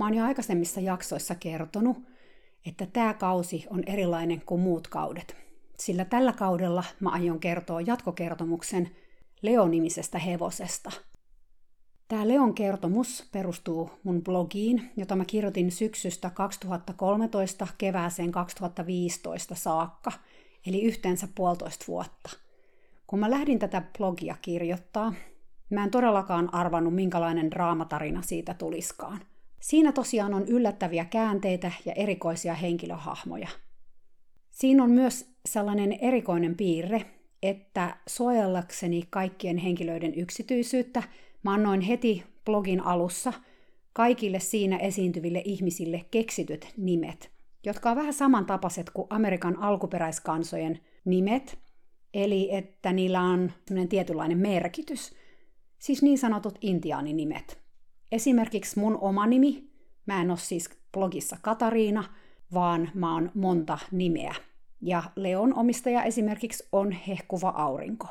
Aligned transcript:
Mä 0.00 0.04
oon 0.06 0.14
jo 0.14 0.24
aikaisemmissa 0.24 0.80
jaksoissa 0.80 1.34
kertonut, 1.34 1.96
että 2.66 2.86
tämä 2.86 3.14
kausi 3.14 3.66
on 3.70 3.82
erilainen 3.86 4.42
kuin 4.46 4.60
muut 4.60 4.88
kaudet. 4.88 5.36
Sillä 5.78 6.04
tällä 6.04 6.32
kaudella 6.32 6.84
mä 7.00 7.10
aion 7.10 7.40
kertoa 7.40 7.80
jatkokertomuksen 7.80 8.90
Leo-nimisestä 9.42 10.18
hevosesta. 10.18 10.90
Tämä 12.08 12.28
Leon 12.28 12.54
kertomus 12.54 13.28
perustuu 13.32 13.90
mun 14.02 14.22
blogiin, 14.22 14.90
jota 14.96 15.16
mä 15.16 15.24
kirjoitin 15.24 15.72
syksystä 15.72 16.30
2013 16.30 17.66
kevääseen 17.78 18.32
2015 18.32 19.54
saakka, 19.54 20.12
eli 20.66 20.82
yhteensä 20.82 21.28
puolitoista 21.34 21.84
vuotta. 21.88 22.30
Kun 23.06 23.18
mä 23.18 23.30
lähdin 23.30 23.58
tätä 23.58 23.82
blogia 23.98 24.36
kirjoittaa, 24.42 25.12
mä 25.70 25.84
en 25.84 25.90
todellakaan 25.90 26.54
arvannut, 26.54 26.94
minkälainen 26.94 27.50
draamatarina 27.50 28.22
siitä 28.22 28.54
tuliskaan. 28.54 29.20
Siinä 29.60 29.92
tosiaan 29.92 30.34
on 30.34 30.48
yllättäviä 30.48 31.04
käänteitä 31.04 31.72
ja 31.84 31.92
erikoisia 31.92 32.54
henkilöhahmoja. 32.54 33.48
Siinä 34.50 34.84
on 34.84 34.90
myös 34.90 35.34
sellainen 35.48 35.92
erikoinen 35.92 36.56
piirre, 36.56 37.04
että 37.42 37.96
suojellakseni 38.06 39.02
kaikkien 39.10 39.58
henkilöiden 39.58 40.14
yksityisyyttä, 40.14 41.02
mä 41.42 41.54
annoin 41.54 41.80
heti 41.80 42.24
blogin 42.44 42.80
alussa 42.80 43.32
kaikille 43.92 44.40
siinä 44.40 44.76
esiintyville 44.76 45.42
ihmisille 45.44 46.04
keksityt 46.10 46.72
nimet, 46.76 47.30
jotka 47.64 47.90
on 47.90 47.96
vähän 47.96 48.12
samantapaiset 48.12 48.90
kuin 48.90 49.06
Amerikan 49.10 49.56
alkuperäiskansojen 49.56 50.80
nimet, 51.04 51.58
eli 52.14 52.54
että 52.54 52.92
niillä 52.92 53.20
on 53.20 53.52
tietynlainen 53.88 54.38
merkitys, 54.38 55.14
siis 55.78 56.02
niin 56.02 56.18
sanotut 56.18 56.58
intiaaninimet. 56.60 57.59
Esimerkiksi 58.12 58.80
mun 58.80 58.98
oma 59.00 59.26
nimi, 59.26 59.70
mä 60.06 60.20
en 60.20 60.30
ole 60.30 60.38
siis 60.38 60.70
blogissa 60.92 61.36
Katariina, 61.42 62.04
vaan 62.54 62.90
mä 62.94 63.14
oon 63.14 63.30
monta 63.34 63.78
nimeä. 63.90 64.34
Ja 64.80 65.02
Leon 65.16 65.54
omistaja 65.54 66.02
esimerkiksi 66.02 66.68
on 66.72 66.92
hehkuva 66.92 67.48
aurinko. 67.48 68.06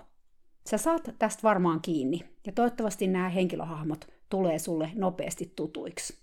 Sä 0.69 0.77
saat 0.77 1.09
tästä 1.19 1.43
varmaan 1.43 1.81
kiinni, 1.81 2.21
ja 2.45 2.51
toivottavasti 2.51 3.07
nämä 3.07 3.29
henkilöhahmot 3.29 4.07
tulee 4.29 4.59
sulle 4.59 4.91
nopeasti 4.95 5.53
tutuiksi. 5.55 6.17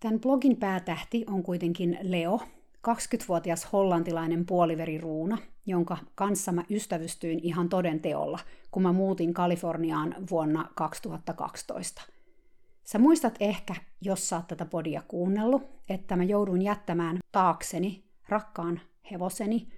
Tämän 0.00 0.20
blogin 0.20 0.56
päätähti 0.56 1.24
on 1.28 1.42
kuitenkin 1.42 1.98
Leo, 2.02 2.40
20-vuotias 2.88 3.72
hollantilainen 3.72 4.46
puoliveriruuna, 4.46 5.38
jonka 5.66 5.96
kanssa 6.14 6.52
mä 6.52 6.64
ystävystyin 6.70 7.40
ihan 7.42 7.68
toden 7.68 8.00
teolla, 8.00 8.38
kun 8.70 8.82
mä 8.82 8.92
muutin 8.92 9.34
Kaliforniaan 9.34 10.14
vuonna 10.30 10.68
2012. 10.74 12.13
Sä 12.84 12.98
muistat 12.98 13.34
ehkä, 13.40 13.74
jos 14.00 14.28
sä 14.28 14.36
oot 14.36 14.46
tätä 14.46 14.64
podia 14.64 15.02
kuunnellut, 15.08 15.62
että 15.88 16.16
mä 16.16 16.24
joudun 16.24 16.62
jättämään 16.62 17.18
taakseni 17.32 18.04
rakkaan 18.28 18.80
hevoseni 19.10 19.68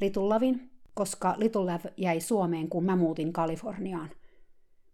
Litullavin, 0.00 0.70
koska 0.94 1.34
Litullav 1.36 1.80
jäi 1.96 2.20
Suomeen, 2.20 2.68
kun 2.68 2.84
mä 2.84 2.96
muutin 2.96 3.32
Kaliforniaan. 3.32 4.10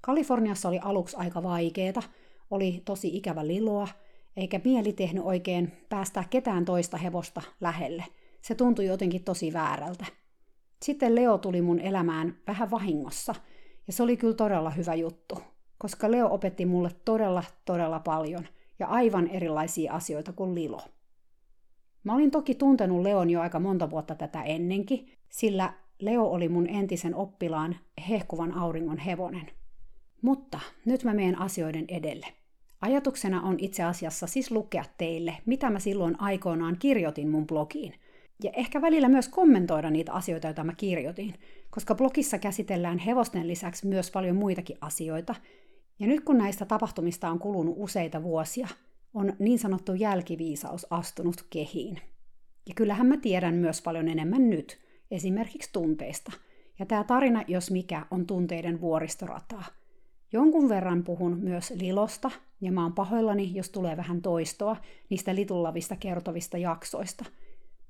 Kaliforniassa 0.01 0.69
oli 0.69 0.79
aluksi 0.79 1.17
aika 1.17 1.43
vaikeeta, 1.43 2.03
oli 2.51 2.83
tosi 2.85 3.17
ikävä 3.17 3.47
liloa, 3.47 3.89
eikä 4.37 4.61
mieli 4.65 4.93
tehnyt 4.93 5.25
oikein 5.25 5.73
päästää 5.89 6.25
ketään 6.31 6.65
toista 6.65 6.97
hevosta 6.97 7.43
lähelle. 7.61 8.05
Se 8.43 8.55
tuntui 8.55 8.87
jotenkin 8.87 9.25
tosi 9.25 9.53
väärältä. 9.53 10.07
Sitten 10.83 11.15
Leo 11.15 11.39
tuli 11.39 11.63
mun 11.63 11.81
elämään 11.81 12.39
vähän 12.47 12.71
vahingossa, 12.71 13.35
ja 13.87 13.93
se 13.93 14.03
oli 14.03 14.17
kyllä 14.17 14.35
todella 14.35 14.71
hyvä 14.71 14.95
juttu 14.95 15.52
koska 15.83 16.11
Leo 16.11 16.35
opetti 16.35 16.67
mulle 16.67 16.91
todella, 17.05 17.45
todella 17.65 18.01
paljon 18.01 18.47
ja 18.79 18.87
aivan 18.87 19.29
erilaisia 19.29 19.93
asioita 19.93 20.33
kuin 20.33 20.55
Lilo. 20.55 20.81
Mä 22.05 22.15
olin 22.15 22.31
toki 22.31 22.55
tuntenut 22.55 23.03
Leon 23.03 23.31
jo 23.31 23.41
aika 23.41 23.61
monta 23.61 23.91
vuotta 23.91 24.15
tätä 24.15 24.43
ennenkin, 24.43 25.07
sillä 25.29 25.73
Leo 25.99 26.25
oli 26.25 26.49
mun 26.49 26.69
entisen 26.69 27.15
oppilaan 27.15 27.77
hehkuvan 28.09 28.53
auringon 28.53 28.99
hevonen. 28.99 29.51
Mutta 30.23 30.61
nyt 30.85 31.05
mä 31.05 31.15
menen 31.15 31.39
asioiden 31.39 31.85
edelle. 31.89 32.27
Ajatuksena 32.81 33.43
on 33.43 33.57
itse 33.59 33.83
asiassa 33.83 34.27
siis 34.27 34.51
lukea 34.51 34.85
teille, 34.99 35.37
mitä 35.47 35.71
mä 35.71 35.79
silloin 35.79 36.21
aikoinaan 36.21 36.77
kirjoitin 36.79 37.29
mun 37.29 37.47
blogiin. 37.47 37.95
Ja 38.43 38.51
ehkä 38.57 38.81
välillä 38.81 39.09
myös 39.09 39.29
kommentoida 39.29 39.91
niitä 39.91 40.13
asioita, 40.13 40.47
joita 40.47 40.65
mä 40.65 40.75
kirjoitin, 40.77 41.35
koska 41.71 41.95
blogissa 41.95 42.39
käsitellään 42.39 42.99
hevosten 42.99 43.49
lisäksi 43.49 43.87
myös 43.87 44.11
paljon 44.11 44.37
muitakin 44.37 44.79
asioita, 44.81 45.35
ja 46.03 46.09
nyt 46.09 46.25
kun 46.25 46.39
näistä 46.39 46.65
tapahtumista 46.65 47.31
on 47.31 47.39
kulunut 47.39 47.75
useita 47.79 48.23
vuosia, 48.23 48.69
on 49.15 49.33
niin 49.39 49.59
sanottu 49.59 49.95
jälkiviisaus 49.95 50.87
astunut 50.91 51.47
kehiin. 51.51 52.01
Ja 52.69 52.75
kyllähän 52.75 53.07
mä 53.07 53.17
tiedän 53.17 53.55
myös 53.55 53.83
paljon 53.83 54.09
enemmän 54.09 54.51
nyt, 54.51 54.81
esimerkiksi 55.11 55.71
tunteista. 55.73 56.33
Ja 56.79 56.87
tämä 56.87 57.05
tarina, 57.05 57.45
jos 57.49 57.71
mikä, 57.71 58.07
on 58.11 58.27
tunteiden 58.27 58.81
vuoristorataa. 58.81 59.65
Jonkun 60.33 60.69
verran 60.69 61.05
puhun 61.05 61.39
myös 61.39 61.71
Lilosta, 61.71 62.31
ja 62.61 62.73
mä 62.73 62.83
oon 62.83 62.93
pahoillani, 62.93 63.55
jos 63.55 63.71
tulee 63.71 63.97
vähän 63.97 64.23
toistoa 64.23 64.77
niistä 65.09 65.35
litullavista 65.35 65.97
kertovista 65.97 66.59
jaksoista. 66.59 67.25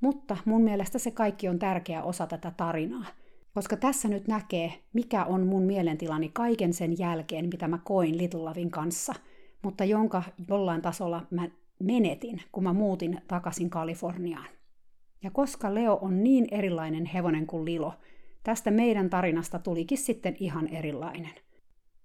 Mutta 0.01 0.37
mun 0.45 0.63
mielestä 0.63 0.99
se 0.99 1.11
kaikki 1.11 1.49
on 1.49 1.59
tärkeä 1.59 2.03
osa 2.03 2.27
tätä 2.27 2.53
tarinaa– 2.57 3.07
koska 3.55 3.77
tässä 3.77 4.09
nyt 4.09 4.29
näkee, 4.29 4.73
mikä 4.93 5.25
on 5.25 5.47
mun 5.47 5.63
mielentilani 5.63 6.29
kaiken 6.29 6.73
sen 6.73 6.99
jälkeen, 6.99 7.49
mitä 7.49 7.69
mä 7.69 7.79
koin 7.85 8.19
Little 8.19 8.41
Lovin 8.41 8.71
kanssa, 8.71 9.15
mutta 9.63 9.85
jonka 9.85 10.23
jollain 10.49 10.83
tasolla 10.83 11.27
mä 11.31 11.49
menetin, 11.79 12.43
kun 12.53 12.63
mä 12.63 12.73
muutin 12.73 13.21
takaisin 13.29 13.71
Kaliforniaan. 13.71 14.49
Ja 15.23 15.31
koska 15.31 15.75
Leo 15.75 15.99
on 16.03 16.25
niin 16.25 16.47
erilainen 16.51 17.07
hevonen 17.07 17.47
kuin 17.47 17.65
Lilo, 17.65 17.95
tästä 18.43 18.71
meidän 18.71 19.11
tarinasta 19.11 19.59
tulikin 19.59 19.99
sitten 19.99 20.37
ihan 20.41 20.69
erilainen. 20.69 21.35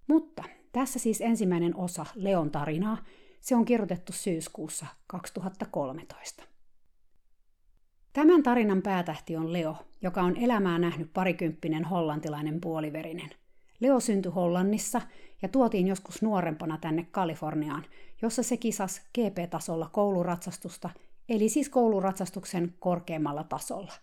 Mutta 0.08 0.44
tässä 0.72 1.00
siis 1.00 1.22
ensimmäinen 1.22 1.76
osa 1.76 2.06
Leon 2.16 2.52
tarinaa. 2.52 2.98
Se 3.40 3.56
on 3.56 3.66
kirjoitettu 3.66 4.12
syyskuussa 4.12 4.86
2013. 5.08 6.44
Tämän 8.18 8.44
tarinan 8.44 8.82
päätähti 8.82 9.36
on 9.36 9.54
Leo, 9.54 9.76
joka 10.02 10.22
on 10.22 10.38
elämää 10.38 10.80
nähnyt 10.80 11.14
parikymppinen 11.14 11.86
hollantilainen 11.86 12.62
puoliverinen. 12.62 13.30
Leo 13.80 14.00
syntyi 14.00 14.32
Hollannissa 14.32 15.02
ja 15.42 15.48
tuotiin 15.48 15.88
joskus 15.88 16.22
nuorempana 16.22 16.78
tänne 16.78 17.08
Kaliforniaan, 17.12 17.86
jossa 18.22 18.44
se 18.44 18.58
kisas 18.58 19.02
GP-tasolla 19.14 19.90
kouluratsastusta, 19.92 20.90
eli 21.30 21.50
siis 21.50 21.70
kouluratsastuksen 21.70 22.74
korkeammalla 22.80 23.44
tasolla. 23.44 23.94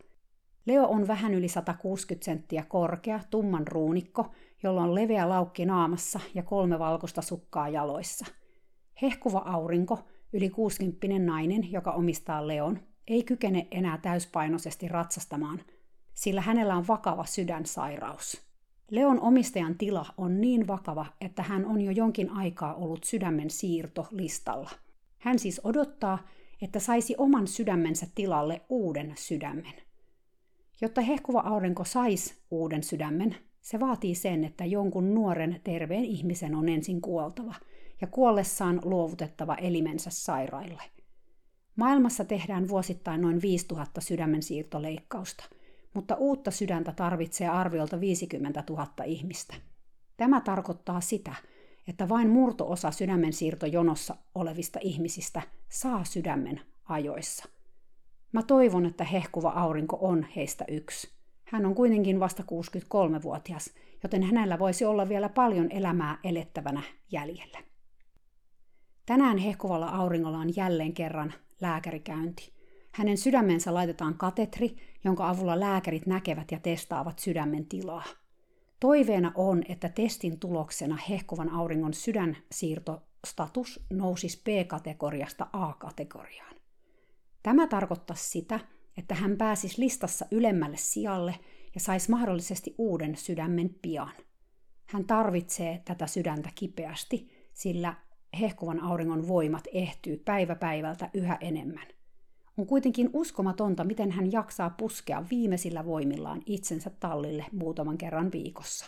Leo 0.67 0.87
on 0.87 1.07
vähän 1.07 1.35
yli 1.35 1.49
160 1.49 2.25
senttiä 2.25 2.65
korkea, 2.69 3.21
tumman 3.31 3.67
ruunikko, 3.67 4.27
jolla 4.63 4.83
on 4.83 4.95
leveä 4.95 5.29
laukki 5.29 5.67
naamassa 5.67 6.21
ja 6.35 6.43
kolme 6.43 6.79
valkoista 6.79 7.23
sukkaa 7.23 7.69
jaloissa. 7.69 8.27
Hehkuva 9.03 9.39
aurinko, 9.39 9.99
yli 10.33 10.51
60 10.51 11.19
nainen, 11.19 11.73
joka 11.73 11.93
omistaa 11.93 12.47
Leon, 12.47 12.81
ei 13.09 13.23
kykene 13.23 13.67
enää 13.71 13.99
täyspainoisesti 13.99 14.89
ratsastamaan, 14.89 15.61
sillä 16.15 16.41
hänellä 16.41 16.77
on 16.77 16.87
vakava 16.87 17.25
sydänsairaus. 17.25 18.43
Leon 18.91 19.21
omistajan 19.21 19.79
tila 19.79 20.07
on 20.17 20.41
niin 20.41 20.67
vakava, 20.67 21.07
että 21.21 21.43
hän 21.43 21.67
on 21.67 21.81
jo 21.81 21.91
jonkin 21.91 22.31
aikaa 22.31 22.75
ollut 22.75 23.05
sydämen 23.05 23.51
siirto 23.51 24.07
listalla. 24.11 24.71
Hän 25.19 25.39
siis 25.39 25.61
odottaa, 25.65 26.19
että 26.63 26.81
saisi 26.81 27.15
oman 27.19 27.47
sydämensä 27.47 28.07
tilalle 28.15 28.61
uuden 28.69 29.13
sydämen. 29.17 29.75
Jotta 30.81 31.01
hehkuva 31.01 31.41
aurinko 31.41 31.85
saisi 31.85 32.35
uuden 32.51 32.83
sydämen, 32.83 33.37
se 33.61 33.81
vaatii 33.81 34.15
sen, 34.15 34.45
että 34.45 34.65
jonkun 34.65 35.15
nuoren 35.15 35.61
terveen 35.65 36.05
ihmisen 36.05 36.55
on 36.55 36.69
ensin 36.69 37.01
kuoltava 37.01 37.55
ja 38.01 38.07
kuollessaan 38.07 38.81
luovutettava 38.85 39.55
elimensä 39.55 40.11
sairaille. 40.11 40.83
Maailmassa 41.77 42.25
tehdään 42.25 42.69
vuosittain 42.69 43.21
noin 43.21 43.43
5000 43.43 44.01
sydämen 44.01 44.43
siirtoleikkausta, 44.43 45.45
mutta 45.95 46.15
uutta 46.15 46.51
sydäntä 46.51 46.93
tarvitsee 46.93 47.49
arviolta 47.49 48.01
50 48.01 48.65
000 48.71 48.87
ihmistä. 49.05 49.55
Tämä 50.17 50.41
tarkoittaa 50.41 51.01
sitä, 51.01 51.35
että 51.89 52.09
vain 52.09 52.31
murtoosa 52.31 52.91
sydämen 52.91 53.33
siirtojonossa 53.33 54.17
olevista 54.35 54.79
ihmisistä 54.83 55.43
saa 55.69 56.05
sydämen 56.05 56.61
ajoissa. 56.85 57.45
Mä 58.33 58.43
toivon, 58.43 58.87
että 58.87 59.05
hehkuva 59.05 59.51
aurinko 59.51 59.99
on 60.01 60.27
heistä 60.37 60.65
yksi. 60.69 61.11
Hän 61.45 61.67
on 61.67 61.75
kuitenkin 61.75 62.21
vasta 62.21 62.43
63-vuotias, 62.43 63.71
joten 64.03 64.23
hänellä 64.23 64.59
voisi 64.59 64.85
olla 64.85 65.09
vielä 65.09 65.29
paljon 65.29 65.71
elämää 65.71 66.19
elettävänä 66.25 66.83
jäljellä. 67.13 67.59
Tänään 69.07 69.39
hehkuvalla 69.39 69.87
auringolla 69.87 70.39
on 70.39 70.57
jälleen 70.57 70.93
kerran 70.93 71.35
lääkärikäynti. 71.61 72.53
Hänen 72.93 73.19
sydämensä 73.19 73.75
laitetaan 73.75 74.19
katetri, 74.19 74.77
jonka 75.05 75.29
avulla 75.29 75.61
lääkärit 75.61 76.07
näkevät 76.07 76.53
ja 76.53 76.61
testaavat 76.61 77.19
sydämen 77.19 77.67
tilaa. 77.67 78.05
Toiveena 78.81 79.33
on, 79.35 79.63
että 79.69 79.89
testin 79.89 80.39
tuloksena 80.39 80.99
hehkuvan 81.09 81.51
auringon 81.51 81.95
sydänsiirtostatus 81.95 83.87
nousisi 83.91 84.43
B-kategoriasta 84.45 85.47
A-kategoriaan. 85.53 86.55
Tämä 87.43 87.67
tarkoittaa 87.67 88.17
sitä, 88.17 88.61
että 88.99 89.15
hän 89.15 89.37
pääsisi 89.37 89.83
listassa 89.83 90.27
ylemmälle 90.31 90.77
sijalle 90.77 91.35
ja 91.75 91.81
saisi 91.81 92.11
mahdollisesti 92.11 92.75
uuden 92.79 93.17
sydämen 93.17 93.75
pian. 93.83 94.13
Hän 94.87 95.05
tarvitsee 95.05 95.83
tätä 95.85 96.07
sydäntä 96.07 96.51
kipeästi, 96.55 97.49
sillä 97.53 97.95
hehkuvan 98.35 98.81
auringon 98.81 99.29
voimat 99.29 99.65
ehtyy 99.73 100.23
päivä 100.25 100.55
päivältä 100.55 101.11
yhä 101.15 101.39
enemmän. 101.41 101.87
On 102.59 102.67
kuitenkin 102.67 103.11
uskomatonta, 103.13 103.85
miten 103.85 104.11
hän 104.11 104.33
jaksaa 104.33 104.71
puskea 104.71 105.25
viimeisillä 105.31 105.85
voimillaan 105.85 106.43
itsensä 106.47 106.91
tallille 107.01 107.47
muutaman 107.53 107.99
kerran 107.99 108.33
viikossa. 108.33 108.87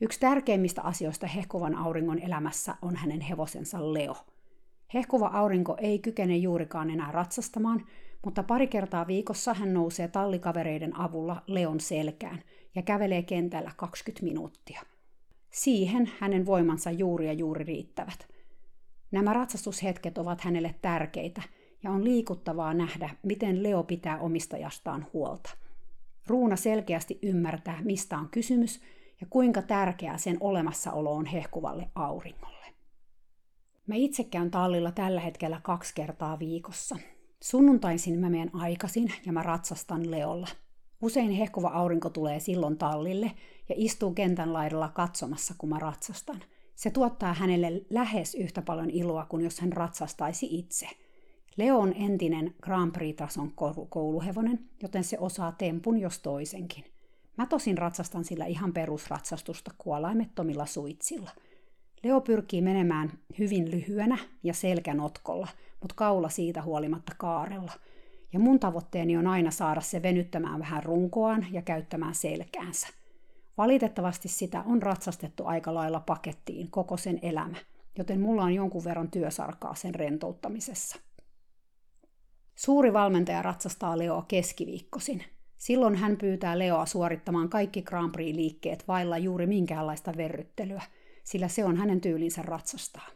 Yksi 0.00 0.20
tärkeimmistä 0.20 0.82
asioista 0.82 1.26
hehkuvan 1.26 1.74
auringon 1.74 2.18
elämässä 2.18 2.74
on 2.82 2.96
hänen 2.96 3.20
hevosensa 3.20 3.94
Leo. 3.94 4.16
Hehkuva 4.94 5.26
aurinko 5.26 5.76
ei 5.80 5.98
kykene 5.98 6.36
juurikaan 6.36 6.90
enää 6.90 7.12
ratsastamaan, 7.12 7.86
mutta 8.24 8.42
pari 8.42 8.66
kertaa 8.66 9.06
viikossa 9.06 9.54
hän 9.54 9.74
nousee 9.74 10.08
tallikavereiden 10.08 11.00
avulla 11.00 11.42
Leon 11.46 11.80
selkään 11.80 12.42
ja 12.74 12.82
kävelee 12.82 13.22
kentällä 13.22 13.70
20 13.76 14.24
minuuttia. 14.24 14.82
Siihen 15.58 16.12
hänen 16.18 16.46
voimansa 16.46 16.90
juuri 16.90 17.26
ja 17.26 17.32
juuri 17.32 17.64
riittävät. 17.64 18.28
Nämä 19.10 19.32
ratsastushetket 19.32 20.18
ovat 20.18 20.40
hänelle 20.40 20.74
tärkeitä– 20.82 21.42
ja 21.82 21.90
on 21.90 22.04
liikuttavaa 22.04 22.74
nähdä, 22.74 23.10
miten 23.22 23.62
Leo 23.62 23.82
pitää 23.82 24.18
omistajastaan 24.18 25.06
huolta. 25.12 25.50
Ruuna 26.26 26.56
selkeästi 26.56 27.18
ymmärtää, 27.22 27.82
mistä 27.82 28.18
on 28.18 28.28
kysymys 28.28 28.80
ja 29.20 29.26
kuinka 29.30 29.62
tärkeää 29.62 30.18
sen 30.18 30.36
olemassaolo 30.40 31.12
on 31.12 31.26
hehkuvalle 31.26 31.90
auringolle. 31.94 32.66
Mä 33.86 33.94
itse 33.94 34.24
käyn 34.24 34.50
tallilla 34.50 34.92
tällä 34.92 35.20
hetkellä 35.20 35.60
kaksi 35.62 35.94
kertaa 35.94 36.38
viikossa. 36.38 36.96
Sunnuntaisin 37.42 38.20
mä 38.20 38.30
menen 38.30 38.50
aikaisin 38.54 39.12
ja 39.26 39.32
mä 39.32 39.42
ratsastan 39.42 40.10
Leolla. 40.10 40.48
Usein 41.02 41.30
hehkuva 41.30 41.68
aurinko 41.68 42.10
tulee 42.10 42.40
silloin 42.40 42.78
tallille 42.78 43.32
ja 43.68 43.74
istuu 43.78 44.12
kentän 44.12 44.52
laidalla 44.52 44.88
katsomassa, 44.88 45.54
kun 45.58 45.68
mä 45.68 45.78
ratsastan. 45.78 46.42
Se 46.74 46.90
tuottaa 46.90 47.34
hänelle 47.34 47.82
lähes 47.90 48.34
yhtä 48.34 48.62
paljon 48.62 48.90
iloa 48.90 49.24
kuin 49.24 49.44
jos 49.44 49.60
hän 49.60 49.72
ratsastaisi 49.72 50.58
itse– 50.58 50.88
Leo 51.58 51.78
on 51.78 51.94
entinen 51.96 52.54
Grand 52.62 52.92
Prix-tason 52.92 53.52
kouluhevonen, 53.88 54.58
joten 54.82 55.04
se 55.04 55.18
osaa 55.18 55.52
tempun 55.52 55.98
jos 55.98 56.18
toisenkin. 56.18 56.84
Mä 57.36 57.46
tosin 57.46 57.78
ratsastan 57.78 58.24
sillä 58.24 58.46
ihan 58.46 58.72
perusratsastusta 58.72 59.70
kuolaimettomilla 59.78 60.66
suitsilla. 60.66 61.30
Leo 62.04 62.20
pyrkii 62.20 62.62
menemään 62.62 63.12
hyvin 63.38 63.70
lyhyenä 63.70 64.18
ja 64.42 64.54
selkänotkolla, 64.54 65.48
mutta 65.80 65.94
kaula 65.94 66.28
siitä 66.28 66.62
huolimatta 66.62 67.12
kaarella. 67.18 67.72
Ja 68.32 68.38
mun 68.38 68.60
tavoitteeni 68.60 69.16
on 69.16 69.26
aina 69.26 69.50
saada 69.50 69.80
se 69.80 70.02
venyttämään 70.02 70.60
vähän 70.60 70.82
runkoaan 70.82 71.46
ja 71.50 71.62
käyttämään 71.62 72.14
selkäänsä. 72.14 72.88
Valitettavasti 73.58 74.28
sitä 74.28 74.62
on 74.66 74.82
ratsastettu 74.82 75.46
aika 75.46 75.74
lailla 75.74 76.00
pakettiin 76.00 76.70
koko 76.70 76.96
sen 76.96 77.18
elämä, 77.22 77.56
joten 77.98 78.20
mulla 78.20 78.42
on 78.42 78.54
jonkun 78.54 78.84
verran 78.84 79.10
työsarkaa 79.10 79.74
sen 79.74 79.94
rentouttamisessa. 79.94 80.98
Suuri 82.54 82.92
valmentaja 82.92 83.42
ratsastaa 83.42 83.98
Leoa 83.98 84.24
keskiviikkosin. 84.28 85.24
Silloin 85.56 85.94
hän 85.94 86.16
pyytää 86.16 86.58
Leoa 86.58 86.86
suorittamaan 86.86 87.48
kaikki 87.48 87.82
Grand 87.82 88.12
Prix-liikkeet 88.12 88.84
vailla 88.88 89.18
juuri 89.18 89.46
minkäänlaista 89.46 90.16
verryttelyä, 90.16 90.82
sillä 91.24 91.48
se 91.48 91.64
on 91.64 91.76
hänen 91.76 92.00
tyylinsä 92.00 92.42
ratsastaa. 92.42 93.06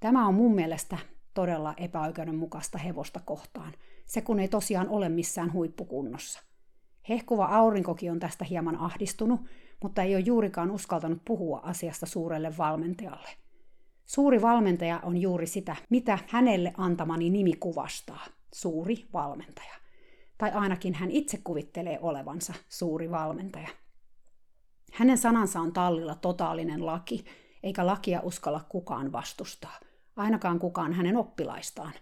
Tämä 0.00 0.26
on 0.26 0.34
mun 0.34 0.54
mielestä 0.54 0.98
todella 1.34 1.74
epäoikeudenmukaista 1.76 2.78
hevosta 2.78 3.20
kohtaan, 3.20 3.72
se 4.06 4.20
kun 4.20 4.40
ei 4.40 4.48
tosiaan 4.48 4.88
ole 4.88 5.08
missään 5.08 5.52
huippukunnossa. 5.52 6.40
Hehkuva 7.08 7.44
aurinkokin 7.44 8.12
on 8.12 8.20
tästä 8.20 8.44
hieman 8.44 8.76
ahdistunut, 8.76 9.40
mutta 9.82 10.02
ei 10.02 10.14
ole 10.14 10.24
juurikaan 10.26 10.70
uskaltanut 10.70 11.24
puhua 11.24 11.60
asiasta 11.62 12.06
suurelle 12.06 12.54
valmentajalle. 12.58 13.28
Suuri 14.04 14.42
valmentaja 14.42 15.00
on 15.02 15.16
juuri 15.16 15.46
sitä, 15.46 15.76
mitä 15.90 16.18
hänelle 16.28 16.72
antamani 16.76 17.30
nimi 17.30 17.52
kuvastaa 17.52 18.26
suuri 18.54 19.08
valmentaja. 19.12 19.74
Tai 20.38 20.50
ainakin 20.50 20.94
hän 20.94 21.10
itse 21.10 21.40
kuvittelee 21.44 21.98
olevansa 22.02 22.54
suuri 22.68 23.10
valmentaja. 23.10 23.68
Hänen 24.92 25.18
sanansa 25.18 25.60
on 25.60 25.72
tallilla 25.72 26.14
totaalinen 26.14 26.86
laki, 26.86 27.24
eikä 27.62 27.86
lakia 27.86 28.20
uskalla 28.20 28.60
kukaan 28.68 29.12
vastustaa, 29.12 29.80
ainakaan 30.16 30.58
kukaan 30.58 30.92
hänen 30.92 31.16
oppilaistaan. 31.16 31.92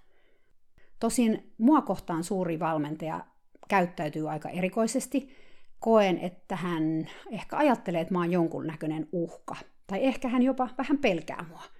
Tosin 1.02 1.52
mua 1.58 1.82
kohtaan 1.82 2.24
suuri 2.24 2.58
valmentaja 2.58 3.24
käyttäytyy 3.68 4.30
aika 4.30 4.48
erikoisesti. 4.48 5.36
Koen, 5.80 6.18
että 6.18 6.56
hän 6.56 7.08
ehkä 7.30 7.56
ajattelee, 7.56 8.00
että 8.00 8.14
mä 8.14 8.20
oon 8.20 8.32
jonkun 8.32 8.66
näköinen 8.66 9.08
uhka, 9.12 9.56
tai 9.86 10.04
ehkä 10.04 10.28
hän 10.28 10.42
jopa 10.42 10.68
vähän 10.78 10.98
pelkää 10.98 11.44
mua– 11.48 11.62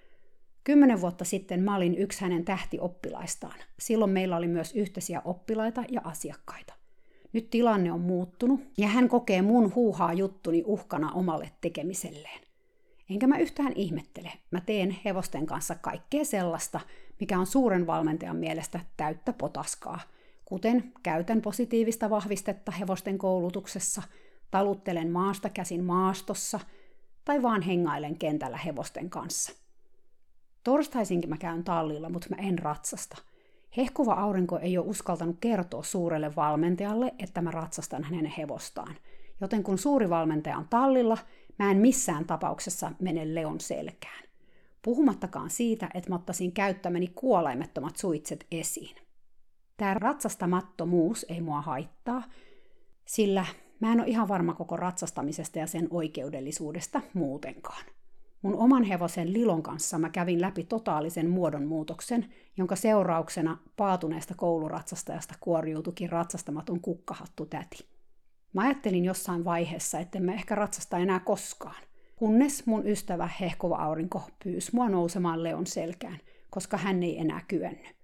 Kymmenen 0.65 1.01
vuotta 1.01 1.25
sitten 1.25 1.63
mä 1.63 1.77
olin 1.77 1.99
yksi 1.99 2.21
hänen 2.21 2.45
tähtioppilaistaan. 2.45 3.59
Silloin 3.79 4.11
meillä 4.11 4.37
oli 4.37 4.49
myös 4.49 4.73
yhteisiä 4.75 5.23
oppilaita 5.25 5.85
ja 5.89 6.01
asiakkaita. 6.05 6.75
Nyt 7.33 7.51
tilanne 7.51 7.93
on 7.93 8.01
muuttunut 8.01 8.61
ja 8.79 8.89
hän 8.89 9.09
kokee 9.09 9.43
mun 9.43 9.75
huuhaa 9.75 10.13
juttuni 10.13 10.63
uhkana 10.67 11.13
omalle 11.13 11.51
tekemiselleen. 11.61 12.41
Enkä 13.11 13.27
mä 13.27 13.39
yhtään 13.39 13.73
ihmettele. 13.77 14.33
Mä 14.51 14.61
teen 14.61 14.97
hevosten 15.05 15.47
kanssa 15.47 15.75
kaikkea 15.75 16.25
sellaista, 16.25 16.81
mikä 17.23 17.39
on 17.39 17.47
suuren 17.47 17.87
valmentajan 17.87 18.37
mielestä 18.37 18.81
täyttä 18.97 19.33
potaskaa, 19.33 20.01
kuten 20.45 20.93
käytän 21.03 21.41
positiivista 21.41 22.11
vahvistetta 22.11 22.73
hevosten 22.73 23.19
koulutuksessa, 23.19 24.03
taluttelen 24.51 25.11
maasta 25.11 25.49
käsin 25.49 25.85
maastossa 25.85 26.61
tai 27.25 27.43
vaan 27.43 27.63
hengailen 27.63 28.19
kentällä 28.19 28.57
hevosten 28.57 29.11
kanssa. 29.11 29.53
Torstaisinkin 30.65 31.31
mä 31.31 31.37
käyn 31.37 31.65
tallilla, 31.65 32.09
mutta 32.09 32.29
mä 32.31 32.37
en 32.37 32.59
ratsasta. 32.59 33.17
Hehkuva 33.77 34.13
aurinko 34.13 34.59
ei 34.59 34.79
ole 34.79 34.87
uskaltanut 34.87 35.37
kertoa 35.41 35.83
suurelle 35.83 36.37
valmentajalle, 36.37 37.15
että 37.19 37.43
mä 37.43 37.51
ratsastan 37.51 38.05
hänen 38.05 38.27
hevostaan. 38.27 38.97
Joten 39.41 39.63
kun 39.63 39.79
suuri 39.79 40.11
valmentaja 40.11 40.59
on 40.59 40.69
tallilla, 40.71 41.19
mä 41.59 41.71
en 41.71 41.77
missään 41.77 42.25
tapauksessa 42.25 42.93
mene 43.01 43.35
Leon 43.35 43.61
selkään. 43.61 44.32
Puhumattakaan 44.83 45.51
siitä, 45.51 45.91
että 45.95 46.11
mä 46.11 46.17
ottaisin 46.17 46.53
käyttämäni 46.53 47.07
kuolaimettomat 47.07 47.97
suitset 47.97 48.47
esiin. 48.51 48.97
Tämä 49.77 49.95
ratsastamattomuus 49.95 51.27
ei 51.29 51.41
mua 51.41 51.61
haittaa, 51.61 52.23
sillä 53.05 53.47
mä 53.81 53.93
en 53.93 54.01
ole 54.01 54.09
ihan 54.09 54.29
varma 54.29 54.55
koko 54.55 54.77
ratsastamisesta 54.77 55.59
ja 55.59 55.67
sen 55.67 55.89
oikeudellisuudesta 55.91 57.01
muutenkaan. 57.15 57.85
Mun 58.43 58.57
oman 58.57 58.85
hevosen 58.85 59.33
Lilon 59.33 59.63
kanssa 59.63 59.99
mä 59.99 60.11
kävin 60.11 60.41
läpi 60.41 60.65
totaalisen 60.65 61.31
muodonmuutoksen, 61.31 62.33
jonka 62.57 62.77
seurauksena 62.77 63.59
paatuneesta 63.77 64.35
kouluratsastajasta 64.35 65.35
kuoriutukin 65.41 66.11
ratsastamaton 66.11 66.81
kukkahattu 66.81 67.47
täti. 67.47 67.87
Mä 68.53 68.63
ajattelin 68.63 69.05
jossain 69.05 69.45
vaiheessa, 69.45 69.99
että 69.99 70.21
mä 70.21 70.33
ehkä 70.33 70.55
ratsasta 70.55 70.99
enää 70.99 71.21
koskaan, 71.21 71.83
kunnes 72.17 72.67
mun 72.67 72.87
ystävä 72.87 73.29
Hehkova 73.41 73.77
Aurinko 73.77 74.23
pyysi 74.45 74.71
mua 74.73 74.89
nousemaan 74.89 75.43
Leon 75.43 75.67
selkään, 75.67 76.19
koska 76.51 76.77
hän 76.77 77.03
ei 77.03 77.19
enää 77.19 77.41
kyennyt. 77.49 77.97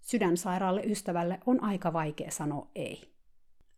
Sydänsairaalle 0.00 0.82
ystävälle 0.82 1.40
on 1.46 1.62
aika 1.64 1.92
vaikea 1.92 2.30
sanoa 2.30 2.70
ei. 2.74 3.16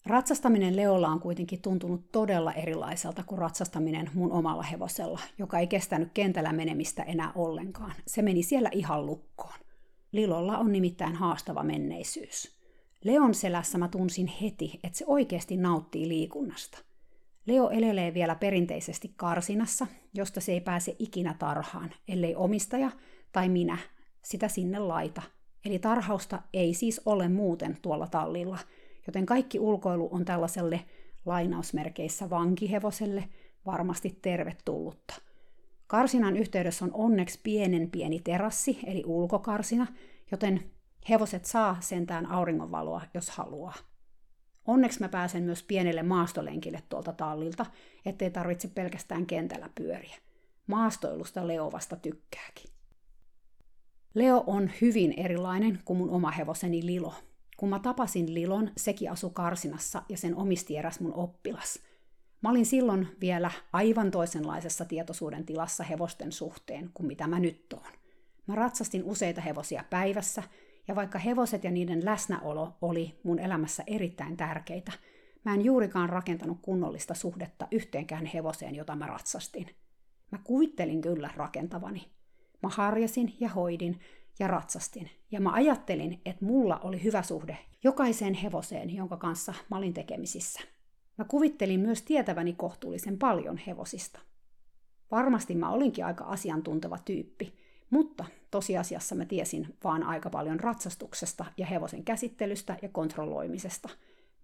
Ratsastaminen 0.06 0.76
Leolla 0.76 1.08
on 1.08 1.20
kuitenkin 1.20 1.62
tuntunut 1.62 2.12
todella 2.12 2.52
erilaiselta 2.52 3.22
kuin 3.22 3.38
ratsastaminen 3.38 4.10
mun 4.14 4.32
omalla 4.32 4.62
hevosella, 4.62 5.20
joka 5.38 5.58
ei 5.58 5.66
kestänyt 5.66 6.08
kentällä 6.14 6.52
menemistä 6.52 7.02
enää 7.02 7.32
ollenkaan. 7.34 7.94
Se 8.06 8.22
meni 8.22 8.42
siellä 8.42 8.70
ihan 8.72 9.06
lukkoon. 9.06 9.58
Lilolla 10.12 10.58
on 10.58 10.72
nimittäin 10.72 11.14
haastava 11.14 11.62
menneisyys. 11.62 12.58
Leon 13.04 13.34
selässä 13.34 13.78
mä 13.78 13.88
tunsin 13.88 14.26
heti, 14.26 14.80
että 14.84 14.98
se 14.98 15.04
oikeasti 15.06 15.56
nauttii 15.56 16.08
liikunnasta. 16.08 16.78
Leo 17.48 17.70
elelee 17.70 18.14
vielä 18.14 18.34
perinteisesti 18.34 19.12
karsinassa, 19.16 19.86
josta 20.14 20.40
se 20.40 20.52
ei 20.52 20.60
pääse 20.60 20.96
ikinä 20.98 21.34
tarhaan, 21.38 21.90
ellei 22.08 22.34
omistaja 22.34 22.90
tai 23.32 23.48
minä 23.48 23.78
sitä 24.22 24.48
sinne 24.48 24.78
laita. 24.78 25.22
Eli 25.64 25.78
tarhausta 25.78 26.42
ei 26.52 26.74
siis 26.74 27.00
ole 27.06 27.28
muuten 27.28 27.78
tuolla 27.82 28.06
tallilla, 28.06 28.58
joten 29.06 29.26
kaikki 29.26 29.58
ulkoilu 29.58 30.08
on 30.12 30.24
tällaiselle 30.24 30.80
lainausmerkeissä 31.26 32.30
vankihevoselle 32.30 33.28
varmasti 33.66 34.18
tervetullutta. 34.22 35.14
Karsinan 35.86 36.36
yhteydessä 36.36 36.84
on 36.84 36.90
onneksi 36.94 37.40
pienen 37.42 37.90
pieni 37.90 38.20
terassi, 38.20 38.78
eli 38.86 39.02
ulkokarsina, 39.06 39.86
joten 40.30 40.70
hevoset 41.08 41.44
saa 41.44 41.76
sentään 41.80 42.26
auringonvaloa, 42.26 43.02
jos 43.14 43.30
haluaa. 43.30 43.74
Onneksi 44.68 45.00
mä 45.00 45.08
pääsen 45.08 45.42
myös 45.42 45.62
pienelle 45.62 46.02
maastolenkille 46.02 46.82
tuolta 46.88 47.12
tallilta, 47.12 47.66
ettei 48.06 48.30
tarvitse 48.30 48.68
pelkästään 48.68 49.26
kentällä 49.26 49.70
pyöriä. 49.74 50.16
Maastoilusta 50.66 51.46
Leo 51.46 51.72
vasta 51.72 51.96
tykkääkin. 51.96 52.70
Leo 54.14 54.44
on 54.46 54.70
hyvin 54.80 55.14
erilainen 55.16 55.78
kuin 55.84 55.96
mun 55.96 56.10
oma 56.10 56.30
hevoseni 56.30 56.86
Lilo. 56.86 57.14
Kun 57.56 57.68
mä 57.68 57.78
tapasin 57.78 58.34
Lilon, 58.34 58.70
sekin 58.76 59.10
asu 59.10 59.30
Karsinassa 59.30 60.02
ja 60.08 60.16
sen 60.16 60.36
omisti 60.36 60.76
eräs 60.76 61.00
mun 61.00 61.14
oppilas. 61.14 61.78
Mä 62.42 62.50
olin 62.50 62.66
silloin 62.66 63.08
vielä 63.20 63.50
aivan 63.72 64.10
toisenlaisessa 64.10 64.84
tietoisuuden 64.84 65.46
tilassa 65.46 65.84
hevosten 65.84 66.32
suhteen 66.32 66.90
kuin 66.94 67.06
mitä 67.06 67.26
mä 67.26 67.40
nyt 67.40 67.72
oon. 67.72 67.92
Mä 68.46 68.54
ratsastin 68.54 69.04
useita 69.04 69.40
hevosia 69.40 69.84
päivässä 69.90 70.42
ja 70.88 70.96
vaikka 70.96 71.18
hevoset 71.18 71.64
ja 71.64 71.70
niiden 71.70 72.04
läsnäolo 72.04 72.76
oli 72.82 73.20
mun 73.22 73.38
elämässä 73.38 73.84
erittäin 73.86 74.36
tärkeitä, 74.36 74.92
mä 75.44 75.54
en 75.54 75.64
juurikaan 75.64 76.08
rakentanut 76.08 76.58
kunnollista 76.62 77.14
suhdetta 77.14 77.68
yhteenkään 77.70 78.26
hevoseen, 78.26 78.74
jota 78.74 78.96
mä 78.96 79.06
ratsastin. 79.06 79.66
Mä 80.32 80.38
kuvittelin 80.44 81.00
kyllä 81.00 81.30
rakentavani. 81.36 82.06
Mä 82.62 82.68
harjasin 82.68 83.36
ja 83.40 83.48
hoidin 83.48 84.00
ja 84.38 84.48
ratsastin. 84.48 85.10
Ja 85.30 85.40
mä 85.40 85.52
ajattelin, 85.52 86.20
että 86.24 86.44
mulla 86.44 86.78
oli 86.78 87.02
hyvä 87.02 87.22
suhde 87.22 87.58
jokaiseen 87.84 88.34
hevoseen, 88.34 88.96
jonka 88.96 89.16
kanssa 89.16 89.54
mä 89.70 89.76
olin 89.76 89.94
tekemisissä. 89.94 90.60
Mä 91.18 91.24
kuvittelin 91.24 91.80
myös 91.80 92.02
tietäväni 92.02 92.52
kohtuullisen 92.52 93.18
paljon 93.18 93.56
hevosista. 93.56 94.20
Varmasti 95.10 95.54
mä 95.54 95.70
olinkin 95.70 96.04
aika 96.04 96.24
asiantunteva 96.24 96.98
tyyppi, 96.98 97.58
mutta 97.90 98.24
tosiasiassa 98.50 99.14
mä 99.14 99.24
tiesin 99.24 99.76
vaan 99.84 100.02
aika 100.02 100.30
paljon 100.30 100.60
ratsastuksesta 100.60 101.44
ja 101.56 101.66
hevosen 101.66 102.04
käsittelystä 102.04 102.76
ja 102.82 102.88
kontrolloimisesta. 102.88 103.88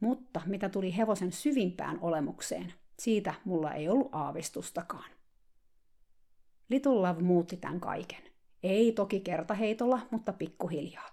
Mutta 0.01 0.41
mitä 0.47 0.69
tuli 0.69 0.97
hevosen 0.97 1.33
syvimpään 1.33 1.99
olemukseen, 2.01 2.73
siitä 2.99 3.35
mulla 3.45 3.73
ei 3.73 3.89
ollut 3.89 4.09
aavistustakaan. 4.13 5.11
Little 6.69 6.93
Love 6.93 7.23
muutti 7.23 7.57
tämän 7.57 7.81
kaiken. 7.81 8.23
Ei 8.63 8.93
toki 8.93 9.21
kertaheitolla, 9.21 10.01
mutta 10.11 10.33
pikkuhiljaa. 10.33 11.09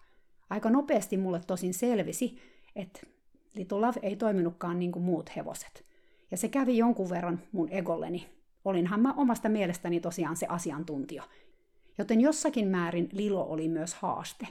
Aika 0.50 0.70
nopeasti 0.70 1.18
mulle 1.18 1.42
tosin 1.48 1.74
selvisi, 1.74 2.38
että 2.76 3.02
Little 3.56 3.80
Love 3.80 4.00
ei 4.02 4.16
toiminutkaan 4.16 4.80
niin 4.80 4.92
kuin 4.92 5.04
muut 5.04 5.36
hevoset. 5.36 5.86
Ja 6.32 6.38
se 6.38 6.48
kävi 6.48 6.78
jonkun 6.78 7.10
verran 7.10 7.42
mun 7.52 7.70
egolleni. 7.70 8.30
Olinhan 8.66 9.00
mä 9.00 9.14
omasta 9.14 9.50
mielestäni 9.50 10.00
tosiaan 10.00 10.38
se 10.38 10.46
asiantuntija, 10.50 11.24
joten 11.98 12.22
jossakin 12.22 12.68
määrin 12.68 13.10
Lilo 13.12 13.44
oli 13.44 13.68
myös 13.68 13.94
haaste. 13.94 14.48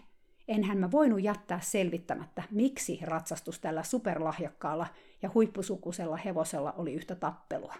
Enhän 0.48 0.78
mä 0.78 0.90
voinut 0.90 1.22
jättää 1.22 1.60
selvittämättä, 1.60 2.42
miksi 2.50 2.98
ratsastus 3.02 3.58
tällä 3.58 3.82
superlahjakkaalla 3.82 4.86
ja 5.22 5.30
huippusukusella 5.34 6.16
hevosella 6.16 6.72
oli 6.72 6.94
yhtä 6.94 7.14
tappelua. 7.14 7.74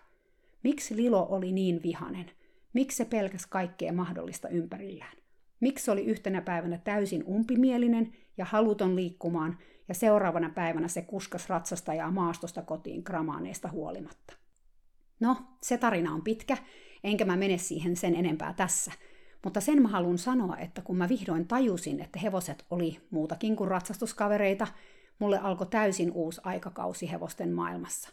Miksi 0.63 0.97
Lilo 0.97 1.27
oli 1.31 1.53
niin 1.53 1.83
vihanen? 1.83 2.31
Miksi 2.73 2.97
se 2.97 3.05
pelkäs 3.05 3.47
kaikkea 3.47 3.93
mahdollista 3.93 4.49
ympärillään? 4.49 5.17
Miksi 5.61 5.91
oli 5.91 6.05
yhtenä 6.05 6.41
päivänä 6.41 6.79
täysin 6.79 7.25
umpimielinen 7.25 8.13
ja 8.39 8.45
haluton 8.45 8.97
liikkumaan, 8.97 9.59
ja 9.89 9.95
seuraavana 9.95 10.51
päivänä 10.55 10.89
se 10.89 11.03
kuskas 11.03 11.49
ratsastajaa 11.49 12.11
maastosta 12.11 12.63
kotiin 12.63 13.03
gramaaneista 13.05 13.69
huolimatta? 13.69 14.35
No, 15.21 15.37
se 15.63 15.79
tarina 15.79 16.15
on 16.15 16.23
pitkä, 16.23 16.57
enkä 17.05 17.25
mä 17.25 17.37
mene 17.37 17.59
siihen 17.59 17.97
sen 17.97 18.15
enempää 18.15 18.53
tässä– 18.53 18.93
mutta 19.45 19.61
sen 19.61 19.83
mä 19.83 19.89
haluan 19.89 20.19
sanoa, 20.19 20.57
että 20.57 20.83
kun 20.83 20.97
mä 20.97 21.09
vihdoin 21.09 21.49
tajusin, 21.49 22.01
että 22.01 22.19
hevoset 22.19 22.67
oli 22.71 23.01
muutakin 23.11 23.57
kuin 23.57 23.69
ratsastuskavereita, 23.69 24.67
mulle 25.19 25.39
alkoi 25.39 25.67
täysin 25.67 26.13
uusi 26.13 26.41
aikakausi 26.45 27.11
hevosten 27.11 27.53
maailmassa. 27.53 28.11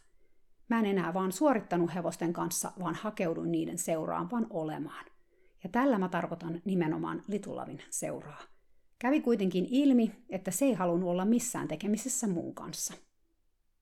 Mä 0.70 0.80
en 0.80 0.86
enää 0.86 1.14
vaan 1.14 1.32
suorittanut 1.32 1.94
hevosten 1.96 2.34
kanssa, 2.34 2.72
vaan 2.80 2.96
hakeuduin 2.96 3.52
niiden 3.52 3.78
seuraan 3.78 4.32
vaan 4.32 4.48
olemaan. 4.50 5.06
Ja 5.64 5.70
tällä 5.70 6.00
mä 6.00 6.10
tarkoitan 6.10 6.62
nimenomaan 6.66 7.24
Litulavin 7.28 7.82
seuraa. 7.90 8.42
Kävi 9.00 9.22
kuitenkin 9.22 9.68
ilmi, 9.70 10.12
että 10.30 10.52
se 10.52 10.66
ei 10.66 10.74
halunnut 10.74 11.10
olla 11.10 11.26
missään 11.26 11.68
tekemisessä 11.68 12.28
muun 12.28 12.56
kanssa. 12.56 12.94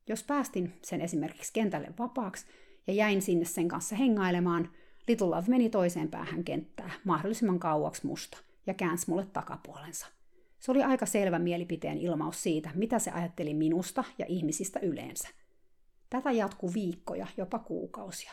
Jos 0.07 0.23
päästin 0.23 0.73
sen 0.81 1.01
esimerkiksi 1.01 1.53
kentälle 1.53 1.93
vapaaksi 1.99 2.45
ja 2.87 2.93
jäin 2.93 3.21
sinne 3.21 3.45
sen 3.45 3.67
kanssa 3.67 3.95
hengailemaan– 3.95 4.69
Little 5.07 5.27
Love 5.27 5.47
meni 5.47 5.69
toiseen 5.69 6.09
päähän 6.09 6.43
kenttää, 6.43 6.91
mahdollisimman 7.03 7.59
kauaksi 7.59 8.07
musta, 8.07 8.37
ja 8.67 8.73
käänsi 8.73 9.09
mulle 9.09 9.25
takapuolensa. 9.33 10.07
Se 10.59 10.71
oli 10.71 10.83
aika 10.83 11.05
selvä 11.05 11.39
mielipiteen 11.39 11.97
ilmaus 11.97 12.43
siitä, 12.43 12.69
mitä 12.75 12.99
se 12.99 13.11
ajatteli 13.11 13.53
minusta 13.53 14.03
ja 14.17 14.25
ihmisistä 14.29 14.79
yleensä. 14.79 15.27
Tätä 16.09 16.31
jatkuu 16.31 16.73
viikkoja, 16.73 17.27
jopa 17.37 17.59
kuukausia. 17.59 18.31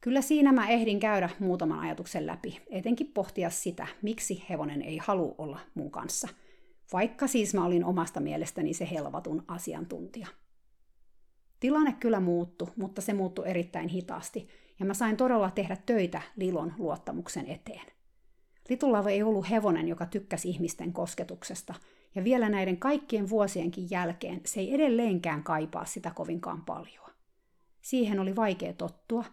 Kyllä 0.00 0.20
siinä 0.22 0.52
mä 0.52 0.68
ehdin 0.68 1.00
käydä 1.00 1.30
muutaman 1.38 1.78
ajatuksen 1.78 2.26
läpi, 2.26 2.60
etenkin 2.70 3.06
pohtia 3.06 3.50
sitä, 3.50 3.86
miksi 4.02 4.44
hevonen 4.50 4.82
ei 4.82 4.98
halua 4.98 5.34
olla 5.38 5.58
mun 5.74 5.90
kanssa, 5.90 6.28
vaikka 6.92 7.26
siis 7.26 7.54
mä 7.54 7.64
olin 7.64 7.84
omasta 7.84 8.20
mielestäni 8.20 8.74
se 8.74 8.90
helvatun 8.90 9.44
asiantuntija. 9.48 10.26
Tilanne 11.60 11.92
kyllä 11.92 12.20
muuttui, 12.20 12.68
mutta 12.76 13.00
se 13.00 13.12
muuttui 13.12 13.48
erittäin 13.48 13.88
hitaasti, 13.88 14.48
ja 14.80 14.86
mä 14.86 14.94
sain 14.94 15.16
todella 15.16 15.50
tehdä 15.50 15.76
töitä 15.86 16.22
Lilon 16.36 16.74
luottamuksen 16.78 17.46
eteen. 17.46 17.86
Litulava 18.68 19.10
ei 19.10 19.22
ollut 19.22 19.50
hevonen, 19.50 19.88
joka 19.88 20.06
tykkäsi 20.06 20.48
ihmisten 20.48 20.92
kosketuksesta, 20.92 21.74
ja 22.14 22.24
vielä 22.24 22.48
näiden 22.48 22.76
kaikkien 22.76 23.30
vuosienkin 23.30 23.90
jälkeen 23.90 24.40
se 24.44 24.60
ei 24.60 24.74
edelleenkään 24.74 25.42
kaipaa 25.42 25.84
sitä 25.84 26.10
kovinkaan 26.10 26.64
paljon. 26.64 27.10
Siihen 27.80 28.20
oli 28.20 28.36
vaikea 28.36 28.72
tottua, 28.72 29.24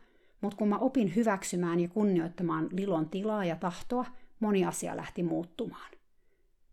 mutta 0.42 0.58
kun 0.58 0.68
mä 0.68 0.78
opin 0.78 1.16
hyväksymään 1.16 1.80
ja 1.80 1.88
kunnioittamaan 1.88 2.70
Lilon 2.72 3.10
tilaa 3.10 3.46
ja 3.46 3.56
tahtoa, 3.56 4.06
moni 4.40 4.66
asia 4.66 4.98
lähti 4.98 5.24
muuttumaan. 5.24 5.92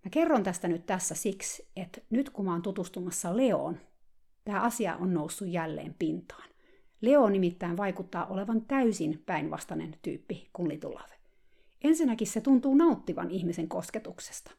Mä 0.04 0.10
kerron 0.10 0.42
tästä 0.42 0.68
nyt 0.68 0.86
tässä 0.86 1.14
siksi, 1.14 1.68
että 1.76 2.00
nyt 2.10 2.30
kun 2.30 2.44
mä 2.44 2.52
oon 2.52 2.62
tutustumassa 2.62 3.36
Leoon, 3.36 3.80
tämä 4.44 4.60
asia 4.60 4.96
on 4.96 5.14
noussut 5.14 5.48
jälleen 5.48 5.94
pintaan. 5.98 6.53
Leo 7.04 7.28
nimittäin 7.28 7.76
vaikuttaa 7.76 8.26
olevan 8.26 8.62
täysin 8.62 9.22
päinvastainen 9.26 9.94
tyyppi 10.02 10.48
kuin 10.52 10.68
Litulave. 10.68 11.14
Ensinnäkin 11.84 12.26
se 12.26 12.40
tuntuu 12.40 12.74
nauttivan 12.74 13.30
ihmisen 13.30 13.68
kosketuksesta. 13.68 14.50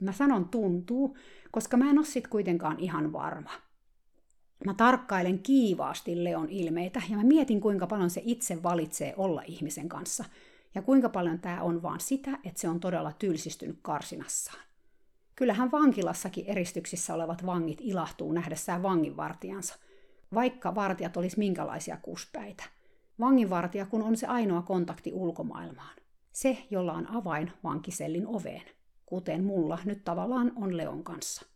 Mä 0.00 0.12
sanon 0.12 0.48
tuntuu, 0.48 1.16
koska 1.50 1.76
mä 1.76 1.90
en 1.90 1.98
ole 1.98 2.06
sit 2.06 2.28
kuitenkaan 2.28 2.80
ihan 2.80 3.12
varma. 3.12 3.50
Mä 4.64 4.74
tarkkailen 4.74 5.38
kiivaasti 5.38 6.24
Leon 6.24 6.50
ilmeitä 6.50 7.02
ja 7.10 7.16
mä 7.16 7.24
mietin, 7.24 7.60
kuinka 7.60 7.86
paljon 7.86 8.10
se 8.10 8.22
itse 8.24 8.62
valitsee 8.62 9.14
olla 9.16 9.42
ihmisen 9.46 9.88
kanssa 9.88 10.24
ja 10.74 10.82
kuinka 10.82 11.08
paljon 11.08 11.38
tämä 11.38 11.62
on 11.62 11.82
vaan 11.82 12.00
sitä, 12.00 12.38
että 12.44 12.60
se 12.60 12.68
on 12.68 12.80
todella 12.80 13.12
tylsistynyt 13.12 13.78
karsinassaan. 13.82 14.64
Kyllähän 15.34 15.70
vankilassakin 15.70 16.46
eristyksissä 16.46 17.14
olevat 17.14 17.46
vangit 17.46 17.78
ilahtuu 17.80 18.32
nähdessään 18.32 18.82
vanginvartijansa, 18.82 19.78
vaikka 20.34 20.74
vartijat 20.74 21.16
olisi 21.16 21.38
minkälaisia 21.38 21.96
kuspäitä. 21.96 22.64
Vanginvartija 23.20 23.86
kun 23.86 24.02
on 24.02 24.16
se 24.16 24.26
ainoa 24.26 24.62
kontakti 24.62 25.12
ulkomaailmaan. 25.12 25.96
Se, 26.32 26.66
jolla 26.70 26.92
on 26.92 27.10
avain 27.10 27.52
vankisellin 27.64 28.26
oveen, 28.26 28.62
kuten 29.06 29.44
mulla 29.44 29.78
nyt 29.84 30.04
tavallaan 30.04 30.52
on 30.56 30.76
Leon 30.76 31.04
kanssa. 31.04 31.46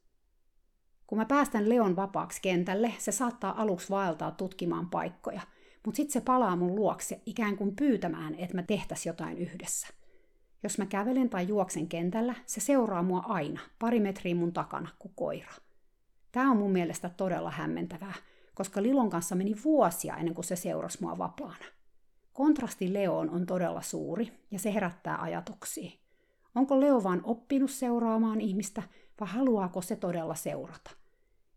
Kun 1.07 1.19
mä 1.19 1.25
päästän 1.25 1.69
Leon 1.69 1.97
vapaaksi 1.97 2.43
kentälle, 2.43 2.95
se 2.99 3.13
saattaa 3.13 3.63
aluksi 3.63 3.91
vaeltaa 3.91 4.31
tutkimaan 4.31 4.91
paikkoja, 4.91 5.41
mutta 5.87 5.97
sitten 5.97 6.13
se 6.13 6.21
palaa 6.21 6.57
mun 6.57 6.75
luokse 6.75 7.23
ikään 7.27 7.57
kuin 7.57 7.77
pyytämään, 7.77 8.35
että 8.35 8.55
mä 8.55 8.63
tehtäis 8.63 9.07
jotain 9.07 9.39
yhdessä. 9.39 9.89
Jos 10.63 10.79
mä 10.79 10.87
kävelen 10.87 11.31
tai 11.31 11.49
juoksen 11.49 11.89
kentällä, 11.89 12.35
se 12.47 12.61
seuraa 12.61 13.03
mua 13.03 13.25
aina, 13.29 13.61
pari 13.79 14.01
metriä 14.01 14.35
mun 14.35 14.53
takana 14.53 14.89
kuin 14.99 15.13
koira. 15.15 15.53
Tämä 16.33 16.51
on 16.51 16.57
mun 16.57 16.73
mielestä 16.73 17.09
todella 17.09 17.51
hämmentävää, 17.51 18.15
koska 18.59 18.83
Lilon 18.83 19.11
kanssa 19.11 19.35
meni 19.35 19.55
vuosia 19.65 20.17
ennen 20.17 20.35
kuin 20.35 20.45
se 20.45 20.57
seurasi 20.57 20.99
mua 21.01 21.19
vapaana. 21.19 21.65
Kontrasti 22.33 22.93
Leoon 22.93 23.31
on 23.31 23.47
todella 23.47 23.83
suuri 23.83 24.33
ja 24.51 24.59
se 24.59 24.75
herättää 24.75 25.23
ajatuksia. 25.23 25.91
Onko 26.55 26.81
Leo 26.81 27.03
vaan 27.03 27.21
oppinut 27.25 27.71
seuraamaan 27.71 28.41
ihmistä 28.41 28.83
vai 29.21 29.29
haluaako 29.29 29.83
se 29.83 29.97
todella 29.97 30.35
seurata? 30.35 30.91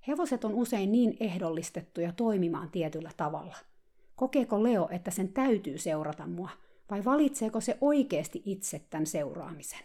Hevoset 0.08 0.46
on 0.46 0.54
usein 0.54 0.92
niin 0.92 1.18
ehdollistettuja 1.20 2.12
toimimaan 2.12 2.70
tietyllä 2.70 3.12
tavalla. 3.18 3.56
Kokeeko 4.16 4.64
Leo, 4.64 4.88
että 4.92 5.12
sen 5.12 5.34
täytyy 5.34 5.78
seurata 5.78 6.28
mua, 6.28 6.50
vai 6.92 7.06
valitseeko 7.06 7.62
se 7.62 7.78
oikeasti 7.82 8.42
itse 8.46 8.82
tämän 8.90 9.06
seuraamisen? 9.06 9.84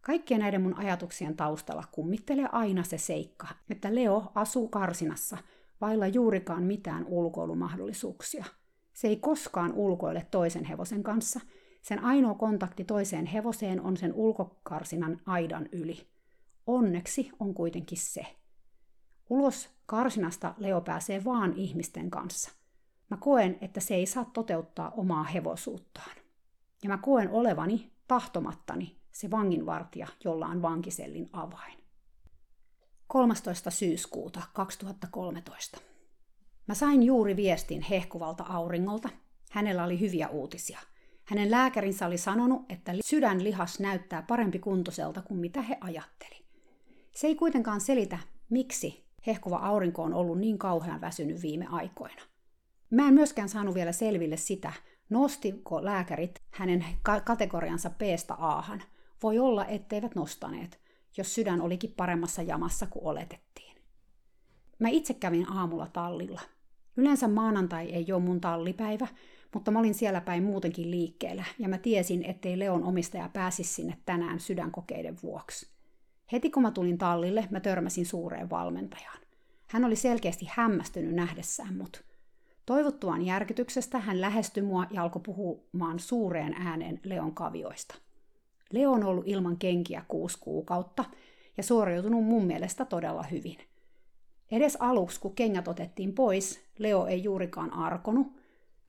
Kaikkien 0.00 0.40
näiden 0.40 0.62
mun 0.62 0.78
ajatuksien 0.78 1.36
taustalla 1.36 1.84
kummittelee 1.92 2.48
aina 2.52 2.82
se 2.82 2.98
seikka, 2.98 3.48
että 3.70 3.94
Leo 3.94 4.32
asuu 4.34 4.68
karsinassa 4.68 5.38
vailla 5.82 6.06
juurikaan 6.06 6.62
mitään 6.62 7.06
ulkoilumahdollisuuksia. 7.06 8.44
Se 8.92 9.08
ei 9.08 9.16
koskaan 9.16 9.72
ulkoile 9.72 10.26
toisen 10.30 10.64
hevosen 10.64 11.02
kanssa. 11.02 11.40
Sen 11.82 12.04
ainoa 12.04 12.34
kontakti 12.34 12.84
toiseen 12.84 13.26
hevoseen 13.26 13.80
on 13.80 13.96
sen 13.96 14.14
ulkokarsinan 14.14 15.20
aidan 15.26 15.68
yli. 15.72 16.06
Onneksi 16.66 17.30
on 17.40 17.54
kuitenkin 17.54 17.98
se. 17.98 18.26
Ulos 19.30 19.68
karsinasta 19.86 20.54
Leo 20.58 20.80
pääsee 20.80 21.24
vaan 21.24 21.52
ihmisten 21.52 22.10
kanssa. 22.10 22.50
Mä 23.10 23.16
koen, 23.16 23.58
että 23.60 23.80
se 23.80 23.94
ei 23.94 24.06
saa 24.06 24.24
toteuttaa 24.24 24.90
omaa 24.90 25.24
hevosuuttaan. 25.24 26.16
Ja 26.82 26.88
mä 26.88 26.98
koen 26.98 27.30
olevani, 27.30 27.92
tahtomattani, 28.08 28.96
se 29.12 29.30
vanginvartija, 29.30 30.06
jolla 30.24 30.46
on 30.46 30.62
vankisellin 30.62 31.30
avain. 31.32 31.81
13. 33.12 33.70
syyskuuta 33.70 34.42
2013. 34.52 35.80
Mä 36.66 36.74
sain 36.74 37.02
juuri 37.02 37.36
viestin 37.36 37.82
hehkuvalta 37.82 38.44
auringolta. 38.44 39.08
Hänellä 39.50 39.84
oli 39.84 40.00
hyviä 40.00 40.28
uutisia. 40.28 40.78
Hänen 41.24 41.50
lääkärinsä 41.50 42.06
oli 42.06 42.18
sanonut, 42.18 42.62
että 42.68 42.92
sydänlihas 43.04 43.80
näyttää 43.80 44.22
parempi 44.22 44.58
kuntoiselta 44.58 45.22
kuin 45.22 45.40
mitä 45.40 45.62
he 45.62 45.76
ajatteli. 45.80 46.44
Se 47.14 47.26
ei 47.26 47.34
kuitenkaan 47.34 47.80
selitä, 47.80 48.18
miksi 48.50 49.04
hehkuva 49.26 49.56
aurinko 49.56 50.02
on 50.02 50.14
ollut 50.14 50.38
niin 50.38 50.58
kauhean 50.58 51.00
väsynyt 51.00 51.42
viime 51.42 51.66
aikoina. 51.66 52.22
Mä 52.90 53.08
en 53.08 53.14
myöskään 53.14 53.48
saanut 53.48 53.74
vielä 53.74 53.92
selville 53.92 54.36
sitä, 54.36 54.72
nostiko 55.10 55.84
lääkärit 55.84 56.42
hänen 56.50 56.84
kategoriansa 57.24 57.90
B-sta 57.90 58.36
Ahan. 58.38 58.82
Voi 59.22 59.38
olla, 59.38 59.66
etteivät 59.66 60.14
nostaneet, 60.14 60.81
jos 61.16 61.34
sydän 61.34 61.60
olikin 61.60 61.92
paremmassa 61.96 62.42
jamassa 62.42 62.86
kuin 62.86 63.04
oletettiin. 63.04 63.76
Mä 64.78 64.88
itse 64.88 65.14
kävin 65.14 65.52
aamulla 65.52 65.86
tallilla. 65.92 66.40
Yleensä 66.96 67.28
maanantai 67.28 67.90
ei 67.90 68.12
ole 68.12 68.22
mun 68.22 68.40
tallipäivä, 68.40 69.08
mutta 69.54 69.70
mä 69.70 69.78
olin 69.78 69.94
siellä 69.94 70.20
päin 70.20 70.42
muutenkin 70.42 70.90
liikkeellä 70.90 71.44
ja 71.58 71.68
mä 71.68 71.78
tiesin, 71.78 72.24
ettei 72.24 72.58
Leon 72.58 72.84
omistaja 72.84 73.30
pääsisi 73.32 73.74
sinne 73.74 73.98
tänään 74.06 74.40
sydänkokeiden 74.40 75.16
vuoksi. 75.22 75.72
Heti 76.32 76.50
kun 76.50 76.62
mä 76.62 76.70
tulin 76.70 76.98
tallille, 76.98 77.48
mä 77.50 77.60
törmäsin 77.60 78.06
suureen 78.06 78.50
valmentajaan. 78.50 79.18
Hän 79.68 79.84
oli 79.84 79.96
selkeästi 79.96 80.46
hämmästynyt 80.50 81.14
nähdessään 81.14 81.76
mut. 81.76 82.04
Toivottuaan 82.66 83.22
järkytyksestä 83.22 83.98
hän 83.98 84.20
lähestyi 84.20 84.62
mua 84.62 84.86
ja 84.90 85.02
alkoi 85.02 85.22
puhumaan 85.24 85.98
suureen 85.98 86.54
ääneen 86.54 87.00
Leon 87.04 87.34
kavioista. 87.34 87.94
Leo 88.72 88.92
on 88.92 89.04
ollut 89.04 89.28
ilman 89.28 89.56
kenkiä 89.56 90.04
kuusi 90.08 90.38
kuukautta 90.40 91.04
ja 91.56 91.62
suoriutunut 91.62 92.24
mun 92.24 92.44
mielestä 92.44 92.84
todella 92.84 93.22
hyvin. 93.22 93.56
Edes 94.50 94.76
aluksi, 94.80 95.20
kun 95.20 95.34
kengät 95.34 95.68
otettiin 95.68 96.12
pois, 96.12 96.64
Leo 96.78 97.06
ei 97.06 97.22
juurikaan 97.22 97.72
arkonut, 97.72 98.26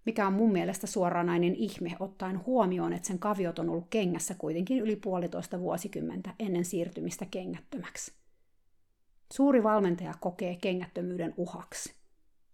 mikä 0.05 0.27
on 0.27 0.33
mun 0.33 0.51
mielestä 0.51 0.87
suoranainen 0.87 1.55
ihme 1.55 1.95
ottaen 1.99 2.45
huomioon, 2.45 2.93
että 2.93 3.07
sen 3.07 3.19
kaviot 3.19 3.59
on 3.59 3.69
ollut 3.69 3.87
kengässä 3.89 4.35
kuitenkin 4.37 4.79
yli 4.79 4.95
puolitoista 4.95 5.59
vuosikymmentä 5.59 6.33
ennen 6.39 6.65
siirtymistä 6.65 7.25
kengättömäksi. 7.31 8.13
Suuri 9.33 9.63
valmentaja 9.63 10.13
kokee 10.19 10.57
kengättömyyden 10.61 11.33
uhaksi. 11.37 11.93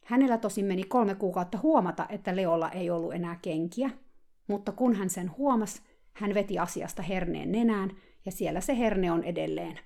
Hänellä 0.06 0.38
tosin 0.38 0.66
meni 0.66 0.84
kolme 0.84 1.16
kuukautta 1.16 1.60
huomata, 1.64 2.06
että 2.10 2.36
Leolla 2.36 2.70
ei 2.70 2.90
ollut 2.90 3.14
enää 3.14 3.40
kenkiä, 3.42 3.90
mutta 4.48 4.72
kun 4.72 4.96
hän 4.96 5.10
sen 5.10 5.32
huomasi, 5.38 5.82
hän 6.14 6.34
veti 6.34 6.60
asiasta 6.60 7.02
herneen 7.02 7.52
nenään 7.52 7.92
ja 8.26 8.32
siellä 8.32 8.62
se 8.62 8.78
herne 8.78 9.12
on 9.12 9.24
edelleen, 9.24 9.80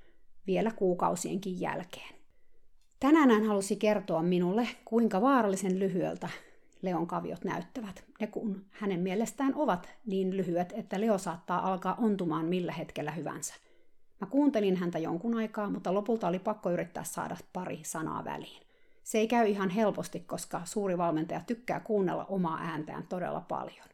vielä 0.47 0.71
kuukausienkin 0.71 1.62
jälkeen. 1.62 2.15
Tänään 2.99 3.31
hän 3.31 3.47
halusi 3.47 3.75
kertoa 3.75 4.23
minulle, 4.23 4.67
kuinka 4.86 5.21
vaarallisen 5.21 5.79
lyhyeltä 5.79 6.29
Leon 6.81 7.07
kaviot 7.07 7.43
näyttävät. 7.43 8.05
Ne 8.19 8.27
kun 8.27 8.65
hänen 8.69 8.99
mielestään 8.99 9.55
ovat 9.55 9.89
niin 10.05 10.38
lyhyet, 10.38 10.73
että 10.75 11.01
Leo 11.01 11.17
saattaa 11.17 11.71
alkaa 11.71 11.95
ontumaan 11.95 12.45
millä 12.45 12.71
hetkellä 12.71 13.12
hyvänsä. 13.12 13.53
Mä 14.21 14.27
kuuntelin 14.27 14.75
häntä 14.75 14.99
jonkun 14.99 15.36
aikaa, 15.38 15.69
mutta 15.69 15.93
lopulta 15.93 16.27
oli 16.27 16.39
pakko 16.39 16.71
yrittää 16.71 17.03
saada 17.03 17.38
pari 17.53 17.79
sanaa 17.83 18.25
väliin. 18.25 18.63
Se 19.03 19.17
ei 19.17 19.27
käy 19.27 19.47
ihan 19.47 19.69
helposti, 19.69 20.19
koska 20.19 20.62
suuri 20.65 20.97
valmentaja 20.97 21.41
tykkää 21.47 21.79
kuunnella 21.79 22.25
omaa 22.25 22.59
ääntään 22.62 23.07
todella 23.07 23.41
paljon. 23.41 23.92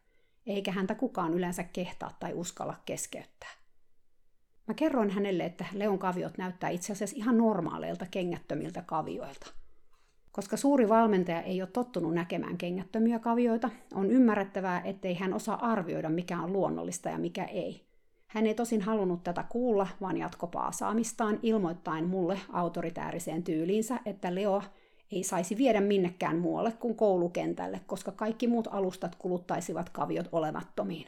Eikä 0.49 0.71
häntä 0.71 0.95
kukaan 0.95 1.33
yleensä 1.33 1.63
kehtaa 1.63 2.11
tai 2.19 2.33
uskalla 2.33 2.75
keskeyttää. 2.85 3.49
Mä 4.67 4.73
kerroin 4.73 5.09
hänelle, 5.09 5.45
että 5.45 5.65
Leon 5.73 5.99
kaviot 5.99 6.37
näyttää 6.37 6.69
itse 6.69 6.93
asiassa 6.93 7.15
ihan 7.17 7.37
normaaleilta 7.37 8.05
kengättömiltä 8.11 8.81
kavioilta. 8.81 9.51
Koska 10.31 10.57
suuri 10.57 10.89
valmentaja 10.89 11.41
ei 11.41 11.61
ole 11.61 11.69
tottunut 11.73 12.13
näkemään 12.13 12.57
kengättömiä 12.57 13.19
kavioita, 13.19 13.69
on 13.93 14.11
ymmärrettävää, 14.11 14.81
ettei 14.81 15.15
hän 15.15 15.33
osaa 15.33 15.71
arvioida, 15.71 16.09
mikä 16.09 16.41
on 16.41 16.53
luonnollista 16.53 17.09
ja 17.09 17.17
mikä 17.17 17.43
ei. 17.43 17.85
Hän 18.27 18.47
ei 18.47 18.55
tosin 18.55 18.81
halunnut 18.81 19.23
tätä 19.23 19.43
kuulla, 19.49 19.87
vaan 20.01 20.17
jatko 20.17 20.47
paasaamistaan 20.47 21.39
ilmoittain 21.43 22.05
mulle 22.05 22.39
autoritääriseen 22.53 23.43
tyyliinsä, 23.43 23.99
että 24.05 24.35
Leo 24.35 24.61
ei 25.11 25.23
saisi 25.23 25.57
viedä 25.57 25.81
minnekään 25.81 26.37
muualle 26.37 26.71
kuin 26.71 26.95
koulukentälle, 26.95 27.81
koska 27.87 28.11
kaikki 28.11 28.47
muut 28.47 28.67
alustat 28.71 29.15
kuluttaisivat 29.15 29.89
kaviot 29.89 30.29
olemattomiin. 30.31 31.07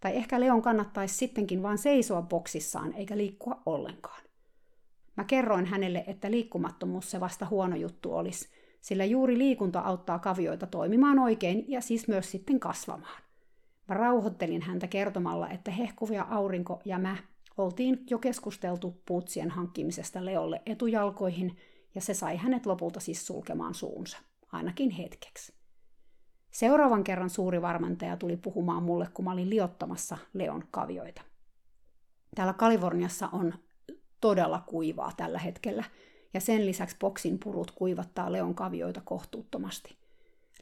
Tai 0.00 0.16
ehkä 0.16 0.40
Leon 0.40 0.62
kannattaisi 0.62 1.14
sittenkin 1.14 1.62
vain 1.62 1.78
seisoa 1.78 2.22
boksissaan 2.22 2.92
eikä 2.92 3.16
liikkua 3.16 3.62
ollenkaan. 3.66 4.22
Mä 5.16 5.24
kerroin 5.24 5.66
hänelle, 5.66 6.04
että 6.06 6.30
liikkumattomuus 6.30 7.10
se 7.10 7.20
vasta 7.20 7.46
huono 7.50 7.76
juttu 7.76 8.14
olisi, 8.14 8.48
sillä 8.80 9.04
juuri 9.04 9.38
liikunta 9.38 9.80
auttaa 9.80 10.18
kavioita 10.18 10.66
toimimaan 10.66 11.18
oikein 11.18 11.64
ja 11.68 11.80
siis 11.80 12.08
myös 12.08 12.30
sitten 12.30 12.60
kasvamaan. 12.60 13.22
Mä 13.88 13.94
rauhoittelin 13.94 14.62
häntä 14.62 14.86
kertomalla, 14.86 15.50
että 15.50 15.70
hehkuvia 15.70 16.26
aurinko 16.30 16.80
ja 16.84 16.98
mä 16.98 17.16
oltiin 17.56 18.04
jo 18.10 18.18
keskusteltu 18.18 19.02
puutsien 19.06 19.50
hankkimisesta 19.50 20.24
Leolle 20.24 20.62
etujalkoihin, 20.66 21.56
ja 21.98 22.02
se 22.02 22.14
sai 22.14 22.36
hänet 22.36 22.66
lopulta 22.66 23.00
siis 23.00 23.26
sulkemaan 23.26 23.74
suunsa, 23.74 24.18
ainakin 24.52 24.90
hetkeksi. 24.90 25.52
Seuraavan 26.50 27.04
kerran 27.04 27.30
suuri 27.30 27.62
varmentaja 27.62 28.16
tuli 28.16 28.36
puhumaan 28.36 28.82
mulle, 28.82 29.08
kun 29.14 29.24
mä 29.24 29.32
olin 29.32 29.50
liottamassa 29.50 30.18
Leon 30.32 30.64
kavioita. 30.70 31.22
Täällä 32.34 32.52
Kaliforniassa 32.52 33.28
on 33.32 33.54
todella 34.20 34.64
kuivaa 34.66 35.12
tällä 35.16 35.38
hetkellä, 35.38 35.84
ja 36.34 36.40
sen 36.40 36.66
lisäksi 36.66 36.96
boksin 37.00 37.38
purut 37.38 37.70
kuivattaa 37.70 38.32
Leon 38.32 38.54
kavioita 38.54 39.00
kohtuuttomasti. 39.04 39.96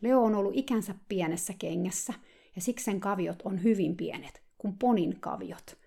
Leo 0.01 0.22
on 0.22 0.35
ollut 0.35 0.57
ikänsä 0.57 0.94
pienessä 1.09 1.55
kengässä, 1.59 2.14
ja 2.55 2.62
siksi 2.62 2.85
sen 2.85 3.01
kaviot 3.01 3.42
on 3.44 3.62
hyvin 3.62 3.96
pienet, 3.96 4.42
kuin 4.59 4.79
ponin 4.79 5.20
kaviot. 5.20 5.79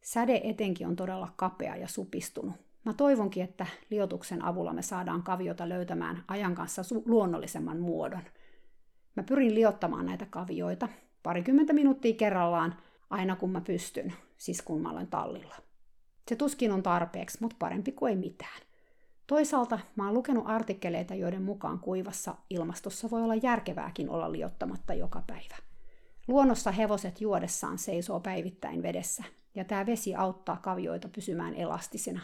Säde 0.00 0.40
etenkin 0.44 0.86
on 0.86 0.96
todella 0.96 1.32
kapea 1.36 1.76
ja 1.76 1.88
supistunut. 1.88 2.71
Mä 2.84 2.92
toivonkin, 2.92 3.44
että 3.44 3.66
liotuksen 3.90 4.44
avulla 4.44 4.72
me 4.72 4.82
saadaan 4.82 5.22
kaviota 5.22 5.68
löytämään 5.68 6.24
ajan 6.28 6.54
kanssa 6.54 6.82
su- 6.82 7.02
luonnollisemman 7.06 7.80
muodon. 7.80 8.22
Mä 9.16 9.22
pyrin 9.22 9.54
liottamaan 9.54 10.06
näitä 10.06 10.26
kavioita 10.30 10.88
parikymmentä 11.22 11.72
minuuttia 11.72 12.14
kerrallaan, 12.14 12.74
aina 13.10 13.36
kun 13.36 13.50
mä 13.50 13.60
pystyn, 13.60 14.12
siis 14.36 14.62
kun 14.62 14.82
mä 14.82 14.90
olen 14.90 15.06
tallilla. 15.06 15.54
Se 16.28 16.36
tuskin 16.36 16.72
on 16.72 16.82
tarpeeksi, 16.82 17.38
mutta 17.40 17.56
parempi 17.58 17.92
kuin 17.92 18.10
ei 18.10 18.16
mitään. 18.16 18.60
Toisaalta 19.26 19.78
mä 19.96 20.04
oon 20.04 20.14
lukenut 20.14 20.44
artikkeleita, 20.46 21.14
joiden 21.14 21.42
mukaan 21.42 21.78
kuivassa 21.78 22.34
ilmastossa 22.50 23.10
voi 23.10 23.22
olla 23.22 23.34
järkevääkin 23.34 24.10
olla 24.10 24.32
liottamatta 24.32 24.94
joka 24.94 25.22
päivä. 25.26 25.56
Luonnossa 26.28 26.70
hevoset 26.70 27.20
juodessaan 27.20 27.78
seisoo 27.78 28.20
päivittäin 28.20 28.82
vedessä, 28.82 29.24
ja 29.54 29.64
tämä 29.64 29.86
vesi 29.86 30.14
auttaa 30.14 30.56
kavioita 30.56 31.08
pysymään 31.08 31.54
elastisena. 31.54 32.20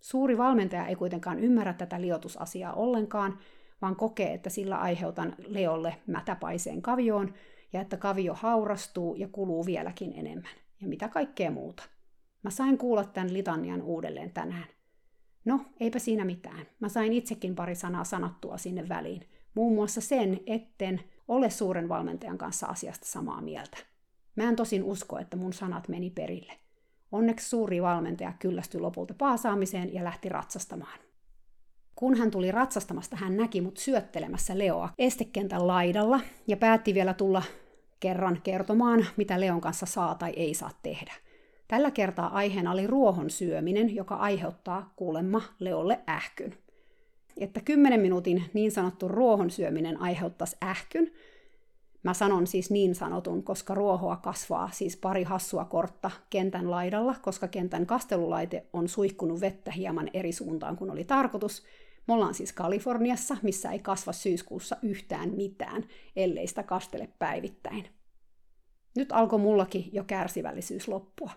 Suuri 0.00 0.38
valmentaja 0.38 0.86
ei 0.86 0.96
kuitenkaan 0.96 1.38
ymmärrä 1.38 1.72
tätä 1.72 2.00
liotusasiaa 2.00 2.72
ollenkaan, 2.72 3.38
vaan 3.82 3.96
kokee, 3.96 4.34
että 4.34 4.50
sillä 4.50 4.76
aiheutan 4.78 5.34
Leolle 5.46 5.96
mätäpaiseen 6.06 6.82
kavioon, 6.82 7.34
ja 7.72 7.80
että 7.80 7.96
kavio 7.96 8.34
haurastuu 8.34 9.14
ja 9.14 9.28
kuluu 9.28 9.66
vieläkin 9.66 10.12
enemmän, 10.12 10.50
ja 10.80 10.88
mitä 10.88 11.08
kaikkea 11.08 11.50
muuta. 11.50 11.82
Mä 12.42 12.50
sain 12.50 12.78
kuulla 12.78 13.04
tämän 13.04 13.32
litanian 13.32 13.82
uudelleen 13.82 14.32
tänään. 14.32 14.66
No, 15.44 15.60
eipä 15.80 15.98
siinä 15.98 16.24
mitään. 16.24 16.66
Mä 16.80 16.88
sain 16.88 17.12
itsekin 17.12 17.54
pari 17.54 17.74
sanaa 17.74 18.04
sanottua 18.04 18.58
sinne 18.58 18.88
väliin. 18.88 19.22
Muun 19.54 19.74
muassa 19.74 20.00
sen, 20.00 20.40
etten 20.46 21.00
ole 21.28 21.50
suuren 21.50 21.88
valmentajan 21.88 22.38
kanssa 22.38 22.66
asiasta 22.66 23.06
samaa 23.06 23.40
mieltä. 23.40 23.78
Mä 24.36 24.44
en 24.44 24.56
tosin 24.56 24.84
usko, 24.84 25.18
että 25.18 25.36
mun 25.36 25.52
sanat 25.52 25.88
meni 25.88 26.10
perille. 26.10 26.52
Onneksi 27.12 27.48
suuri 27.48 27.82
valmentaja 27.82 28.32
kyllästyi 28.38 28.80
lopulta 28.80 29.14
paasaamiseen 29.18 29.94
ja 29.94 30.04
lähti 30.04 30.28
ratsastamaan. 30.28 30.98
Kun 31.94 32.18
hän 32.18 32.30
tuli 32.30 32.50
ratsastamasta, 32.52 33.16
hän 33.16 33.36
näki 33.36 33.60
mut 33.60 33.76
syöttelemässä 33.76 34.58
Leoa 34.58 34.88
estekentän 34.98 35.66
laidalla 35.66 36.20
ja 36.46 36.56
päätti 36.56 36.94
vielä 36.94 37.14
tulla 37.14 37.42
kerran 38.00 38.40
kertomaan, 38.42 39.06
mitä 39.16 39.40
Leon 39.40 39.60
kanssa 39.60 39.86
saa 39.86 40.14
tai 40.14 40.32
ei 40.36 40.54
saa 40.54 40.70
tehdä. 40.82 41.12
Tällä 41.68 41.90
kertaa 41.90 42.28
aiheena 42.28 42.72
oli 42.72 42.86
ruohon 42.86 43.30
syöminen, 43.30 43.94
joka 43.94 44.14
aiheuttaa 44.14 44.92
kuulemma 44.96 45.42
Leolle 45.58 46.00
ähkyn. 46.08 46.54
Että 47.36 47.60
10 47.60 48.00
minuutin 48.00 48.44
niin 48.54 48.72
sanottu 48.72 49.08
ruohon 49.08 49.50
syöminen 49.50 50.00
aiheuttaisi 50.00 50.56
ähkyn, 50.64 51.12
Mä 52.06 52.14
sanon 52.14 52.46
siis 52.46 52.70
niin 52.70 52.94
sanotun, 52.94 53.42
koska 53.42 53.74
ruohoa 53.74 54.16
kasvaa 54.16 54.70
siis 54.72 54.96
pari 54.96 55.22
hassua 55.22 55.64
kortta 55.64 56.10
kentän 56.30 56.70
laidalla, 56.70 57.14
koska 57.22 57.48
kentän 57.48 57.86
kastelulaite 57.86 58.66
on 58.72 58.88
suihkunut 58.88 59.40
vettä 59.40 59.70
hieman 59.70 60.10
eri 60.14 60.32
suuntaan 60.32 60.76
kuin 60.76 60.90
oli 60.90 61.04
tarkoitus. 61.04 61.62
Me 62.08 62.14
ollaan 62.14 62.34
siis 62.34 62.52
Kaliforniassa, 62.52 63.36
missä 63.42 63.70
ei 63.70 63.78
kasva 63.78 64.12
syyskuussa 64.12 64.76
yhtään 64.82 65.30
mitään, 65.30 65.84
ellei 66.16 66.46
sitä 66.46 66.62
kastele 66.62 67.08
päivittäin. 67.18 67.86
Nyt 68.96 69.12
alkoi 69.12 69.38
mullakin 69.38 69.90
jo 69.92 70.04
kärsivällisyys 70.04 70.88
loppua. 70.88 71.30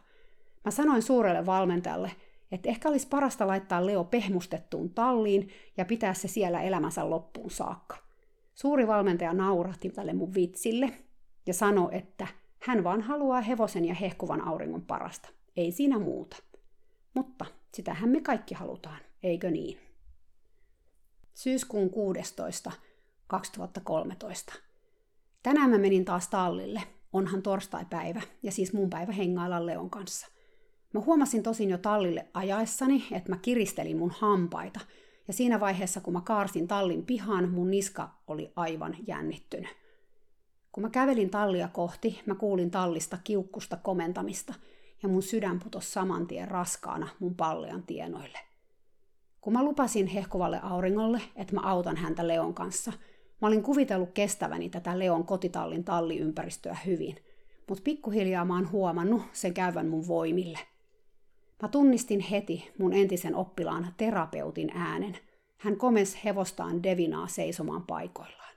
Mä 0.66 0.72
sanoin 0.72 1.02
suurelle 1.02 1.46
valmentajalle, 1.46 2.12
että 2.52 2.70
ehkä 2.70 2.90
olisi 2.90 3.08
parasta 3.08 3.48
laittaa 3.48 3.86
Leo 3.86 4.04
pehmustettuun 4.04 4.90
talliin 4.90 5.50
ja 5.78 5.86
pitää 5.86 6.14
se 6.14 6.28
siellä 6.28 6.62
elämänsä 6.62 7.10
loppuun 7.10 7.52
saakka– 7.52 7.98
Suuri 8.62 8.88
valmentaja 8.88 9.34
naurahti 9.34 9.90
tälle 9.90 10.14
mun 10.14 10.34
vitsille 10.34 10.92
ja 11.46 11.54
sanoi, 11.54 11.90
että 11.92 12.28
hän 12.60 12.84
vaan 12.84 13.02
haluaa 13.02 13.42
hevosen 13.42 13.86
ja 13.86 13.94
hehkuvan 13.94 14.48
auringon 14.48 14.82
parasta. 14.82 15.30
Ei 15.58 15.72
siinä 15.72 16.00
muuta. 16.00 16.38
Mutta 17.14 17.46
sitähän 17.74 18.10
me 18.10 18.22
kaikki 18.22 18.56
halutaan, 18.56 19.00
eikö 19.24 19.52
niin? 19.52 19.80
Syyskuun 21.34 21.90
16. 21.90 22.72
2013. 23.28 24.54
Tänään 25.44 25.70
mä 25.70 25.78
menin 25.78 26.06
taas 26.06 26.28
tallille. 26.28 26.82
Onhan 27.14 27.42
torstai-päivä 27.42 28.22
ja 28.44 28.52
siis 28.52 28.74
mun 28.74 28.90
päivä 28.90 29.12
hengailla 29.12 29.66
Leon 29.66 29.90
kanssa. 29.90 30.28
Mä 30.94 31.00
huomasin 31.00 31.44
tosin 31.44 31.70
jo 31.70 31.78
tallille 31.78 32.28
ajaessani, 32.34 33.08
että 33.12 33.30
mä 33.30 33.38
kiristelin 33.38 33.98
mun 33.98 34.14
hampaita– 34.20 34.80
ja 35.30 35.34
siinä 35.34 35.60
vaiheessa, 35.60 36.02
kun 36.02 36.14
mä 36.14 36.22
kaarsin 36.22 36.68
tallin 36.68 37.06
pihaan, 37.06 37.50
mun 37.50 37.72
niska 37.72 38.10
oli 38.28 38.52
aivan 38.56 38.96
jännittynyt. 39.08 39.70
Kun 40.72 40.84
mä 40.84 40.90
kävelin 40.90 41.30
tallia 41.30 41.68
kohti, 41.68 42.22
mä 42.26 42.36
kuulin 42.36 42.72
tallista 42.72 43.18
kiukkusta 43.24 43.78
komentamista, 43.78 44.54
ja 45.04 45.10
mun 45.10 45.24
sydän 45.24 45.60
putosi 45.60 45.92
saman 45.92 46.28
tien 46.28 46.48
raskaana 46.48 47.08
mun 47.20 47.36
pallean 47.36 47.84
tienoille. 47.84 48.40
Kun 49.42 49.54
mä 49.54 49.64
lupasin 49.64 50.08
hehkuvalle 50.08 50.60
auringolle, 50.64 51.22
että 51.36 51.56
mä 51.56 51.62
autan 51.64 51.98
häntä 51.98 52.28
Leon 52.28 52.54
kanssa, 52.54 52.94
mä 53.42 53.48
olin 53.48 53.64
kuvitellut 53.64 54.12
kestäväni 54.14 54.70
tätä 54.70 55.00
Leon 55.00 55.26
kotitallin 55.26 55.84
talliympäristöä 55.84 56.78
hyvin, 56.86 57.16
mutta 57.68 57.84
pikkuhiljaa 57.84 58.46
mä 58.46 58.56
oon 58.56 58.72
huomannut 58.72 59.22
sen 59.34 59.54
käyvän 59.54 59.88
mun 59.88 60.08
voimille– 60.08 60.60
Mä 61.62 61.70
tunnistin 61.70 62.20
heti 62.20 62.72
mun 62.78 62.94
entisen 62.94 63.36
oppilaan 63.36 63.94
terapeutin 63.98 64.72
äänen. 64.74 65.18
Hän 65.58 65.78
komes 65.78 66.26
hevostaan 66.26 66.84
Devinaa 66.84 67.28
seisomaan 67.28 67.86
paikoillaan. 67.86 68.56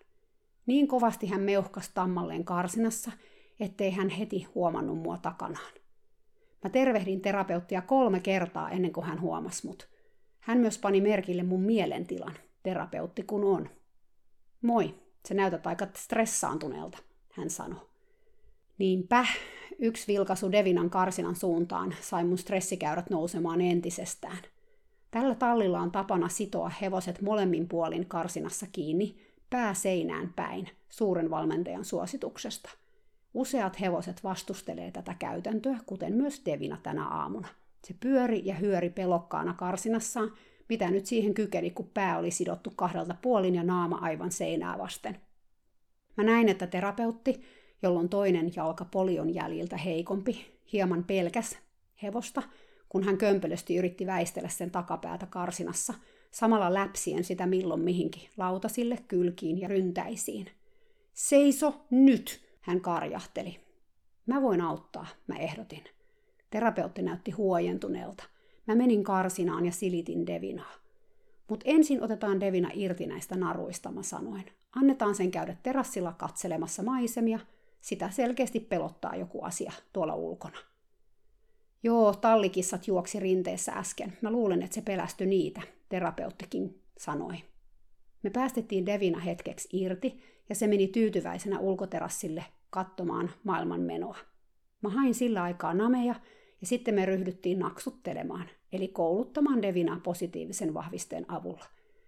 Niin 0.67 0.89
kovasti 0.89 1.27
hän 1.27 1.41
meuhkas 1.41 1.89
tammalleen 1.89 2.45
karsinassa, 2.45 3.13
ettei 3.61 3.91
hän 3.91 4.09
heti 4.09 4.47
huomannut 4.55 4.99
mua 4.99 5.19
takanaan. 5.19 5.73
Mä 6.65 6.71
tervehdin 6.71 7.21
terapeuttia 7.21 7.83
kolme 7.83 8.21
kertaa 8.21 8.71
ennen 8.71 8.93
kuin 8.93 9.07
hän 9.07 9.21
huomasi 9.21 9.67
mut. 9.67 9.89
Hän 10.41 10.59
myös 10.59 10.79
pani 10.79 11.01
merkille 11.01 11.43
mun 11.43 11.63
mielentilan, 11.63 12.35
terapeutti 12.63 13.23
kun 13.23 13.45
on. 13.45 13.71
Moi, 14.63 14.95
se 15.25 15.35
näytät 15.35 15.67
aika 15.67 15.87
stressaantuneelta, 15.97 16.99
hän 17.33 17.51
sanoi. 17.51 17.92
Niinpä, 18.83 19.27
yksi 19.79 20.13
vilkaisu 20.13 20.53
Devinan 20.53 20.91
karsinan 20.91 21.37
suuntaan 21.37 21.95
sai 22.01 22.25
mun 22.25 22.39
stressikäyrät 22.39 23.11
nousemaan 23.11 23.61
entisestään. 23.61 24.39
Tällä 25.11 25.35
tallilla 25.35 25.81
on 25.81 25.91
tapana 25.91 26.29
sitoa 26.29 26.69
hevoset 26.69 27.21
molemmin 27.21 27.69
puolin 27.69 28.07
karsinassa 28.07 28.67
kiinni, 28.73 29.17
pää 29.51 29.75
seinään 29.75 30.33
päin, 30.37 30.69
suuren 30.89 31.31
valmentajan 31.31 31.85
suosituksesta. 31.85 32.71
Useat 33.35 33.81
hevoset 33.81 34.25
vastustelee 34.25 34.91
tätä 34.91 35.15
käytäntöä, 35.19 35.79
kuten 35.87 36.15
myös 36.15 36.43
Devina 36.47 36.79
tänä 36.83 37.07
aamuna. 37.07 37.49
Se 37.85 37.95
pyöri 38.01 38.43
ja 38.45 38.55
hyöri 38.55 38.91
pelokkaana 38.91 39.55
karsinassaan, 39.55 40.33
mitä 40.69 40.91
nyt 40.91 41.07
siihen 41.07 41.35
kykeni, 41.35 41.71
kun 41.71 41.91
pää 41.95 42.19
oli 42.19 42.31
sidottu 42.31 42.73
kahdelta 42.77 43.15
puolin 43.23 43.55
ja 43.55 43.63
naama 43.63 43.97
aivan 43.97 44.33
seinää 44.33 44.79
vasten. 44.79 45.21
Mä 46.17 46.25
näin, 46.25 46.49
että 46.49 46.67
terapeutti, 46.67 47.43
jolloin 47.83 48.09
toinen 48.09 48.51
jalka 48.57 48.85
polion 48.85 49.35
jäljiltä 49.35 49.77
heikompi, 49.77 50.47
hieman 50.73 51.05
pelkäs 51.05 51.59
hevosta, 52.03 52.43
kun 52.89 53.03
hän 53.03 53.19
kömpelösti 53.19 53.77
yritti 53.77 54.07
väistellä 54.07 54.49
sen 54.49 54.71
takapäätä 54.71 55.27
karsinassa, 55.27 55.95
samalla 56.31 56.75
läpsien 56.75 57.25
sitä 57.25 57.47
milloin 57.47 57.81
mihinkin, 57.81 58.29
lautasille, 58.37 58.99
kylkiin 59.09 59.61
ja 59.61 59.69
ryntäisiin. 59.69 60.47
Seiso 61.15 61.87
nyt, 61.91 62.41
hän 62.61 62.81
karjahteli. 62.81 63.61
Mä 64.27 64.43
voin 64.43 64.61
auttaa, 64.61 65.07
mä 65.27 65.37
ehdotin. 65.37 65.85
Terapeutti 66.51 67.03
näytti 67.03 67.31
huojentuneelta. 67.31 68.25
Mä 68.67 68.75
menin 68.75 69.05
karsinaan 69.05 69.67
ja 69.67 69.73
silitin 69.73 70.27
Devinaa. 70.27 70.73
Mutta 71.49 71.65
ensin 71.69 72.03
otetaan 72.03 72.41
Devina 72.41 72.71
irti 72.75 73.07
näistä 73.07 73.37
naruista, 73.37 73.91
mä 73.91 74.03
sanoin. 74.03 74.45
Annetaan 74.77 75.15
sen 75.15 75.31
käydä 75.31 75.57
terassilla 75.63 76.13
katselemassa 76.13 76.83
maisemia– 76.83 77.39
sitä 77.83 78.11
selkeästi 78.11 78.61
pelottaa 78.61 79.17
joku 79.17 79.43
asia 79.43 79.73
tuolla 79.93 80.15
ulkona. 80.15 80.59
Joo, 81.83 82.15
tallikissat 82.15 82.87
juoksi 82.87 83.21
rinteessä 83.21 83.73
äsken. 83.73 84.19
Mä 84.21 84.31
luulen, 84.31 84.63
että 84.63 84.75
se 84.75 84.81
pelästyi 84.81 85.27
niitä, 85.27 85.63
terapeuttikin 85.89 86.83
sanoi. 86.99 87.35
Me 88.23 88.31
päästettiin 88.31 88.87
Devina 88.87 89.19
hetkeksi 89.19 89.69
irti 89.73 90.23
ja 90.49 90.55
se 90.55 90.67
meni 90.67 90.87
tyytyväisenä 90.87 91.59
ulkoterassille 91.59 92.45
katsomaan 92.71 93.31
maailman 93.45 93.81
menoa. 93.81 94.17
Mä 94.83 94.89
hain 94.89 95.15
sillä 95.15 95.43
aikaa 95.43 95.75
nameja 95.75 96.15
ja 96.61 96.67
sitten 96.67 96.95
me 96.95 97.07
ryhdyttiin 97.07 97.59
naksuttelemaan, 97.59 98.49
eli 98.73 98.89
kouluttamaan 98.89 99.63
Devinaa 99.63 100.01
positiivisen 100.03 100.75
vahvisteen 100.75 101.31
avulla. 101.31 101.65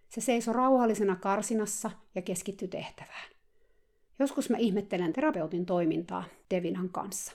Se 0.08 0.20
seisoi 0.20 0.54
rauhallisena 0.54 1.16
karsinassa 1.16 1.90
ja 2.14 2.22
keskittyi 2.22 2.68
tehtävään. 2.68 3.33
Joskus 4.18 4.50
mä 4.50 4.56
ihmettelen 4.56 5.12
terapeutin 5.12 5.66
toimintaa 5.66 6.24
Devinan 6.50 6.88
kanssa. 6.88 7.32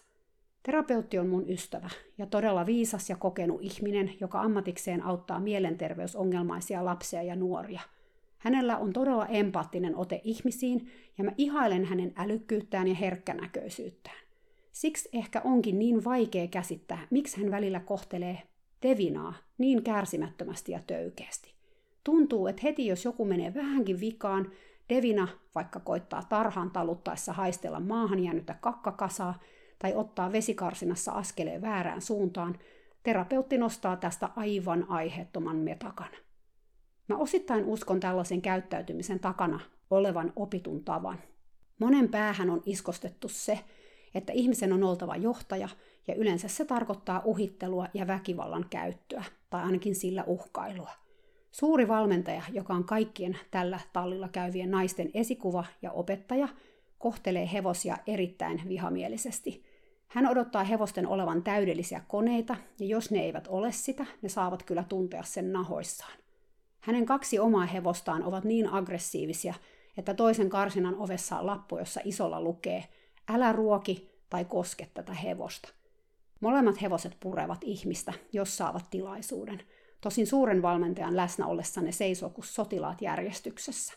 Terapeutti 0.63 1.20
on 1.20 1.28
mun 1.28 1.50
ystävä 1.50 1.89
ja 2.18 2.26
todella 2.26 2.65
viisas 2.65 3.10
ja 3.10 3.15
kokenut 3.15 3.62
ihminen, 3.62 4.13
joka 4.20 4.42
ammatikseen 4.42 5.06
auttaa 5.06 5.39
mielenterveysongelmaisia 5.39 6.86
lapsia 6.86 7.24
ja 7.24 7.36
nuoria. 7.36 7.82
Hänellä 8.38 8.78
on 8.78 8.94
todella 8.94 9.26
empaattinen 9.26 9.96
ote 9.96 10.22
ihmisiin 10.24 10.92
ja 11.18 11.24
mä 11.24 11.32
ihailen 11.38 11.86
hänen 11.86 12.13
älykkyyttään 12.15 12.88
ja 12.88 12.94
herkkänäköisyyttään. 12.94 14.18
Siksi 14.72 15.10
ehkä 15.13 15.42
onkin 15.44 15.80
niin 15.80 16.04
vaikea 16.04 16.48
käsittää, 16.48 17.08
miksi 17.10 17.42
hän 17.42 17.52
välillä 17.52 17.80
kohtelee 17.80 18.42
Devinaa 18.82 19.34
niin 19.58 19.84
kärsimättömästi 19.84 20.72
ja 20.72 20.80
töykeästi. 20.88 21.54
Tuntuu, 22.04 22.48
että 22.48 22.62
heti 22.63 22.88
jos 22.88 23.06
joku 23.06 23.26
menee 23.26 23.54
vähänkin 23.54 24.00
vikaan, 24.00 24.52
Devina 24.89 25.28
vaikka 25.56 25.80
koittaa 25.80 26.23
tarhaan 26.30 26.71
taluttaessa 26.71 27.34
haistella 27.34 27.80
maahan 27.80 28.19
jäänyttä 28.19 28.54
kakkakasaa 28.54 29.39
tai 29.80 29.93
ottaa 29.95 30.32
vesikarsinassa 30.32 31.12
askeleen 31.12 31.62
väärään 31.62 32.02
suuntaan, 32.02 32.60
terapeutti 33.04 33.58
nostaa 33.58 33.95
tästä 33.95 34.30
aivan 34.36 34.86
aiheettoman 34.89 35.56
metakan. 35.56 36.10
Mä 37.08 37.17
osittain 37.17 37.65
uskon 37.65 37.99
tällaisen 37.99 38.41
käyttäytymisen 38.41 39.19
takana 39.19 39.60
olevan 39.89 40.34
opitun 40.36 40.84
tavan. 40.84 41.19
Monen 41.80 42.10
päähän 42.10 42.49
on 42.49 42.62
iskostettu 42.65 43.28
se, 43.28 43.60
että 44.15 44.34
ihmisen 44.34 44.73
on 44.73 44.84
oltava 44.84 45.15
johtaja, 45.15 45.69
ja 46.08 46.15
yleensä 46.15 46.47
se 46.47 46.65
tarkoittaa 46.65 47.21
uhittelua 47.25 47.88
ja 47.93 48.08
väkivallan 48.08 48.65
käyttöä, 48.69 49.23
tai 49.49 49.63
ainakin 49.63 49.95
sillä 49.95 50.23
uhkailua– 50.28 50.91
Suuri 51.51 51.88
valmentaja, 51.88 52.41
joka 52.53 52.73
on 52.73 52.83
kaikkien 52.83 53.38
tällä 53.51 53.79
tallilla 53.93 54.29
käyvien 54.29 54.71
naisten 54.71 55.12
esikuva 55.13 55.65
ja 55.81 55.91
opettaja, 55.91 56.47
kohtelee 56.99 57.49
hevosia 57.53 57.97
erittäin 58.07 58.62
vihamielisesti. 58.67 59.63
Hän 60.07 60.27
odottaa 60.27 60.63
hevosten 60.63 61.07
olevan 61.07 61.43
täydellisiä 61.43 62.01
koneita, 62.07 62.55
ja 62.79 62.85
jos 62.85 63.12
ne 63.12 63.19
eivät 63.19 63.47
ole 63.47 63.71
sitä, 63.71 64.05
ne 64.21 64.29
saavat 64.29 64.63
kyllä 64.63 64.83
tuntea 64.83 65.23
sen 65.23 65.53
nahoissaan. 65.53 66.13
Hänen 66.79 67.05
kaksi 67.05 67.39
omaa 67.39 67.65
hevostaan 67.65 68.23
ovat 68.23 68.43
niin 68.43 68.69
aggressiivisia, 68.69 69.53
että 69.97 70.13
toisen 70.13 70.49
karsinan 70.49 70.95
ovessa 70.95 71.39
on 71.39 71.45
lappu, 71.45 71.77
jossa 71.77 72.01
isolla 72.03 72.41
lukee 72.41 72.83
älä 73.27 73.53
ruoki 73.53 74.09
tai 74.29 74.45
koske 74.45 74.89
tätä 74.93 75.13
hevosta. 75.13 75.69
Molemmat 76.39 76.81
hevoset 76.81 77.17
purevat 77.19 77.59
ihmistä, 77.63 78.13
jos 78.33 78.57
saavat 78.57 78.85
tilaisuuden– 78.89 79.63
Tosin 80.01 80.27
suuren 80.27 80.62
valmentajan 80.62 81.15
läsnä 81.15 81.47
ollessa 81.47 81.81
ne 81.81 81.91
seisoo 81.91 82.29
kuin 82.29 82.45
sotilaat 82.45 83.01
järjestyksessä. 83.01 83.93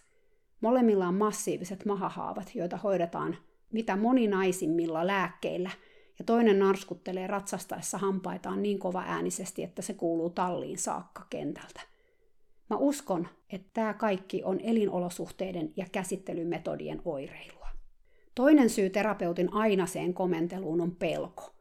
Molemmilla 0.60 1.08
on 1.08 1.14
massiiviset 1.14 1.84
mahahaavat, 1.84 2.54
joita 2.54 2.76
hoidetaan 2.76 3.36
mitä 3.72 3.96
moninaisimmilla 3.96 5.06
lääkkeillä, 5.06 5.70
ja 6.18 6.24
toinen 6.24 6.58
narskuttelee 6.58 7.26
ratsastaessa 7.26 7.98
hampaitaan 7.98 8.62
niin 8.62 8.78
kova 8.78 9.02
äänisesti, 9.06 9.62
että 9.62 9.82
se 9.82 9.94
kuuluu 9.94 10.30
talliin 10.30 10.78
saakka 10.78 11.26
kentältä. 11.30 11.80
Mä 12.70 12.76
uskon, 12.76 13.28
että 13.50 13.70
tämä 13.72 13.94
kaikki 13.94 14.44
on 14.44 14.60
elinolosuhteiden 14.60 15.72
ja 15.76 15.86
käsittelymetodien 15.92 17.02
oireilua. 17.04 17.68
Toinen 18.34 18.70
syy 18.70 18.90
terapeutin 18.90 19.52
ainaseen 19.52 20.14
komenteluun 20.14 20.80
on 20.80 20.96
pelko. 20.96 21.54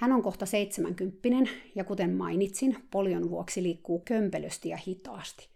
Hän 0.00 0.12
on 0.12 0.22
kohta 0.22 0.46
70 0.46 1.50
ja 1.74 1.84
kuten 1.84 2.16
mainitsin, 2.16 2.76
polion 2.90 3.30
vuoksi 3.30 3.62
liikkuu 3.62 4.02
kömpelösti 4.04 4.68
ja 4.68 4.76
hitaasti. 4.76 5.48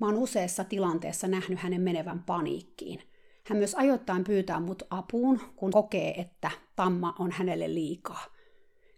Mä 0.00 0.06
oon 0.06 0.18
useassa 0.18 0.64
tilanteessa 0.64 1.28
nähnyt 1.28 1.58
hänen 1.58 1.80
menevän 1.80 2.22
paniikkiin. 2.22 3.02
Hän 3.46 3.58
myös 3.58 3.74
ajoittain 3.74 4.24
pyytää 4.24 4.60
mut 4.60 4.82
apuun, 4.90 5.40
kun 5.56 5.70
kokee, 5.70 6.20
että 6.20 6.50
tamma 6.76 7.14
on 7.18 7.30
hänelle 7.30 7.74
liikaa. 7.74 8.24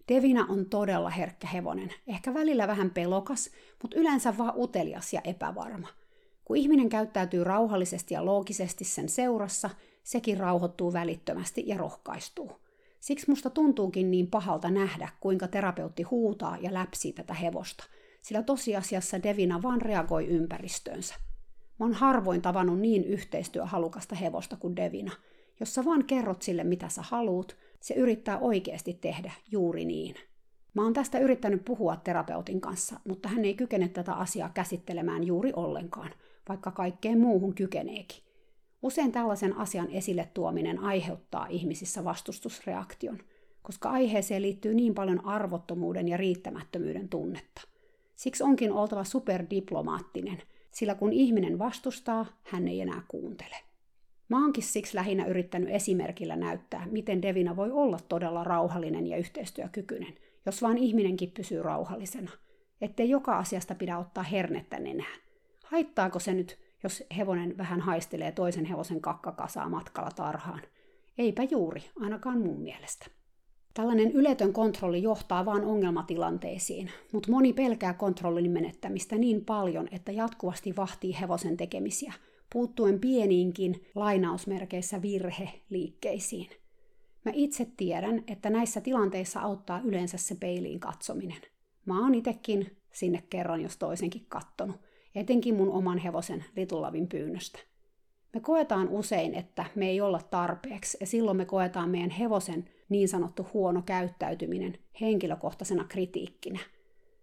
Devina 0.08 0.46
on 0.48 0.66
todella 0.66 1.10
herkkä 1.10 1.46
hevonen, 1.46 1.90
ehkä 2.06 2.34
välillä 2.34 2.66
vähän 2.66 2.90
pelokas, 2.90 3.50
mutta 3.82 3.98
yleensä 4.00 4.38
vaan 4.38 4.54
utelias 4.56 5.12
ja 5.12 5.20
epävarma. 5.24 5.88
Kun 6.44 6.56
ihminen 6.56 6.88
käyttäytyy 6.88 7.44
rauhallisesti 7.44 8.14
ja 8.14 8.24
loogisesti 8.24 8.84
sen 8.84 9.08
seurassa, 9.08 9.70
sekin 10.02 10.38
rauhoittuu 10.38 10.92
välittömästi 10.92 11.62
ja 11.66 11.76
rohkaistuu. 11.76 12.63
Siksi 13.04 13.30
musta 13.30 13.50
tuntuukin 13.50 14.10
niin 14.10 14.26
pahalta 14.26 14.70
nähdä, 14.70 15.08
kuinka 15.20 15.48
terapeutti 15.48 16.02
huutaa 16.02 16.58
ja 16.60 16.74
läpsii 16.74 17.12
tätä 17.12 17.34
hevosta, 17.34 17.84
sillä 18.22 18.42
tosiasiassa 18.42 19.22
Devina 19.22 19.62
vaan 19.62 19.82
reagoi 19.82 20.26
ympäristöönsä. 20.26 21.14
Mä 21.78 21.86
oon 21.86 21.94
harvoin 21.94 22.42
tavannut 22.42 22.78
niin 22.78 23.04
yhteistyöhalukasta 23.04 24.14
hevosta 24.14 24.56
kuin 24.56 24.76
Devina. 24.76 25.12
Jos 25.60 25.74
sä 25.74 25.84
vaan 25.84 26.04
kerrot 26.04 26.42
sille, 26.42 26.64
mitä 26.64 26.88
sä 26.88 27.02
haluut, 27.02 27.56
se 27.80 27.94
yrittää 27.94 28.38
oikeasti 28.38 28.94
tehdä 28.94 29.32
juuri 29.50 29.84
niin. 29.84 30.14
Mä 30.74 30.82
oon 30.82 30.92
tästä 30.92 31.18
yrittänyt 31.18 31.64
puhua 31.64 31.96
terapeutin 31.96 32.60
kanssa, 32.60 33.00
mutta 33.08 33.28
hän 33.28 33.44
ei 33.44 33.54
kykene 33.54 33.88
tätä 33.88 34.12
asiaa 34.12 34.48
käsittelemään 34.48 35.24
juuri 35.24 35.52
ollenkaan, 35.56 36.10
vaikka 36.48 36.70
kaikkeen 36.70 37.20
muuhun 37.20 37.54
kykeneekin. 37.54 38.23
Usein 38.84 39.12
tällaisen 39.12 39.56
asian 39.56 39.90
esille 39.90 40.28
tuominen 40.34 40.78
aiheuttaa 40.78 41.46
ihmisissä 41.46 42.04
vastustusreaktion, 42.04 43.18
koska 43.62 43.90
aiheeseen 43.90 44.42
liittyy 44.42 44.74
niin 44.74 44.94
paljon 44.94 45.26
arvottomuuden 45.26 46.08
ja 46.08 46.16
riittämättömyyden 46.16 47.08
tunnetta. 47.08 47.62
Siksi 48.14 48.44
onkin 48.44 48.72
oltava 48.72 49.04
superdiplomaattinen, 49.04 50.42
sillä 50.70 50.94
kun 50.94 51.12
ihminen 51.12 51.58
vastustaa, 51.58 52.26
hän 52.42 52.68
ei 52.68 52.80
enää 52.80 53.02
kuuntele. 53.08 53.56
Mä 54.28 54.42
oonkin 54.42 54.64
siksi 54.64 54.96
lähinnä 54.96 55.26
yrittänyt 55.26 55.70
esimerkillä 55.70 56.36
näyttää, 56.36 56.86
miten 56.90 57.22
Devina 57.22 57.56
voi 57.56 57.70
olla 57.70 57.98
todella 58.08 58.44
rauhallinen 58.44 59.06
ja 59.06 59.16
yhteistyökykyinen, 59.16 60.14
jos 60.46 60.62
vaan 60.62 60.78
ihminenkin 60.78 61.30
pysyy 61.30 61.62
rauhallisena. 61.62 62.30
Ettei 62.80 63.10
joka 63.10 63.38
asiasta 63.38 63.74
pidä 63.74 63.98
ottaa 63.98 64.24
hernettä 64.24 64.78
nenään. 64.78 65.18
Haittaako 65.64 66.18
se 66.18 66.34
nyt, 66.34 66.63
jos 66.84 67.04
hevonen 67.16 67.58
vähän 67.58 67.80
haistelee 67.80 68.32
toisen 68.32 68.64
hevosen 68.64 69.00
kakkakasaa 69.00 69.68
matkalla 69.68 70.10
tarhaan? 70.10 70.62
Eipä 71.18 71.42
juuri, 71.42 71.82
ainakaan 72.00 72.38
mun 72.38 72.60
mielestä. 72.60 73.06
Tällainen 73.74 74.12
yletön 74.12 74.52
kontrolli 74.52 75.02
johtaa 75.02 75.44
vain 75.44 75.64
ongelmatilanteisiin, 75.64 76.90
mutta 77.12 77.30
moni 77.30 77.52
pelkää 77.52 77.94
kontrollin 77.94 78.50
menettämistä 78.50 79.16
niin 79.16 79.44
paljon, 79.44 79.88
että 79.92 80.12
jatkuvasti 80.12 80.76
vahtii 80.76 81.16
hevosen 81.20 81.56
tekemisiä– 81.56 82.12
puuttuen 82.54 83.00
pieniinkin 83.00 83.86
lainausmerkeissä 83.94 85.02
virheliikkeisiin. 85.02 86.50
Mä 87.24 87.32
itse 87.34 87.66
tiedän, 87.76 88.24
että 88.26 88.50
näissä 88.50 88.80
tilanteissa 88.80 89.40
auttaa 89.40 89.80
yleensä 89.84 90.16
se 90.16 90.34
peiliin 90.34 90.80
katsominen. 90.80 91.42
Mä 91.86 92.02
oon 92.02 92.14
itekin 92.14 92.76
sinne 92.92 93.24
kerran 93.30 93.60
jos 93.60 93.76
toisenkin 93.76 94.26
kattonut, 94.28 94.76
etenkin 95.14 95.54
mun 95.54 95.72
oman 95.72 95.98
hevosen 95.98 96.44
litulavin 96.56 97.08
pyynnöstä. 97.08 97.58
Me 98.34 98.40
koetaan 98.40 98.88
usein, 98.88 99.34
että 99.34 99.64
me 99.74 99.88
ei 99.88 100.00
olla 100.00 100.20
tarpeeksi, 100.30 100.96
ja 101.00 101.06
silloin 101.06 101.36
me 101.36 101.44
koetaan 101.44 101.90
meidän 101.90 102.10
hevosen 102.10 102.68
niin 102.88 103.08
sanottu 103.08 103.46
huono 103.54 103.82
käyttäytyminen 103.82 104.78
henkilökohtaisena 105.00 105.84
kritiikkinä. 105.84 106.58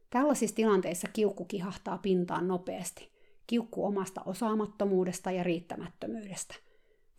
Tällaisissa 0.09 0.55
tilanteissa 0.55 1.07
kiukku 1.13 1.45
kihahtaa 1.45 1.97
pintaan 1.97 2.47
nopeasti 2.47 3.11
kiukku 3.47 3.85
omasta 3.85 4.21
osaamattomuudesta 4.25 5.31
ja 5.31 5.43
riittämättömyydestä. 5.43 6.55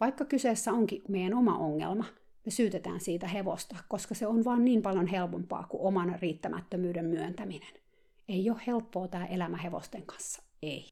Vaikka 0.01 0.25
kyseessä 0.25 0.73
onkin 0.73 1.03
meidän 1.09 1.35
oma 1.35 1.59
ongelma, 1.59 2.05
me 2.45 2.51
syytetään 2.51 3.01
siitä 3.01 3.29
hevosta, 3.29 3.77
koska 3.89 4.15
se 4.15 4.27
on 4.27 4.45
vaan 4.45 4.65
niin 4.65 4.83
paljon 4.83 5.07
helpompaa 5.07 5.67
kuin 5.69 5.83
oman 5.83 6.19
riittämättömyyden 6.21 7.05
myöntäminen. 7.05 7.75
Ei 8.29 8.51
ole 8.51 8.61
helppoa 8.67 9.09
tämä 9.09 9.27
elämä 9.27 9.57
hevosten 9.57 10.03
kanssa, 10.07 10.43
ei. 10.63 10.89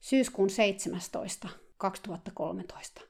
Syyskuun 0.00 0.50
17. 0.50 1.48
2013. 1.76 3.00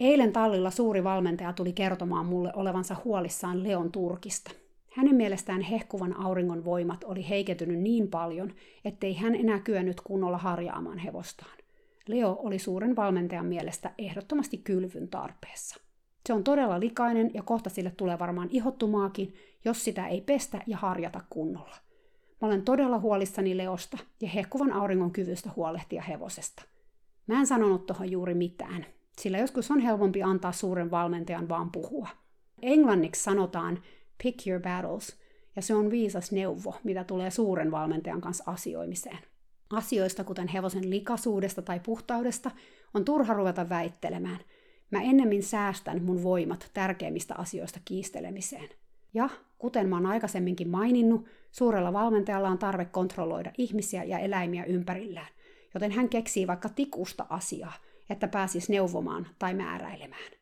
Eilen 0.00 0.32
tallilla 0.32 0.70
suuri 0.70 1.04
valmentaja 1.04 1.52
tuli 1.52 1.72
kertomaan 1.72 2.26
mulle 2.26 2.52
olevansa 2.54 2.96
huolissaan 3.04 3.62
Leon 3.62 3.92
Turkista– 3.92 4.50
hänen 4.96 5.14
mielestään 5.14 5.60
hehkuvan 5.60 6.16
auringon 6.16 6.64
voimat 6.64 7.04
oli 7.04 7.28
heikentynyt 7.28 7.78
niin 7.78 8.08
paljon, 8.08 8.52
ettei 8.84 9.14
hän 9.14 9.34
enää 9.34 9.60
kyennyt 9.60 10.00
kunnolla 10.00 10.38
harjaamaan 10.38 10.98
hevostaan. 10.98 11.58
Leo 12.06 12.36
oli 12.42 12.58
suuren 12.58 12.96
valmentajan 12.96 13.46
mielestä 13.46 13.94
ehdottomasti 13.98 14.58
kylvyn 14.58 15.08
tarpeessa. 15.08 15.76
Se 16.26 16.32
on 16.32 16.44
todella 16.44 16.80
likainen 16.80 17.30
ja 17.34 17.42
kohta 17.42 17.70
sille 17.70 17.90
tulee 17.90 18.18
varmaan 18.18 18.48
ihottumaakin, 18.50 19.34
jos 19.64 19.84
sitä 19.84 20.06
ei 20.06 20.20
pestä 20.20 20.60
ja 20.66 20.76
harjata 20.76 21.20
kunnolla. 21.30 21.76
Mä 22.42 22.48
olen 22.48 22.62
todella 22.62 22.98
huolissani 22.98 23.56
Leosta 23.56 23.98
ja 24.20 24.28
hehkuvan 24.28 24.72
auringon 24.72 25.12
kyvystä 25.12 25.50
huolehtia 25.56 26.02
hevosesta. 26.02 26.62
Mä 27.26 27.38
en 27.38 27.46
sanonut 27.46 27.86
tuohon 27.86 28.10
juuri 28.10 28.34
mitään, 28.34 28.86
sillä 29.18 29.38
joskus 29.38 29.70
on 29.70 29.80
helpompi 29.80 30.22
antaa 30.22 30.52
suuren 30.52 30.90
valmentajan 30.90 31.48
vaan 31.48 31.72
puhua. 31.72 32.08
Englanniksi 32.62 33.22
sanotaan 33.22 33.82
Pick 34.22 34.46
your 34.46 34.62
battles, 34.62 35.16
ja 35.56 35.62
se 35.62 35.74
on 35.74 35.90
viisas 35.90 36.32
neuvo, 36.32 36.74
mitä 36.84 37.04
tulee 37.04 37.30
suuren 37.30 37.70
valmentajan 37.70 38.20
kanssa 38.20 38.44
asioimiseen. 38.46 39.18
Asioista, 39.70 40.24
kuten 40.24 40.48
hevosen 40.48 40.90
likaisuudesta 40.90 41.62
tai 41.62 41.80
puhtaudesta, 41.80 42.50
on 42.94 43.04
turha 43.04 43.34
ruveta 43.34 43.68
väittelemään. 43.68 44.38
Mä 44.90 45.02
ennemmin 45.02 45.42
säästän 45.42 46.02
mun 46.02 46.22
voimat 46.22 46.70
tärkeimmistä 46.74 47.34
asioista 47.34 47.80
kiistelemiseen. 47.84 48.68
Ja, 49.14 49.28
kuten 49.58 49.88
mä 49.88 49.96
oon 49.96 50.06
aikaisemminkin 50.06 50.68
maininnut, 50.68 51.26
suurella 51.58 51.92
valmentajalla 51.92 52.48
on 52.48 52.58
tarve 52.58 52.84
kontrolloida 52.84 53.52
ihmisiä 53.58 54.04
ja 54.04 54.18
eläimiä 54.18 54.64
ympärillään, 54.64 55.26
joten 55.74 55.92
hän 55.92 56.08
keksii 56.08 56.46
vaikka 56.46 56.68
tikusta 56.68 57.26
asiaa, 57.30 57.72
että 58.10 58.28
pääsisi 58.28 58.72
neuvomaan 58.72 59.26
tai 59.38 59.54
määräilemään. 59.54 60.32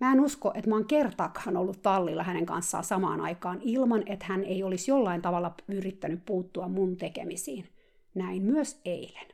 Mä 0.00 0.12
en 0.12 0.20
usko, 0.20 0.52
että 0.54 0.70
mä 0.70 0.76
oon 0.76 0.86
kertaakaan 0.86 1.56
ollut 1.56 1.82
tallilla 1.82 2.22
hänen 2.22 2.46
kanssaan 2.46 2.84
samaan 2.84 3.20
aikaan 3.20 3.60
ilman, 3.62 4.02
että 4.06 4.26
hän 4.28 4.44
ei 4.44 4.62
olisi 4.62 4.90
jollain 4.90 5.22
tavalla 5.22 5.54
yrittänyt 5.68 6.24
puuttua 6.26 6.68
mun 6.68 6.96
tekemisiin. 6.96 7.68
Näin 8.14 8.42
myös 8.42 8.80
eilen. 8.84 9.26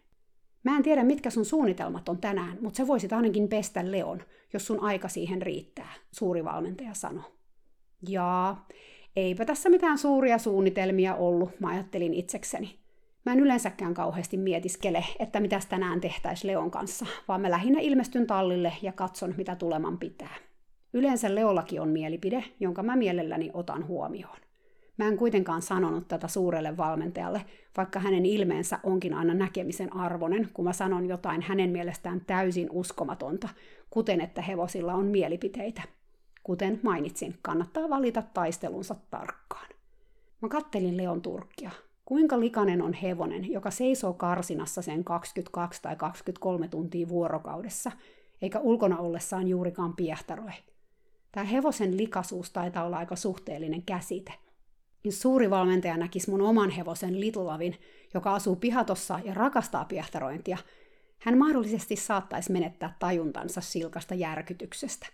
Mä 0.64 0.76
en 0.76 0.82
tiedä, 0.82 1.04
mitkä 1.04 1.30
sun 1.30 1.44
suunnitelmat 1.44 2.08
on 2.08 2.18
tänään, 2.18 2.58
mutta 2.60 2.76
se 2.76 2.86
voisit 2.86 3.12
ainakin 3.12 3.48
pestä 3.48 3.90
Leon, 3.90 4.22
jos 4.52 4.66
sun 4.66 4.80
aika 4.80 5.08
siihen 5.08 5.42
riittää, 5.42 5.92
suuri 6.12 6.44
valmentaja 6.44 6.94
sanoi. 6.94 7.32
Jaa, 8.08 8.66
eipä 9.16 9.44
tässä 9.44 9.70
mitään 9.70 9.98
suuria 9.98 10.38
suunnitelmia 10.38 11.14
ollut, 11.14 11.60
mä 11.60 11.68
ajattelin 11.68 12.14
itsekseni. 12.14 12.78
Mä 13.26 13.32
en 13.32 13.40
yleensäkään 13.40 13.94
kauheasti 13.94 14.36
mietiskele, 14.36 15.04
että 15.18 15.40
mitä 15.40 15.60
tänään 15.68 16.00
tehtäisiin 16.00 16.52
Leon 16.52 16.70
kanssa, 16.70 17.06
vaan 17.28 17.40
mä 17.40 17.50
lähinnä 17.50 17.80
ilmestyn 17.80 18.26
tallille 18.26 18.72
ja 18.82 18.92
katson, 18.92 19.34
mitä 19.36 19.56
tuleman 19.56 19.98
pitää. 19.98 20.34
Yleensä 20.92 21.34
Leollakin 21.34 21.80
on 21.80 21.88
mielipide, 21.88 22.44
jonka 22.60 22.82
mä 22.82 22.96
mielelläni 22.96 23.50
otan 23.54 23.86
huomioon. 23.86 24.36
Mä 24.96 25.08
en 25.08 25.16
kuitenkaan 25.16 25.62
sanonut 25.62 26.08
tätä 26.08 26.28
suurelle 26.28 26.76
valmentajalle, 26.76 27.44
vaikka 27.76 28.00
hänen 28.00 28.26
ilmeensä 28.26 28.78
onkin 28.82 29.14
aina 29.14 29.34
näkemisen 29.34 29.96
arvoinen, 29.96 30.48
kun 30.54 30.64
mä 30.64 30.72
sanon 30.72 31.08
jotain 31.08 31.42
hänen 31.42 31.70
mielestään 31.70 32.20
täysin 32.26 32.68
uskomatonta, 32.70 33.48
kuten 33.90 34.20
että 34.20 34.42
hevosilla 34.42 34.94
on 34.94 35.06
mielipiteitä. 35.06 35.82
Kuten 36.44 36.80
mainitsin, 36.82 37.38
kannattaa 37.42 37.90
valita 37.90 38.22
taistelunsa 38.22 38.94
tarkkaan. 39.10 39.68
Mä 40.42 40.48
kattelin 40.48 40.96
Leon 40.96 41.22
Turkkia. 41.22 41.70
Kuinka 42.04 42.40
likainen 42.40 42.82
on 42.82 42.92
hevonen, 42.92 43.52
joka 43.52 43.70
seisoo 43.70 44.12
karsinassa 44.12 44.82
sen 44.82 45.04
22 45.04 45.82
tai 45.82 45.96
23 45.96 46.68
tuntia 46.68 47.08
vuorokaudessa, 47.08 47.92
eikä 48.42 48.60
ulkona 48.60 48.98
ollessaan 48.98 49.48
juurikaan 49.48 49.96
piehtaroi. 49.96 50.52
Tämä 51.32 51.44
hevosen 51.44 51.96
likaisuus 51.96 52.50
taitaa 52.50 52.84
olla 52.84 52.98
aika 52.98 53.16
suhteellinen 53.16 53.82
käsite. 53.82 54.32
niin 55.04 55.12
suuri 55.12 55.50
valmentaja 55.50 55.96
näkisi 55.96 56.30
mun 56.30 56.40
oman 56.40 56.70
hevosen 56.70 57.20
Little 57.20 57.76
joka 58.14 58.34
asuu 58.34 58.56
pihatossa 58.56 59.20
ja 59.24 59.34
rakastaa 59.34 59.84
piehtarointia, 59.84 60.58
hän 61.18 61.38
mahdollisesti 61.38 61.96
saattaisi 61.96 62.52
menettää 62.52 62.96
tajuntansa 62.98 63.60
silkasta 63.60 64.14
järkytyksestä. 64.14 65.06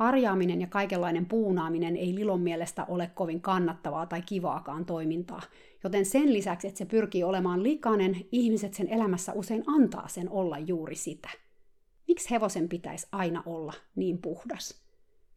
Harjaaminen 0.00 0.60
ja 0.60 0.66
kaikenlainen 0.66 1.26
puunaaminen 1.26 1.96
ei 1.96 2.14
Lilon 2.14 2.40
mielestä 2.40 2.84
ole 2.84 3.10
kovin 3.14 3.40
kannattavaa 3.40 4.06
tai 4.06 4.22
kivaakaan 4.22 4.84
toimintaa, 4.84 5.42
joten 5.84 6.04
sen 6.04 6.32
lisäksi, 6.32 6.68
että 6.68 6.78
se 6.78 6.84
pyrkii 6.84 7.24
olemaan 7.24 7.62
likainen, 7.62 8.16
ihmiset 8.32 8.74
sen 8.74 8.88
elämässä 8.88 9.32
usein 9.32 9.64
antaa 9.66 10.08
sen 10.08 10.30
olla 10.30 10.58
juuri 10.58 10.94
sitä. 10.94 11.28
Miksi 12.08 12.30
hevosen 12.30 12.68
pitäisi 12.68 13.06
aina 13.12 13.42
olla 13.46 13.72
niin 13.96 14.18
puhdas? 14.18 14.82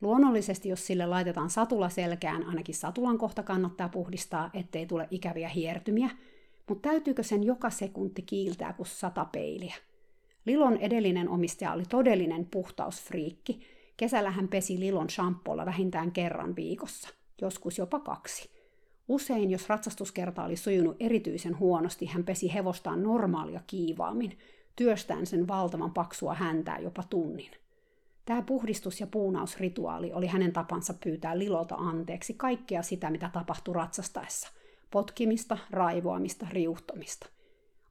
Luonnollisesti, 0.02 0.70
jos 0.70 0.88
sille 0.88 1.06
laitetaan 1.06 1.50
satula 1.50 1.90
selkään, 1.90 2.44
ainakin 2.44 2.76
satulan 2.76 3.18
kohta 3.18 3.44
kannattaa 3.44 3.90
puhdistaa, 3.90 4.50
ettei 4.54 4.86
tule 4.86 5.08
ikäviä 5.12 5.50
hiertymiä, 5.50 6.10
mutta 6.70 6.90
täytyykö 6.90 7.24
sen 7.24 7.44
joka 7.44 7.70
sekunti 7.70 8.22
kiiltää 8.22 8.74
kuin 8.74 8.88
sata 8.88 9.26
peiliä? 9.26 9.76
Lilon 10.46 10.78
edellinen 10.78 11.30
omistaja 11.30 11.74
oli 11.74 11.84
todellinen 11.90 12.46
puhtausfriikki. 12.46 13.73
Kesällä 13.98 14.32
hän 14.32 14.48
pesi 14.48 14.80
Lilon 14.80 15.10
shampoolla 15.10 15.66
vähintään 15.66 16.12
kerran 16.12 16.56
viikossa, 16.56 17.10
joskus 17.42 17.78
jopa 17.78 18.00
kaksi. 18.00 18.50
Usein, 19.08 19.52
jos 19.52 19.70
ratsastuskerta 19.70 20.44
oli 20.44 20.56
sujunut 20.56 20.98
erityisen 21.00 21.60
huonosti, 21.60 22.06
hän 22.06 22.24
pesi 22.24 22.54
hevostaan 22.54 23.04
normaalia 23.04 23.62
kiivaammin, 23.68 24.38
työstään 24.76 25.26
sen 25.26 25.48
valtavan 25.48 25.94
paksua 25.94 26.34
häntää 26.34 26.80
jopa 26.80 27.04
tunnin. 27.10 27.52
Tämä 28.26 28.42
puhdistus- 28.42 29.00
ja 29.00 29.08
puunausrituaali 29.08 30.14
oli 30.14 30.28
hänen 30.28 30.54
tapansa 30.54 30.94
pyytää 31.04 31.40
Lilolta 31.40 31.76
anteeksi 31.76 32.34
kaikkea 32.34 32.84
sitä, 32.84 33.10
mitä 33.10 33.30
tapahtui 33.34 33.74
ratsastaessa. 33.74 34.48
Potkimista, 34.92 35.58
raivoamista, 35.72 36.48
riuhtomista. 36.50 37.28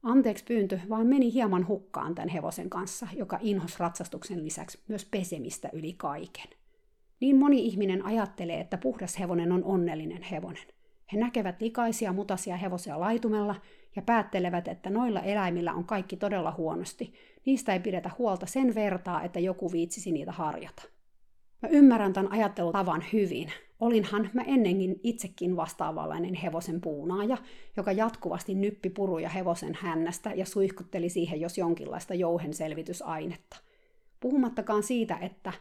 Anteeksi 0.03 0.43
pyyntö 0.43 0.79
vaan 0.89 1.07
meni 1.07 1.33
hieman 1.33 1.67
hukkaan 1.67 2.15
tämän 2.15 2.29
hevosen 2.29 2.69
kanssa, 2.69 3.07
joka 3.15 3.39
inhos 3.41 3.79
ratsastuksen 3.79 4.43
lisäksi 4.43 4.79
myös 4.87 5.05
pesemistä 5.05 5.69
yli 5.73 5.93
kaiken. 5.93 6.47
Niin 7.19 7.37
moni 7.37 7.65
ihminen 7.65 8.05
ajattelee, 8.05 8.59
että 8.59 8.77
puhdas 8.77 9.19
hevonen 9.19 9.51
on 9.51 9.63
onnellinen 9.63 10.21
hevonen. 10.21 10.67
He 11.13 11.17
näkevät 11.17 11.61
likaisia 11.61 12.13
mutasia 12.13 12.57
hevosia 12.57 12.99
laitumella 12.99 13.55
ja 13.95 14.01
päättelevät, 14.01 14.67
että 14.67 14.89
noilla 14.89 15.21
eläimillä 15.21 15.73
on 15.73 15.85
kaikki 15.85 16.17
todella 16.17 16.53
huonosti. 16.57 17.13
Niistä 17.45 17.73
ei 17.73 17.79
pidetä 17.79 18.11
huolta 18.17 18.45
sen 18.45 18.75
vertaa, 18.75 19.23
että 19.23 19.39
joku 19.39 19.71
viitsisi 19.71 20.11
niitä 20.11 20.31
harjata. 20.31 20.83
Mä 21.63 21.69
ymmärrän 21.69 22.13
tämän 22.13 22.31
ajattelutavan 22.31 23.03
hyvin. 23.13 23.51
Olinhan 23.79 24.29
mä 24.33 24.41
ennenkin 24.41 24.99
itsekin 25.03 25.55
vastaavanlainen 25.55 26.33
hevosen 26.33 26.81
puunaaja, 26.81 27.37
joka 27.77 27.91
jatkuvasti 27.91 28.55
nyppi 28.55 28.89
puruja 28.89 29.29
hevosen 29.29 29.77
hännästä 29.81 30.33
ja 30.35 30.45
suihkutteli 30.45 31.09
siihen 31.09 31.41
jos 31.41 31.57
jonkinlaista 31.57 32.13
jouhenselvitysainetta. 32.13 33.57
Puhumattakaan 34.19 34.83
siitä, 34.83 35.17
että 35.21 35.53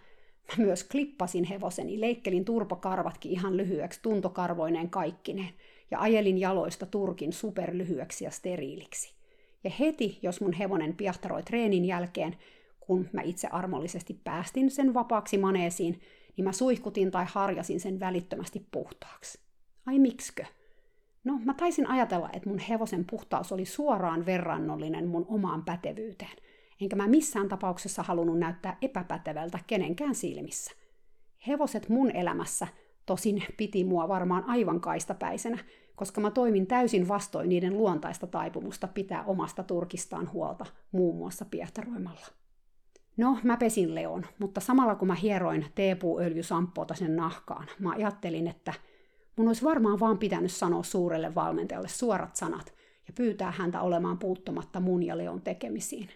mä 0.48 0.64
myös 0.64 0.84
klippasin 0.84 1.44
hevoseni, 1.44 2.00
leikkelin 2.00 2.44
turpakarvatkin 2.44 3.32
ihan 3.32 3.56
lyhyeksi 3.56 4.00
tuntokarvoineen 4.02 4.90
kaikkineen 4.90 5.54
ja 5.90 6.00
ajelin 6.00 6.38
jaloista 6.38 6.86
turkin 6.86 7.32
superlyhyeksi 7.32 8.24
ja 8.24 8.30
steriiliksi. 8.30 9.14
Ja 9.64 9.70
heti, 9.70 10.18
jos 10.22 10.40
mun 10.40 10.52
hevonen 10.52 10.96
piahtaroi 10.96 11.42
treenin 11.42 11.84
jälkeen, 11.84 12.36
kun 12.86 13.08
mä 13.12 13.22
itse 13.22 13.48
armollisesti 13.48 14.20
päästin 14.24 14.70
sen 14.70 14.94
vapaaksi 14.94 15.38
maneesiin, 15.38 16.00
niin 16.36 16.44
mä 16.44 16.52
suihkutin 16.52 17.10
tai 17.10 17.24
harjasin 17.28 17.80
sen 17.80 18.00
välittömästi 18.00 18.66
puhtaaksi. 18.70 19.38
Ai 19.86 19.98
mikskö? 19.98 20.44
No, 21.24 21.40
mä 21.44 21.54
taisin 21.54 21.86
ajatella, 21.86 22.30
että 22.32 22.48
mun 22.48 22.58
hevosen 22.58 23.04
puhtaus 23.10 23.52
oli 23.52 23.64
suoraan 23.64 24.26
verrannollinen 24.26 25.08
mun 25.08 25.26
omaan 25.28 25.64
pätevyyteen, 25.64 26.36
enkä 26.80 26.96
mä 26.96 27.08
missään 27.08 27.48
tapauksessa 27.48 28.02
halunnut 28.02 28.38
näyttää 28.38 28.76
epäpätevältä 28.82 29.58
kenenkään 29.66 30.14
silmissä. 30.14 30.72
Hevoset 31.46 31.88
mun 31.88 32.10
elämässä 32.16 32.66
tosin 33.06 33.44
piti 33.56 33.84
mua 33.84 34.08
varmaan 34.08 34.44
aivan 34.44 34.80
kaistapäisenä, 34.80 35.58
koska 35.96 36.20
mä 36.20 36.30
toimin 36.30 36.66
täysin 36.66 37.08
vastoin 37.08 37.48
niiden 37.48 37.78
luontaista 37.78 38.26
taipumusta 38.26 38.88
pitää 38.88 39.24
omasta 39.24 39.62
turkistaan 39.62 40.32
huolta, 40.32 40.66
muun 40.92 41.16
muassa 41.16 41.44
piehtaroimalla. 41.44 42.41
No, 43.22 43.38
mä 43.42 43.56
pesin 43.56 43.94
Leon, 43.94 44.26
mutta 44.38 44.60
samalla 44.60 44.94
kun 44.94 45.08
mä 45.08 45.14
hieroin 45.14 45.66
teepuuöljysamppoota 45.74 46.94
sen 46.94 47.16
nahkaan, 47.16 47.66
mä 47.78 47.90
ajattelin, 47.90 48.46
että 48.46 48.74
mun 49.36 49.48
olisi 49.48 49.64
varmaan 49.64 50.00
vaan 50.00 50.18
pitänyt 50.18 50.52
sanoa 50.52 50.82
suurelle 50.82 51.34
valmentajalle 51.34 51.88
suorat 51.88 52.36
sanat 52.36 52.74
ja 53.06 53.12
pyytää 53.16 53.50
häntä 53.50 53.80
olemaan 53.80 54.18
puuttumatta 54.18 54.80
mun 54.80 55.02
ja 55.02 55.18
Leon 55.18 55.42
tekemisiin. 55.42 56.08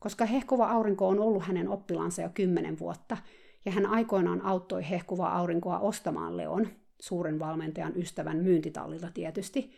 Koska 0.00 0.24
hehkuva 0.24 0.70
aurinko 0.70 1.08
on 1.08 1.18
ollut 1.20 1.42
hänen 1.42 1.68
oppilansa 1.68 2.22
jo 2.22 2.28
kymmenen 2.34 2.78
vuotta, 2.78 3.16
ja 3.64 3.72
hän 3.72 3.86
aikoinaan 3.86 4.44
auttoi 4.44 4.90
hehkuvaa 4.90 5.38
aurinkoa 5.38 5.78
ostamaan 5.78 6.36
Leon, 6.36 6.68
suuren 7.00 7.38
valmentajan 7.38 7.96
ystävän 7.96 8.36
myyntitallilta 8.36 9.08
tietysti, 9.14 9.70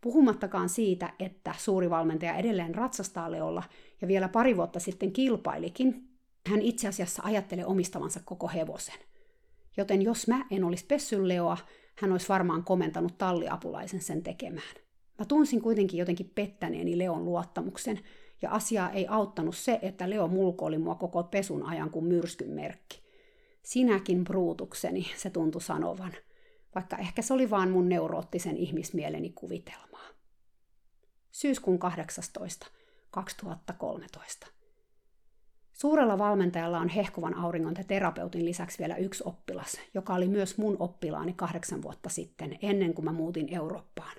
puhumattakaan 0.00 0.68
siitä, 0.68 1.12
että 1.18 1.54
suuri 1.58 1.90
valmentaja 1.90 2.34
edelleen 2.34 2.74
ratsastaa 2.74 3.30
Leolla 3.30 3.62
ja 4.00 4.08
vielä 4.08 4.28
pari 4.28 4.56
vuotta 4.56 4.80
sitten 4.80 5.12
kilpailikin, 5.12 6.09
hän 6.46 6.62
itse 6.62 6.88
asiassa 6.88 7.22
ajattelee 7.24 7.66
omistavansa 7.66 8.20
koko 8.24 8.48
hevosen. 8.48 8.98
Joten 9.76 10.02
jos 10.02 10.28
mä 10.28 10.44
en 10.50 10.64
olisi 10.64 10.86
pessyn 10.86 11.28
Leoa, 11.28 11.56
hän 11.98 12.12
olisi 12.12 12.28
varmaan 12.28 12.64
komentanut 12.64 13.18
talliapulaisen 13.18 14.00
sen 14.00 14.22
tekemään. 14.22 14.74
Mä 15.18 15.24
tunsin 15.24 15.62
kuitenkin 15.62 15.98
jotenkin 15.98 16.32
pettäneeni 16.34 16.98
Leon 16.98 17.24
luottamuksen, 17.24 18.00
ja 18.42 18.50
asiaa 18.50 18.90
ei 18.90 19.06
auttanut 19.08 19.56
se, 19.56 19.78
että 19.82 20.10
Leo 20.10 20.28
mulkoili 20.28 20.78
mua 20.78 20.94
koko 20.94 21.22
pesun 21.22 21.66
ajan 21.66 21.90
kuin 21.90 22.04
myrskyn 22.04 22.50
merkki. 22.50 23.02
Sinäkin 23.62 24.24
bruutukseni, 24.24 25.06
se 25.16 25.30
tuntui 25.30 25.62
sanovan, 25.62 26.12
vaikka 26.74 26.96
ehkä 26.96 27.22
se 27.22 27.34
oli 27.34 27.50
vaan 27.50 27.70
mun 27.70 27.88
neuroottisen 27.88 28.56
ihmismieleni 28.56 29.30
kuvitelmaa. 29.30 30.08
Syyskuun 31.30 31.78
18. 31.78 32.66
2013. 33.10 34.46
Suurella 35.80 36.18
valmentajalla 36.18 36.78
on 36.78 36.88
hehkuvan 36.88 37.34
auringon 37.34 37.74
ja 37.78 37.84
terapeutin 37.84 38.44
lisäksi 38.44 38.78
vielä 38.78 38.96
yksi 38.96 39.22
oppilas, 39.26 39.80
joka 39.94 40.14
oli 40.14 40.28
myös 40.28 40.58
mun 40.58 40.76
oppilaani 40.78 41.32
kahdeksan 41.32 41.82
vuotta 41.82 42.08
sitten, 42.08 42.58
ennen 42.62 42.94
kuin 42.94 43.04
mä 43.04 43.12
muutin 43.12 43.54
Eurooppaan. 43.54 44.16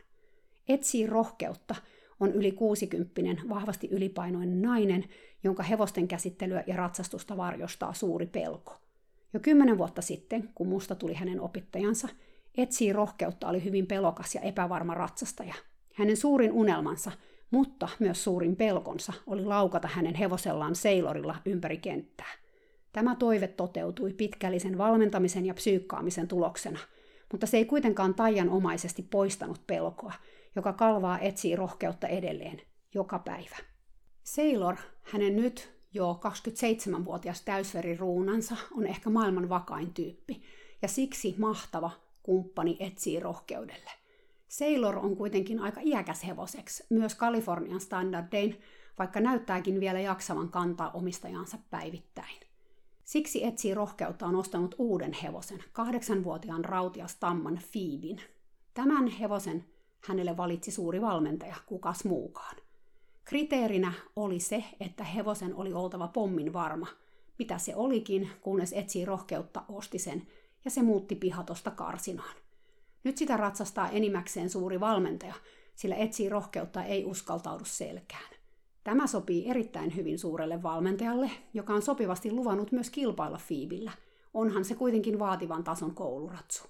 Etsii 0.68 1.08
rohkeutta 1.08 1.76
on 2.20 2.32
yli 2.32 2.52
60 2.52 3.42
vahvasti 3.50 3.88
ylipainoinen 3.92 4.62
nainen, 4.62 5.06
jonka 5.44 5.64
hevosten 5.64 6.08
käsittelyä 6.08 6.64
ja 6.68 6.76
ratsastusta 6.76 7.38
varjostaa 7.38 7.94
suuri 7.94 8.26
pelko. 8.26 8.78
Jo 9.34 9.40
kymmenen 9.40 9.78
vuotta 9.78 10.02
sitten, 10.02 10.50
kun 10.56 10.68
musta 10.68 10.96
tuli 10.96 11.14
hänen 11.14 11.42
opettajansa, 11.42 12.08
Etsii 12.58 12.94
rohkeutta 12.94 13.48
oli 13.48 13.64
hyvin 13.64 13.88
pelokas 13.88 14.36
ja 14.36 14.42
epävarma 14.42 14.94
ratsastaja. 14.94 15.56
Hänen 15.94 16.18
suurin 16.18 16.52
unelmansa– 16.52 17.12
mutta 17.52 17.90
myös 18.00 18.24
suurin 18.24 18.56
pelkonsa 18.56 19.14
oli 19.28 19.46
laukata 19.46 19.88
hänen 19.88 20.16
hevosellaan 20.16 20.76
seilorilla 20.76 21.36
ympäri 21.46 21.78
kenttää. 21.78 22.32
Tämä 22.92 23.16
toive 23.16 23.48
toteutui 23.48 24.14
pitkällisen 24.14 24.78
valmentamisen 24.78 25.46
ja 25.46 25.54
psyykkaamisen 25.54 26.28
tuloksena, 26.28 26.80
mutta 27.32 27.48
se 27.48 27.58
ei 27.58 27.66
kuitenkaan 27.66 28.14
taianomaisesti 28.14 29.02
poistanut 29.02 29.62
pelkoa, 29.68 30.14
joka 30.56 30.74
kalvaa 30.74 31.20
etsii 31.20 31.56
rohkeutta 31.56 32.08
edelleen, 32.08 32.62
joka 32.94 33.20
päivä. 33.20 33.58
Sailor, 34.24 34.76
hänen 35.02 35.36
nyt 35.36 35.74
jo 35.94 36.20
27-vuotias 36.24 37.42
täysveriruunansa, 37.42 38.56
on 38.78 38.88
ehkä 38.88 39.10
maailman 39.10 39.50
vakain 39.50 39.94
tyyppi, 39.94 40.42
ja 40.82 40.88
siksi 40.88 41.36
mahtava 41.38 41.92
kumppani 42.24 42.78
etsii 42.80 43.20
rohkeudelle. 43.20 44.01
Sailor 44.52 44.98
on 44.98 45.16
kuitenkin 45.16 45.60
aika 45.60 45.82
iäkäs 45.84 46.28
hevoseksi, 46.28 46.84
myös 46.90 47.16
Kalifornian 47.16 47.82
standardein, 47.82 48.62
vaikka 49.00 49.20
näyttääkin 49.20 49.80
vielä 49.80 50.00
jaksavan 50.00 50.50
kantaa 50.50 50.92
omistajansa 50.92 51.58
päivittäin. 51.70 52.40
Siksi 53.04 53.46
etsii 53.46 53.74
rohkeutta 53.74 54.26
on 54.26 54.36
ostanut 54.36 54.76
uuden 54.78 55.14
hevosen, 55.14 55.64
kahdeksanvuotiaan 55.74 56.66
rautias 56.66 57.16
tamman 57.16 57.58
Fiibin. 57.58 58.22
Tämän 58.74 59.08
hevosen 59.08 59.66
hänelle 60.08 60.38
valitsi 60.38 60.72
suuri 60.72 61.02
valmentaja, 61.02 61.56
kukas 61.66 62.06
muukaan. 62.06 62.56
Kriteerinä 63.24 63.94
oli 64.16 64.40
se, 64.40 64.64
että 64.80 65.04
hevosen 65.04 65.56
oli 65.56 65.74
oltava 65.74 66.08
pommin 66.08 66.54
varma, 66.54 66.88
mitä 67.40 67.58
se 67.58 67.76
olikin, 67.76 68.30
kunnes 68.42 68.74
etsii 68.74 69.06
rohkeutta 69.06 69.64
osti 69.68 70.00
sen, 70.00 70.28
ja 70.66 70.72
se 70.72 70.82
muutti 70.82 71.16
pihatosta 71.16 71.72
karsinaan. 71.72 72.41
Nyt 73.04 73.18
sitä 73.18 73.38
ratsastaa 73.38 73.90
enimmäkseen 73.90 74.50
suuri 74.50 74.80
valmentaja, 74.80 75.34
sillä 75.76 75.96
etsii 75.96 76.30
rohkeutta 76.30 76.84
ei 76.84 77.06
uskaltaudu 77.06 77.66
selkään. 77.66 78.36
Tämä 78.84 79.08
sopii 79.08 79.50
erittäin 79.50 79.96
hyvin 79.96 80.20
suurelle 80.20 80.64
valmentajalle, 80.64 81.32
joka 81.54 81.74
on 81.74 81.82
sopivasti 81.82 82.32
luvannut 82.32 82.72
myös 82.72 82.90
kilpailla 82.90 83.38
Fiibillä. 83.38 83.92
Onhan 84.34 84.66
se 84.66 84.76
kuitenkin 84.76 85.20
vaativan 85.20 85.64
tason 85.64 85.96
kouluratsu. 85.96 86.64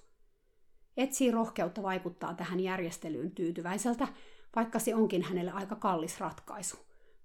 Etsii 0.96 1.30
rohkeutta 1.30 1.82
vaikuttaa 1.82 2.34
tähän 2.34 2.60
järjestelyyn 2.60 3.30
tyytyväiseltä, 3.30 4.08
vaikka 4.56 4.78
se 4.78 4.94
onkin 4.94 5.22
hänelle 5.22 5.50
aika 5.50 5.76
kallis 5.76 6.20
ratkaisu. 6.20 6.76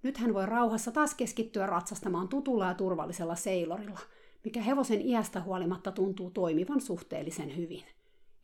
Nyt 0.04 0.18
hän 0.18 0.34
voi 0.34 0.46
rauhassa 0.46 0.92
taas 0.92 1.16
keskittyä 1.16 1.66
ratsastamaan 1.66 2.28
tutulla 2.28 2.66
ja 2.66 2.74
turvallisella 2.74 3.36
seilorilla, 3.36 4.00
mikä 4.44 4.62
hevosen 4.62 5.02
iästä 5.02 5.42
huolimatta 5.42 5.92
tuntuu 5.92 6.32
toimivan 6.32 6.82
suhteellisen 6.82 7.58
hyvin. 7.58 7.84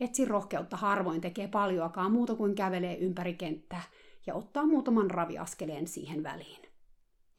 Etsin 0.04 0.28
rohkeutta 0.28 0.78
harvoin 0.78 1.22
tekee 1.22 1.48
paljoakaan 1.48 2.12
muuta 2.12 2.36
kuin 2.36 2.56
kävelee 2.56 2.98
ympäri 2.98 3.34
kenttää 3.34 3.82
ja 4.26 4.36
ottaa 4.36 4.66
muutaman 4.66 5.12
raviaskeleen 5.12 5.88
siihen 5.88 6.24
väliin. 6.24 6.62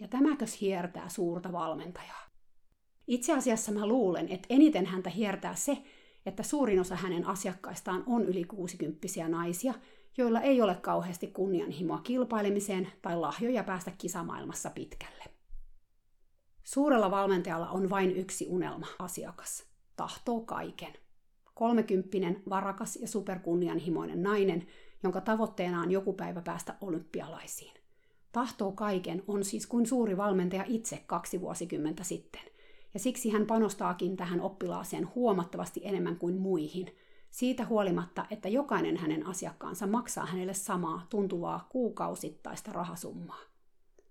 Ja 0.02 0.08
tämäkös 0.08 0.60
hiertää 0.60 1.08
suurta 1.08 1.52
valmentajaa. 1.52 2.24
Itse 3.06 3.32
asiassa 3.32 3.72
mä 3.72 3.86
luulen, 3.86 4.28
että 4.28 4.46
eniten 4.50 4.86
häntä 4.86 5.10
hiertää 5.10 5.54
se, 5.54 5.82
että 6.26 6.42
suurin 6.42 6.80
osa 6.80 6.96
hänen 6.96 7.26
asiakkaistaan 7.26 8.02
on 8.06 8.24
yli 8.24 8.44
60 8.44 9.28
naisia, 9.28 9.74
joilla 10.16 10.40
ei 10.40 10.62
ole 10.62 10.74
kauheasti 10.74 11.26
kunnianhimoa 11.26 11.98
kilpailemiseen 11.98 12.92
tai 13.02 13.16
lahjoja 13.16 13.64
päästä 13.64 13.90
kisamaailmassa 13.98 14.70
pitkälle. 14.70 15.24
Suurella 16.62 17.10
valmentajalla 17.10 17.68
on 17.68 17.90
vain 17.90 18.16
yksi 18.16 18.46
unelma, 18.48 18.86
asiakas. 18.98 19.64
Tahtoo 19.96 20.40
kaiken. 20.40 21.03
Kolmekymppinen, 21.55 22.42
varakas 22.50 22.96
ja 22.96 23.09
superkunnianhimoinen 23.09 24.22
nainen, 24.22 24.66
jonka 25.02 25.20
tavoitteena 25.20 25.80
on 25.80 25.90
joku 25.90 26.12
päivä 26.12 26.42
päästä 26.42 26.74
olympialaisiin. 26.80 27.74
Tahtoo 28.32 28.72
kaiken 28.72 29.22
on 29.28 29.44
siis 29.44 29.66
kuin 29.66 29.86
suuri 29.86 30.16
valmentaja 30.16 30.64
itse 30.66 31.05
kaksi 31.07 31.40
vuosikymmentä 31.40 32.05
sitten. 32.05 32.42
Ja 32.94 33.00
siksi 33.00 33.30
hän 33.30 33.46
panostaakin 33.46 34.16
tähän 34.16 34.40
oppilaaseen 34.40 35.09
huomattavasti 35.14 35.80
enemmän 35.84 36.16
kuin 36.16 36.36
muihin, 36.36 36.96
siitä 37.30 37.64
huolimatta, 37.64 38.26
että 38.30 38.48
jokainen 38.48 38.96
hänen 38.96 39.26
asiakkaansa 39.26 39.86
maksaa 39.86 40.26
hänelle 40.26 40.55
samaa 40.55 41.07
tuntuvaa 41.11 41.66
kuukausittaista 41.68 42.72
rahasummaa. 42.72 43.53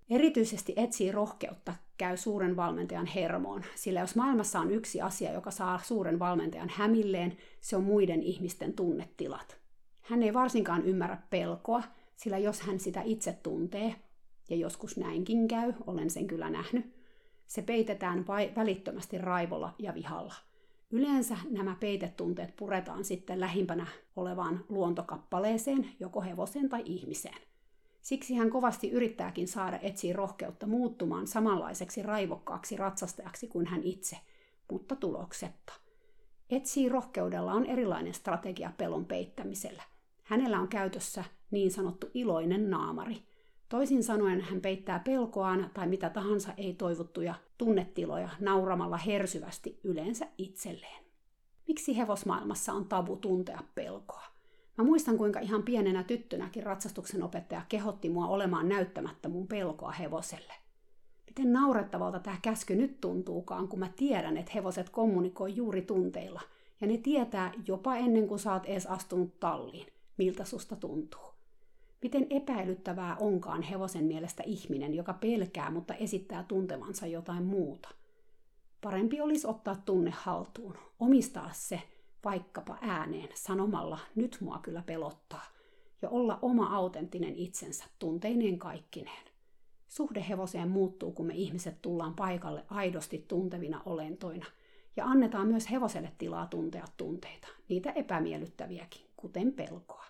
Erityisesti 0.10 0.74
etsii 0.76 1.12
rohkeutta 1.12 1.76
käy 1.98 2.18
suuren 2.18 2.56
valmentajan 2.56 3.06
hermoon, 3.06 3.64
sillä 3.76 4.00
jos 4.00 4.16
maailmassa 4.16 4.60
on 4.60 4.72
yksi 4.72 5.02
asia, 5.02 5.34
joka 5.34 5.52
saa 5.52 5.80
suuren 5.84 6.20
valmentajan 6.20 6.70
hämilleen, 6.74 7.38
se 7.62 7.76
on 7.76 7.84
muiden 7.84 8.24
ihmisten 8.24 8.74
tunnetilat. 8.74 9.58
Hän 10.02 10.24
ei 10.24 10.34
varsinkaan 10.34 10.86
ymmärrä 10.86 11.18
pelkoa, 11.30 11.84
sillä 12.16 12.38
jos 12.38 12.62
hän 12.62 12.80
sitä 12.80 13.02
itse 13.02 13.34
tuntee, 13.44 13.96
ja 14.50 14.56
joskus 14.56 14.98
näinkin 14.98 15.48
käy, 15.48 15.74
olen 15.88 16.10
sen 16.10 16.28
kyllä 16.28 16.50
nähnyt, 16.50 16.94
se 17.48 17.62
peitetään 17.62 18.28
vai 18.28 18.52
välittömästi 18.56 19.18
raivolla 19.18 19.76
ja 19.80 19.94
vihalla. 19.94 20.34
Yleensä 20.92 21.38
nämä 21.50 21.76
peitetunteet 21.80 22.56
puretaan 22.56 23.06
sitten 23.06 23.40
lähimpänä 23.40 23.88
olevaan 24.16 24.66
luontokappaleeseen, 24.70 25.90
joko 26.00 26.22
hevoseen 26.22 26.70
tai 26.70 26.82
ihmiseen. 26.86 27.53
Siksi 28.04 28.36
hän 28.36 28.50
kovasti 28.50 28.92
yrittääkin 28.92 29.48
saada 29.48 29.80
etsiä 29.82 30.14
rohkeutta 30.14 30.68
muuttumaan 30.68 31.28
samanlaiseksi 31.28 32.04
raivokkaaksi 32.04 32.78
ratsastajaksi 32.78 33.48
kuin 33.48 33.66
hän 33.66 33.84
itse, 33.84 34.18
mutta 34.72 34.96
tuloksetta. 34.96 35.74
Etsii 36.50 36.90
rohkeudella 36.90 37.54
on 37.54 37.66
erilainen 37.66 38.14
strategia 38.14 38.72
pelon 38.78 39.06
peittämisellä. 39.06 39.84
Hänellä 40.24 40.60
on 40.60 40.68
käytössä 40.68 41.24
niin 41.52 41.72
sanottu 41.72 42.08
iloinen 42.14 42.70
naamari. 42.70 43.24
Toisin 43.70 44.04
sanoen 44.04 44.42
hän 44.42 44.62
peittää 44.62 45.00
pelkoaan 45.00 45.72
tai 45.74 45.88
mitä 45.88 46.10
tahansa 46.10 46.54
ei 46.58 46.74
toivottuja 46.74 47.36
tunnetiloja 47.58 48.30
nauramalla 48.40 48.98
hersyvästi 48.98 49.80
yleensä 49.84 50.28
itselleen. 50.38 51.04
Miksi 51.68 51.98
hevosmaailmassa 51.98 52.74
on 52.74 52.86
tabu 52.86 53.16
tuntea 53.16 53.64
pelkoa? 53.76 54.33
Mä 54.78 54.84
muistan, 54.84 55.18
kuinka 55.18 55.40
ihan 55.40 55.64
pienenä 55.64 56.04
tyttönäkin 56.04 56.64
ratsastuksen 56.64 57.24
opettaja 57.24 57.62
kehotti 57.70 58.10
mua 58.10 58.28
olemaan 58.28 58.70
näyttämättä 58.70 59.30
mun 59.30 59.48
pelkoa 59.48 59.92
hevoselle. 59.92 60.54
Miten 61.28 61.54
naurettavalta 61.54 62.20
tämä 62.20 62.38
käsky 62.42 62.76
nyt 62.76 63.02
tuntuukaan, 63.02 63.68
kun 63.68 63.80
mä 63.80 63.90
tiedän, 63.96 64.38
että 64.38 64.52
hevoset 64.56 64.90
kommunikoi 64.90 65.56
juuri 65.56 65.82
tunteilla, 65.82 66.42
ja 66.82 66.88
ne 66.88 66.98
tietää 66.98 67.52
jopa 67.68 67.96
ennen 67.96 68.28
kuin 68.28 68.40
sä 68.40 68.54
oot 68.54 68.66
edes 68.66 68.86
astunut 68.86 69.40
talliin, 69.40 69.88
miltä 70.18 70.46
susta 70.46 70.76
tuntuu. 70.76 71.34
Miten 72.02 72.28
epäilyttävää 72.30 73.16
onkaan 73.20 73.62
hevosen 73.62 74.06
mielestä 74.06 74.44
ihminen, 74.46 74.94
joka 74.94 75.14
pelkää, 75.14 75.72
mutta 75.72 75.94
esittää 75.94 76.44
tuntevansa 76.44 77.08
jotain 77.08 77.44
muuta. 77.44 77.90
Parempi 78.82 79.22
olisi 79.22 79.48
ottaa 79.48 79.76
tunne 79.76 80.12
haltuun, 80.16 80.78
omistaa 81.00 81.50
se 81.54 81.82
vaikkapa 82.26 82.78
ääneen 82.82 83.30
sanomalla 83.34 84.00
nyt 84.16 84.38
mua 84.42 84.60
kyllä 84.60 84.84
pelottaa 84.86 85.46
ja 86.02 86.10
olla 86.10 86.40
oma 86.42 86.76
autenttinen 86.76 87.36
itsensä 87.36 87.86
tunteineen 88.00 88.60
kaikkineen. 88.60 89.26
Suhde 89.88 90.26
hevoseen 90.30 90.70
muuttuu, 90.70 91.12
kun 91.12 91.26
me 91.26 91.34
ihmiset 91.34 91.82
tullaan 91.82 92.16
paikalle 92.16 92.66
aidosti 92.70 93.26
tuntevina 93.28 93.82
olentoina 93.86 94.46
ja 94.96 95.06
annetaan 95.06 95.48
myös 95.48 95.72
hevoselle 95.72 96.12
tilaa 96.18 96.48
tuntea 96.48 96.86
tunteita, 96.98 97.48
niitä 97.70 97.92
epämiellyttäviäkin, 97.92 99.02
kuten 99.18 99.54
pelkoa. 99.54 100.06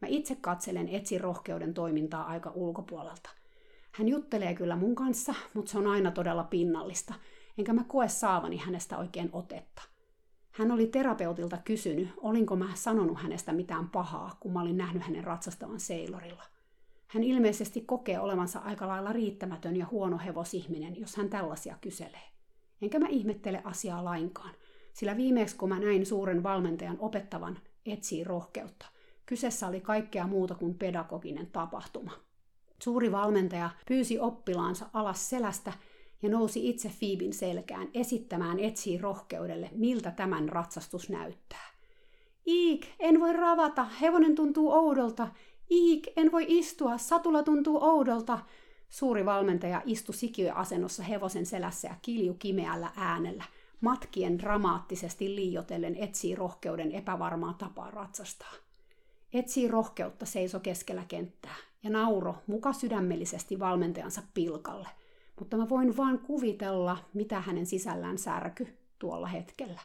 Mä 0.00 0.08
itse 0.08 0.34
katselen 0.34 0.88
etsi 0.88 1.18
rohkeuden 1.18 1.74
toimintaa 1.74 2.24
aika 2.26 2.50
ulkopuolelta. 2.54 3.30
Hän 3.92 4.08
juttelee 4.08 4.54
kyllä 4.54 4.76
mun 4.76 4.94
kanssa, 4.94 5.34
mutta 5.54 5.72
se 5.72 5.78
on 5.78 5.86
aina 5.86 6.10
todella 6.10 6.44
pinnallista, 6.44 7.14
enkä 7.58 7.72
mä 7.72 7.84
koe 7.84 8.08
saavani 8.08 8.56
hänestä 8.56 8.98
oikein 8.98 9.30
otetta. 9.32 9.82
Hän 10.60 10.70
oli 10.70 10.86
terapeutilta 10.86 11.58
kysynyt, 11.64 12.08
olinko 12.16 12.56
mä 12.56 12.68
sanonut 12.74 13.18
hänestä 13.18 13.52
mitään 13.52 13.88
pahaa, 13.88 14.36
kun 14.40 14.52
mä 14.52 14.60
olin 14.60 14.76
nähnyt 14.76 15.02
hänen 15.02 15.24
ratsastavan 15.24 15.80
seilorilla. 15.80 16.42
Hän 17.06 17.22
ilmeisesti 17.24 17.80
kokee 17.80 18.20
olevansa 18.20 18.58
aika 18.58 18.88
lailla 18.88 19.12
riittämätön 19.12 19.76
ja 19.76 19.86
huono 19.90 20.18
hevosihminen, 20.18 21.00
jos 21.00 21.16
hän 21.16 21.28
tällaisia 21.28 21.76
kyselee. 21.80 22.30
Enkä 22.82 22.98
mä 22.98 23.06
ihmettele 23.08 23.62
asiaa 23.64 24.04
lainkaan, 24.04 24.54
sillä 24.92 25.16
viimeksi 25.16 25.56
kun 25.56 25.68
mä 25.68 25.78
näin 25.78 26.06
suuren 26.06 26.42
valmentajan 26.42 26.96
opettavan 27.00 27.58
etsii 27.86 28.24
rohkeutta, 28.24 28.86
kyseessä 29.26 29.66
oli 29.66 29.80
kaikkea 29.80 30.26
muuta 30.26 30.54
kuin 30.54 30.74
pedagoginen 30.74 31.46
tapahtuma. 31.46 32.12
Suuri 32.82 33.12
valmentaja 33.12 33.70
pyysi 33.88 34.18
oppilaansa 34.18 34.86
alas 34.92 35.30
selästä 35.30 35.72
ja 36.22 36.28
nousi 36.28 36.68
itse 36.68 36.88
Fiibin 36.88 37.32
selkään 37.32 37.88
esittämään 37.94 38.58
etsii 38.58 38.98
rohkeudelle, 38.98 39.70
miltä 39.72 40.10
tämän 40.10 40.48
ratsastus 40.48 41.08
näyttää. 41.08 41.70
Iik, 42.46 42.86
en 42.98 43.20
voi 43.20 43.32
ravata, 43.32 43.84
hevonen 43.84 44.34
tuntuu 44.34 44.72
oudolta. 44.72 45.28
Iik, 45.70 46.08
en 46.16 46.32
voi 46.32 46.44
istua, 46.48 46.98
satula 46.98 47.42
tuntuu 47.42 47.78
oudolta. 47.84 48.38
Suuri 48.88 49.24
valmentaja 49.24 49.82
istui 49.84 50.14
sikiöasennossa 50.14 51.02
hevosen 51.02 51.46
selässä 51.46 51.88
ja 51.88 51.94
kilju 52.02 52.34
kimeällä 52.34 52.90
äänellä, 52.96 53.44
matkien 53.80 54.38
dramaattisesti 54.38 55.36
liiotellen 55.36 55.96
etsii 55.96 56.34
rohkeuden 56.34 56.92
epävarmaa 56.92 57.54
tapaa 57.58 57.90
ratsastaa. 57.90 58.52
Etsii 59.32 59.68
rohkeutta 59.68 60.26
seiso 60.26 60.60
keskellä 60.60 61.04
kenttää 61.08 61.56
ja 61.82 61.90
nauro 61.90 62.34
muka 62.46 62.72
sydämellisesti 62.72 63.58
valmentajansa 63.58 64.22
pilkalle– 64.34 64.88
mutta 65.40 65.56
mä 65.56 65.68
voin 65.68 65.96
vaan 65.96 66.18
kuvitella, 66.18 66.96
mitä 67.14 67.40
hänen 67.40 67.66
sisällään 67.66 68.18
särky 68.18 68.76
tuolla 68.98 69.26
hetkellä. 69.26 69.80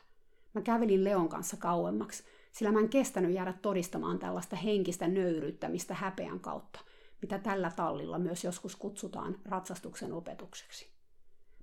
Mä 0.53 0.61
kävelin 0.61 1.03
Leon 1.03 1.29
kanssa 1.29 1.57
kauemmaksi, 1.57 2.23
sillä 2.51 2.71
mä 2.71 2.79
en 2.79 2.89
kestänyt 2.89 3.33
jäädä 3.33 3.53
todistamaan 3.61 4.19
tällaista 4.19 4.55
henkistä 4.55 5.07
nöyryyttämistä 5.07 5.93
häpeän 5.93 6.39
kautta, 6.39 6.79
mitä 7.21 7.39
tällä 7.39 7.71
tallilla 7.75 8.19
myös 8.19 8.43
joskus 8.43 8.75
kutsutaan 8.75 9.35
ratsastuksen 9.45 10.13
opetukseksi. 10.13 10.87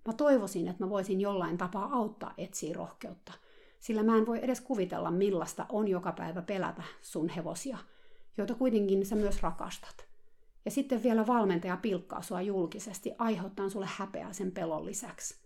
Mä 0.06 0.12
toivoisin, 0.12 0.68
että 0.68 0.84
mä 0.84 0.90
voisin 0.90 1.20
jollain 1.20 1.58
tapaa 1.58 1.88
auttaa 1.92 2.34
etsiä 2.38 2.74
rohkeutta, 2.74 3.32
sillä 3.80 4.02
mä 4.02 4.18
en 4.18 4.26
voi 4.26 4.38
edes 4.42 4.60
kuvitella, 4.60 5.10
millaista 5.10 5.66
on 5.68 5.88
joka 5.88 6.12
päivä 6.12 6.42
pelätä 6.42 6.82
sun 7.02 7.28
hevosia, 7.28 7.78
joita 8.36 8.54
kuitenkin 8.54 9.06
sä 9.06 9.16
myös 9.16 9.42
rakastat– 9.42 10.06
ja 10.64 10.70
sitten 10.70 11.02
vielä 11.02 11.26
valmentaja 11.26 11.76
pilkkaa 11.76 12.22
sua 12.22 12.42
julkisesti, 12.42 13.12
aiheuttaa 13.18 13.68
sulle 13.68 13.88
häpeää 13.96 14.32
sen 14.32 14.52
pelon 14.52 14.86
lisäksi. 14.86 15.42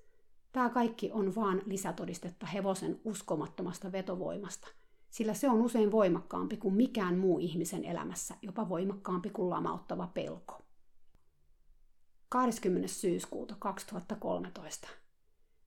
Tämä 0.52 0.70
kaikki 0.70 1.10
on 1.12 1.34
vaan 1.34 1.62
lisätodistetta 1.66 2.46
hevosen 2.46 3.00
uskomattomasta 3.04 3.92
vetovoimasta, 3.92 4.68
sillä 5.10 5.34
se 5.34 5.50
on 5.50 5.62
usein 5.62 5.90
voimakkaampi 5.90 6.56
kuin 6.56 6.74
mikään 6.74 7.18
muu 7.18 7.38
ihmisen 7.38 7.84
elämässä, 7.84 8.34
jopa 8.42 8.68
voimakkaampi 8.68 9.30
kuin 9.30 9.50
lamauttava 9.50 10.06
pelko. 10.06 10.62
20. 12.28 12.88
syyskuuta 12.88 13.54
2013. 13.58 14.88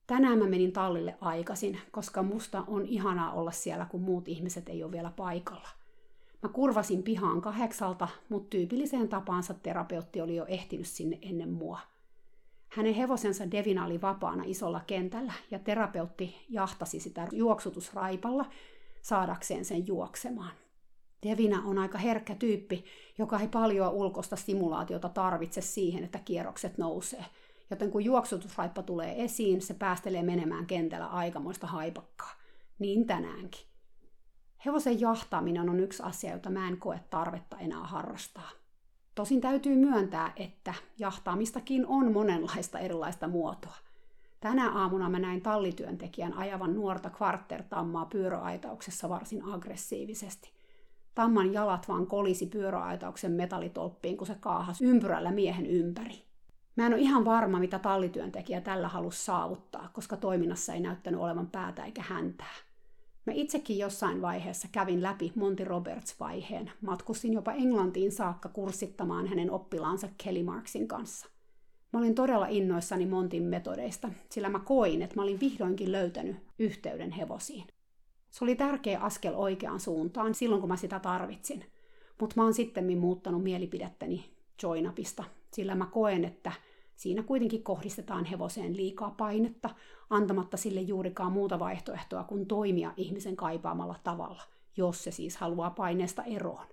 Tänään 0.06 0.38
mä 0.38 0.46
menin 0.46 0.72
tallille 0.72 1.18
aikaisin, 1.20 1.78
koska 1.90 2.22
musta 2.22 2.64
on 2.66 2.86
ihanaa 2.86 3.32
olla 3.32 3.50
siellä, 3.50 3.86
kun 3.86 4.02
muut 4.02 4.28
ihmiset 4.28 4.68
ei 4.68 4.84
ole 4.84 4.92
vielä 4.92 5.10
paikalla. 5.10 5.68
Mä 6.42 6.48
kurvasin 6.48 7.02
pihaan 7.02 7.40
kahdeksalta, 7.40 8.08
mutta 8.28 8.50
tyypilliseen 8.50 9.08
tapaansa 9.08 9.54
terapeutti 9.54 10.20
oli 10.20 10.36
jo 10.36 10.46
ehtinyt 10.46 10.86
sinne 10.86 11.18
ennen 11.22 11.52
mua. 11.52 11.80
Hänen 12.68 12.94
hevosensa 12.94 13.50
Devina 13.50 13.86
oli 13.86 14.00
vapaana 14.00 14.42
isolla 14.46 14.80
kentällä 14.86 15.32
ja 15.50 15.58
terapeutti 15.58 16.36
jahtasi 16.48 17.00
sitä 17.00 17.28
juoksutusraipalla, 17.32 18.46
saadakseen 19.02 19.64
sen 19.64 19.86
juoksemaan. 19.86 20.52
Devina 21.22 21.62
on 21.64 21.78
aika 21.78 21.98
herkkä 21.98 22.34
tyyppi, 22.34 22.84
joka 23.18 23.38
ei 23.38 23.48
paljon 23.48 23.92
ulkoista 23.92 24.36
stimulaatiota 24.36 25.08
tarvitse 25.08 25.60
siihen, 25.60 26.04
että 26.04 26.18
kierrokset 26.18 26.78
nousee. 26.78 27.24
Joten 27.70 27.90
kun 27.90 28.04
juoksutusraippa 28.04 28.82
tulee 28.82 29.24
esiin, 29.24 29.62
se 29.62 29.74
päästelee 29.74 30.22
menemään 30.22 30.66
kentällä 30.66 31.06
aikamoista 31.06 31.66
haipakkaa. 31.66 32.32
Niin 32.78 33.06
tänäänkin. 33.06 33.69
Hevosen 34.66 35.00
jahtaaminen 35.00 35.70
on 35.70 35.80
yksi 35.80 36.02
asia, 36.02 36.32
jota 36.32 36.50
mä 36.50 36.68
en 36.68 36.76
koe 36.78 37.00
tarvetta 37.10 37.58
enää 37.58 37.84
harrastaa. 37.84 38.50
Tosin 39.14 39.40
täytyy 39.40 39.76
myöntää, 39.76 40.32
että 40.36 40.74
jahtaamistakin 40.98 41.86
on 41.86 42.12
monenlaista 42.12 42.78
erilaista 42.78 43.28
muotoa. 43.28 43.76
Tänä 44.40 44.70
aamuna 44.70 45.10
mä 45.10 45.18
näin 45.18 45.42
tallityöntekijän 45.42 46.32
ajavan 46.32 46.74
nuorta 46.74 47.10
kvarttertammaa 47.10 48.06
pyöräaitauksessa 48.06 49.08
varsin 49.08 49.44
aggressiivisesti. 49.44 50.52
Tamman 51.14 51.52
jalat 51.52 51.88
vaan 51.88 52.06
kolisi 52.06 52.46
pyöräaitauksen 52.46 53.32
metallitolppiin, 53.32 54.16
kun 54.16 54.26
se 54.26 54.34
kaahas 54.40 54.80
ympyrällä 54.80 55.32
miehen 55.32 55.66
ympäri. 55.66 56.24
Mä 56.76 56.86
en 56.86 56.92
ole 56.92 57.00
ihan 57.00 57.24
varma, 57.24 57.58
mitä 57.58 57.78
tallityöntekijä 57.78 58.60
tällä 58.60 58.88
halusi 58.88 59.24
saavuttaa, 59.24 59.90
koska 59.92 60.16
toiminnassa 60.16 60.72
ei 60.72 60.80
näyttänyt 60.80 61.20
olevan 61.20 61.46
päätä 61.46 61.84
eikä 61.84 62.02
häntää. 62.02 62.54
Mä 63.26 63.32
itsekin 63.32 63.78
jossain 63.78 64.22
vaiheessa 64.22 64.68
kävin 64.72 65.02
läpi 65.02 65.32
Monty 65.34 65.64
Roberts-vaiheen. 65.64 66.70
Matkustin 66.80 67.32
jopa 67.32 67.52
Englantiin 67.52 68.12
saakka 68.12 68.48
kurssittamaan 68.48 69.26
hänen 69.26 69.50
oppilaansa 69.50 70.08
Kelly 70.24 70.42
Marksin 70.42 70.88
kanssa. 70.88 71.26
Mä 71.92 71.98
olin 71.98 72.14
todella 72.14 72.46
innoissani 72.46 73.06
Montin 73.06 73.42
metodeista, 73.42 74.08
sillä 74.30 74.48
mä 74.48 74.58
koin, 74.58 75.02
että 75.02 75.16
mä 75.16 75.22
olin 75.22 75.40
vihdoinkin 75.40 75.92
löytänyt 75.92 76.36
yhteyden 76.58 77.10
hevosiin. 77.10 77.64
Se 78.30 78.44
oli 78.44 78.54
tärkeä 78.54 79.00
askel 79.00 79.34
oikeaan 79.34 79.80
suuntaan 79.80 80.34
silloin, 80.34 80.60
kun 80.60 80.68
mä 80.68 80.76
sitä 80.76 80.98
tarvitsin. 81.00 81.64
Mutta 82.20 82.36
mä 82.36 82.42
oon 82.42 82.54
sitten 82.54 82.98
muuttanut 82.98 83.42
mielipidettäni 83.42 84.30
Joinapista, 84.62 85.24
sillä 85.52 85.74
mä 85.74 85.86
koen, 85.86 86.24
että 86.24 86.52
siinä 87.00 87.22
kuitenkin 87.22 87.62
kohdistetaan 87.62 88.24
hevoseen 88.24 88.76
liikaa 88.76 89.10
painetta, 89.10 89.70
antamatta 90.10 90.56
sille 90.56 90.80
juurikaan 90.80 91.32
muuta 91.32 91.58
vaihtoehtoa 91.58 92.24
kuin 92.24 92.46
toimia 92.46 92.92
ihmisen 92.96 93.36
kaipaamalla 93.36 93.96
tavalla, 94.04 94.42
jos 94.76 95.04
se 95.04 95.10
siis 95.10 95.36
haluaa 95.36 95.70
paineesta 95.70 96.22
eroon. 96.22 96.66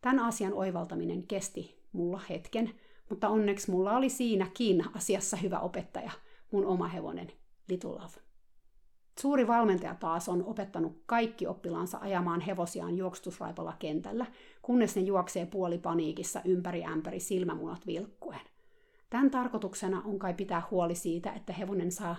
Tämän 0.00 0.18
asian 0.18 0.52
oivaltaminen 0.52 1.26
kesti 1.26 1.82
mulla 1.92 2.20
hetken, 2.28 2.70
mutta 3.10 3.28
onneksi 3.28 3.70
mulla 3.70 3.96
oli 3.96 4.08
siinäkin 4.08 4.84
asiassa 4.96 5.36
hyvä 5.36 5.58
opettaja, 5.58 6.10
mun 6.50 6.66
oma 6.66 6.88
hevonen 6.88 7.32
Little 7.68 7.90
Love. 7.90 8.20
Suuri 9.20 9.46
valmentaja 9.46 9.94
taas 9.94 10.28
on 10.28 10.44
opettanut 10.44 11.02
kaikki 11.06 11.46
oppilaansa 11.46 11.98
ajamaan 11.98 12.40
hevosiaan 12.40 12.96
juoksutusraipalla 12.96 13.76
kentällä, 13.78 14.26
kunnes 14.62 14.96
ne 14.96 15.02
juoksee 15.02 15.46
puolipaniikissa 15.46 16.40
ympäri 16.44 16.84
ämpäri 16.84 17.20
silmämunat 17.20 17.86
vilkkuen. 17.86 18.53
Tämän 19.10 19.30
tarkoituksena 19.30 20.02
on 20.04 20.18
kai 20.18 20.34
pitää 20.34 20.62
huoli 20.70 20.94
siitä, 20.94 21.32
että 21.32 21.52
hevonen 21.52 21.92
saa 21.92 22.16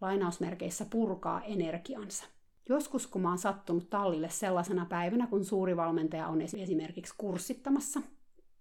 lainausmerkeissä 0.00 0.86
purkaa 0.90 1.42
energiansa. 1.42 2.24
Joskus 2.68 3.06
kun 3.06 3.22
mä 3.22 3.28
oon 3.28 3.38
sattunut 3.38 3.90
tallille 3.90 4.28
sellaisena 4.28 4.86
päivänä, 4.86 5.26
kun 5.26 5.44
suuri 5.44 5.76
valmentaja 5.76 6.28
on 6.28 6.40
esimerkiksi 6.40 7.14
kurssittamassa, 7.18 8.00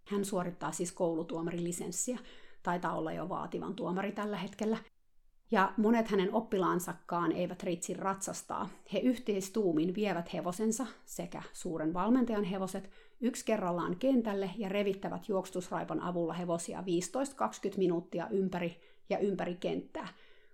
hän 0.05 0.25
suorittaa 0.25 0.71
siis 0.71 0.91
koulutuomarin 0.91 1.63
lisenssiä, 1.63 2.19
taitaa 2.63 2.97
olla 2.97 3.11
jo 3.11 3.29
vaativan 3.29 3.75
tuomari 3.75 4.11
tällä 4.11 4.37
hetkellä, 4.37 4.77
ja 5.51 5.73
monet 5.77 6.07
hänen 6.07 6.33
oppilaansakaan 6.33 7.31
eivät 7.31 7.63
ritsi 7.63 7.93
ratsastaa. 7.93 8.69
He 8.93 8.99
yhteistuumin 8.99 9.95
vievät 9.95 10.33
hevosensa 10.33 10.85
sekä 11.05 11.43
suuren 11.53 11.93
valmentajan 11.93 12.43
hevoset 12.43 12.89
yksi 13.21 13.45
kerrallaan 13.45 13.95
kentälle 13.95 14.49
ja 14.57 14.69
revittävät 14.69 15.29
juoksutusraipan 15.29 16.01
avulla 16.01 16.33
hevosia 16.33 16.81
15-20 16.81 16.83
minuuttia 17.77 18.27
ympäri 18.27 18.79
ja 19.09 19.17
ympäri 19.17 19.55
kenttää, 19.55 20.07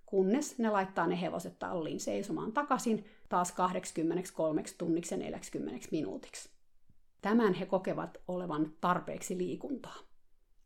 kunnes 0.05 0.57
ne 0.57 0.69
laittaa 0.69 1.07
ne 1.07 1.21
hevoset 1.21 1.59
talliin 1.59 1.99
seisomaan 1.99 2.51
takaisin 2.51 3.05
taas 3.29 3.51
83 3.51 4.63
tunniksi 4.77 5.13
ja 5.13 5.19
40 5.19 5.87
minuutiksi. 5.91 6.49
Tämän 7.21 7.53
he 7.53 7.65
kokevat 7.65 8.17
olevan 8.27 8.73
tarpeeksi 8.81 9.37
liikuntaa. 9.37 9.97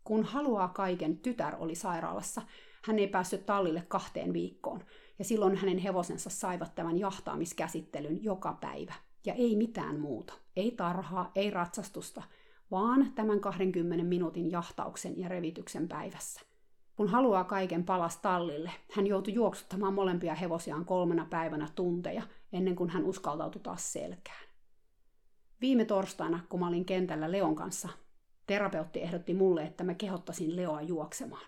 Kun 0.03 0.23
haluaa 0.23 0.67
kaiken, 0.67 1.17
tytär 1.17 1.55
oli 1.59 1.75
sairaalassa– 1.75 2.41
hän 2.87 2.99
ei 2.99 3.07
päässyt 3.07 3.45
tallille 3.45 3.83
kahteen 3.87 4.33
viikkoon, 4.33 4.83
ja 5.19 5.25
silloin 5.25 5.55
hänen 5.55 5.77
hevosensa 5.77 6.29
saivat 6.29 6.75
tämän 6.75 6.99
jahtaamiskäsittelyn 6.99 8.23
joka 8.23 8.57
päivä. 8.61 8.93
Ja 9.27 9.33
ei 9.33 9.55
mitään 9.55 9.99
muuta. 9.99 10.33
Ei 10.55 10.71
tarhaa, 10.71 11.31
ei 11.35 11.49
ratsastusta, 11.49 12.23
vaan 12.71 13.11
tämän 13.15 13.39
20 13.39 14.03
minuutin 14.05 14.51
jahtauksen 14.51 15.19
ja 15.19 15.27
revityksen 15.27 15.87
päivässä. 15.87 16.41
Kun 16.95 17.07
haluaa 17.07 17.43
kaiken 17.43 17.83
palas 17.83 18.17
tallille, 18.17 18.71
hän 18.91 19.07
joutui 19.07 19.33
juoksuttamaan 19.33 19.93
molempia 19.93 20.35
hevosiaan 20.35 20.85
kolmena 20.85 21.27
päivänä 21.29 21.67
tunteja, 21.75 22.23
ennen 22.53 22.75
kuin 22.75 22.89
hän 22.89 23.05
uskaltautui 23.05 23.61
taas 23.61 23.93
selkään. 23.93 24.47
Viime 25.61 25.85
torstaina, 25.85 26.39
kun 26.49 26.59
mä 26.59 26.67
olin 26.67 26.85
kentällä 26.85 27.31
Leon 27.31 27.55
kanssa, 27.55 27.89
terapeutti 28.45 29.01
ehdotti 29.01 29.33
mulle, 29.33 29.63
että 29.63 29.83
mä 29.83 29.93
kehottaisin 29.93 30.55
Leoa 30.55 30.81
juoksemaan. 30.81 31.45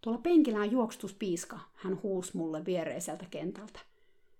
Tuolla 0.00 0.20
penkillä 0.20 0.60
on 0.60 0.72
juoksutuspiiska, 0.72 1.60
hän 1.74 2.02
huusi 2.02 2.36
mulle 2.36 2.64
viereiseltä 2.64 3.26
kentältä. 3.30 3.80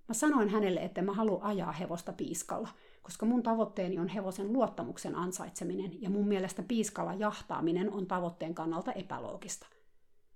Mä 0.08 0.14
sanoin 0.14 0.48
hänelle, 0.48 0.80
että 0.80 1.02
mä 1.02 1.12
halua 1.12 1.40
ajaa 1.42 1.72
hevosta 1.72 2.12
piiskalla, 2.12 2.68
koska 3.02 3.26
mun 3.26 3.42
tavoitteeni 3.42 3.98
on 3.98 4.08
hevosen 4.08 4.52
luottamuksen 4.52 5.14
ansaitseminen 5.14 6.02
ja 6.02 6.10
mun 6.10 6.28
mielestä 6.28 6.62
piiskalla 6.62 7.14
jahtaaminen 7.14 7.92
on 7.92 8.06
tavoitteen 8.06 8.54
kannalta 8.54 8.92
epäloogista. 8.92 9.66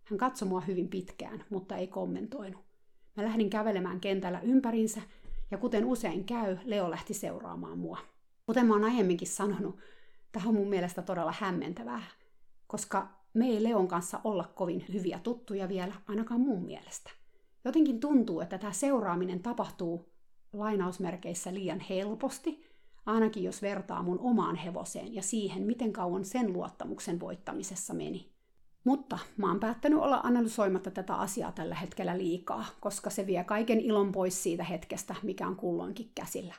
Hän 0.05 0.19
katsoi 0.19 0.49
mua 0.49 0.61
hyvin 0.61 0.89
pitkään, 0.89 1.45
mutta 1.51 1.77
ei 1.77 1.87
kommentoinut. 1.87 2.61
Mä 3.17 3.25
lähdin 3.25 3.51
kävelemään 3.51 4.01
kentällä 4.01 4.41
ympärinsä 4.41 5.01
ja 5.51 5.59
kuten 5.59 5.85
usein 5.85 6.25
käy, 6.25 6.57
Leo 6.65 6.91
lähti 6.91 7.15
seuraamaan 7.15 7.79
mua. 7.79 7.99
Kuten 8.47 8.67
mä 8.67 8.75
oon 8.75 8.85
aiemminkin 8.85 9.29
sanonut, 9.29 9.79
tämä 10.33 10.49
on 10.49 10.55
mun 10.55 10.69
mielestä 10.69 11.03
todella 11.03 11.35
hämmentävää, 11.39 12.03
koska 12.67 13.09
me 13.35 13.47
ei 13.47 13.63
Leon 13.63 13.89
kanssa 13.89 14.21
olla 14.25 14.45
kovin 14.55 14.85
hyviä 14.93 15.19
tuttuja 15.19 15.69
vielä, 15.69 15.95
ainakaan 16.09 16.41
mun 16.41 16.65
mielestä. 16.65 17.11
Jotenkin 17.65 18.01
tuntuu, 18.01 18.41
että 18.41 18.59
tämä 18.59 18.73
seuraaminen 18.73 19.43
tapahtuu 19.43 20.13
lainausmerkeissä 20.53 21.55
liian 21.55 21.81
helposti, 21.81 22.63
ainakin 23.07 23.43
jos 23.43 23.63
vertaa 23.63 24.03
mun 24.03 24.19
omaan 24.19 24.57
hevoseen 24.57 25.15
ja 25.15 25.23
siihen, 25.23 25.63
miten 25.63 25.93
kauan 25.93 26.25
sen 26.25 26.53
luottamuksen 26.53 27.21
voittamisessa 27.21 27.95
meni. 27.95 28.31
Mutta 28.85 29.19
mä 29.37 29.49
oon 29.49 29.61
päättänyt 29.61 29.99
olla 29.99 30.21
analysoimatta 30.23 30.91
tätä 30.91 31.15
asiaa 31.15 31.53
tällä 31.53 31.75
hetkellä 31.75 32.19
liikaa, 32.19 32.65
koska 32.81 33.11
se 33.11 33.27
vie 33.27 33.45
kaiken 33.45 33.81
ilon 33.81 34.13
pois 34.13 34.43
siitä 34.43 34.65
hetkestä, 34.65 35.15
mikä 35.23 35.47
on 35.47 35.57
kulloinkin 35.57 36.11
käsillä. 36.15 36.55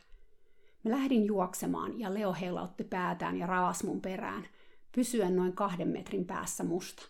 Mä 0.83 0.91
lähdin 0.91 1.25
juoksemaan 1.25 1.99
ja 1.99 2.13
Leo 2.13 2.33
heilautti 2.33 2.83
päätään 2.83 3.37
ja 3.37 3.47
ravas 3.47 3.83
mun 3.83 4.01
perään– 4.01 4.47
pysyen 4.91 5.35
noin 5.35 5.53
kahden 5.53 5.87
metrin 5.87 6.25
päässä 6.25 6.63
musta. 6.63 7.03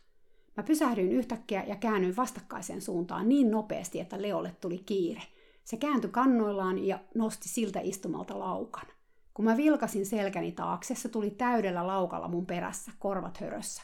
Mä 0.58 0.64
pysähdyin 0.64 1.12
yhtäkkiä 1.12 1.64
ja 1.68 1.76
käännyin 1.76 2.16
vastakkaiseen 2.16 2.82
suuntaan 2.82 3.30
niin 3.30 3.52
nopeasti, 3.52 4.00
että 4.00 4.22
Leolle 4.22 4.56
tuli 4.62 4.78
kiire. 4.78 5.22
Se 5.64 5.78
kääntyi 5.78 6.10
kannoillaan 6.12 6.86
ja 6.86 7.00
nosti 7.16 7.50
siltä 7.50 7.80
istumalta 7.84 8.40
laukan. 8.40 8.86
Kun 9.34 9.46
mä 9.46 9.58
vilkasin 9.58 10.06
selkäni 10.06 10.52
taakse, 10.52 10.96
se 10.96 11.10
tuli 11.10 11.32
täydellä 11.32 11.88
laukalla 11.88 12.28
mun 12.28 12.46
perässä, 12.46 12.92
korvat 13.00 13.38
hörössä. 13.38 13.82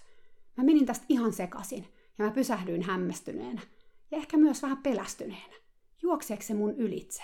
Mä 0.57 0.63
menin 0.63 0.85
tästä 0.85 1.05
ihan 1.09 1.33
sekasin 1.33 1.87
ja 2.17 2.25
mä 2.25 2.31
pysähdyin 2.31 2.81
hämmästyneenä 2.81 3.61
ja 4.11 4.17
ehkä 4.17 4.37
myös 4.37 4.61
vähän 4.63 4.77
pelästyneenä. 4.77 5.55
Juokseeko 6.01 6.43
se 6.43 6.53
mun 6.53 6.75
ylitse? 6.75 7.23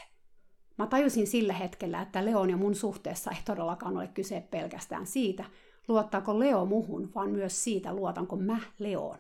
Mä 0.78 0.88
tajusin 0.88 1.28
sillä 1.28 1.54
hetkellä, 1.54 2.02
että 2.02 2.26
Leon 2.26 2.50
ja 2.50 2.58
mun 2.58 2.76
suhteessa 2.76 3.32
ei 3.32 3.38
todellakaan 3.46 3.98
ole 3.98 4.08
kyse 4.08 4.48
pelkästään 4.52 5.08
siitä, 5.08 5.46
luottaako 5.88 6.40
Leo 6.40 6.66
muhun, 6.66 7.12
vaan 7.16 7.32
myös 7.32 7.64
siitä, 7.64 7.94
luotanko 7.94 8.36
mä 8.36 8.60
Leoon. 8.80 9.20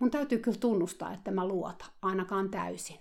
Mun 0.00 0.10
täytyy 0.10 0.38
kyllä 0.38 0.58
tunnustaa, 0.60 1.12
että 1.12 1.30
mä 1.30 1.48
luota, 1.48 1.84
ainakaan 2.02 2.50
täysin. 2.50 2.98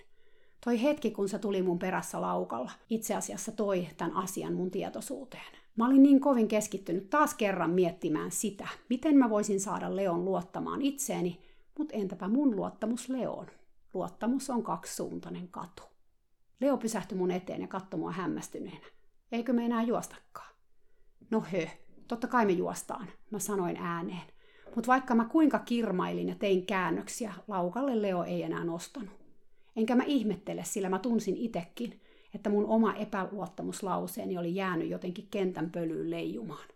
Toi 0.65 0.81
hetki, 0.81 1.11
kun 1.11 1.29
se 1.29 1.39
tuli 1.39 1.61
mun 1.61 1.79
perässä 1.79 2.21
laukalla, 2.21 2.71
itse 2.89 3.15
asiassa 3.15 3.51
toi 3.51 3.87
tämän 3.97 4.15
asian 4.15 4.53
mun 4.53 4.71
tietoisuuteen. 4.71 5.53
Mä 5.75 5.85
olin 5.85 6.03
niin 6.03 6.19
kovin 6.19 6.47
keskittynyt 6.47 7.09
taas 7.09 7.33
kerran 7.33 7.71
miettimään 7.71 8.31
sitä, 8.31 8.67
miten 8.89 9.17
mä 9.17 9.29
voisin 9.29 9.59
saada 9.59 9.95
Leon 9.95 10.25
luottamaan 10.25 10.81
itseeni, 10.81 11.41
mutta 11.77 11.95
entäpä 11.95 12.27
mun 12.27 12.55
luottamus 12.55 13.09
Leoon? 13.09 13.47
Luottamus 13.93 14.49
on 14.49 14.63
kaksisuuntainen 14.63 15.47
katu. 15.47 15.83
Leo 16.61 16.77
pysähtyi 16.77 17.17
mun 17.17 17.31
eteen 17.31 17.61
ja 17.61 17.67
katsoi 17.67 17.99
mua 17.99 18.11
hämmästyneenä. 18.11 18.85
Eikö 19.31 19.53
me 19.53 19.65
enää 19.65 19.83
juostakaan? 19.83 20.53
No 21.29 21.43
hö, 21.51 21.67
totta 22.07 22.27
kai 22.27 22.45
me 22.45 22.51
juostaan, 22.51 23.07
mä 23.31 23.39
sanoin 23.39 23.77
ääneen. 23.77 24.32
Mutta 24.75 24.87
vaikka 24.87 25.15
mä 25.15 25.25
kuinka 25.25 25.59
kirmailin 25.59 26.29
ja 26.29 26.35
tein 26.35 26.65
käännöksiä, 26.65 27.33
laukalle 27.47 28.01
Leo 28.01 28.23
ei 28.23 28.43
enää 28.43 28.63
nostanut. 28.63 29.23
Enkä 29.75 29.95
mä 29.95 30.03
ihmettele, 30.03 30.63
sillä 30.63 30.89
mä 30.89 30.99
tunsin 30.99 31.37
itekin, 31.37 32.01
että 32.35 32.49
mun 32.49 32.65
oma 32.65 32.93
epäluottamuslauseeni 32.93 34.37
oli 34.37 34.55
jäänyt 34.55 34.89
jotenkin 34.89 35.27
kentän 35.31 35.71
pölyyn 35.71 36.11
leijumaan. 36.11 36.67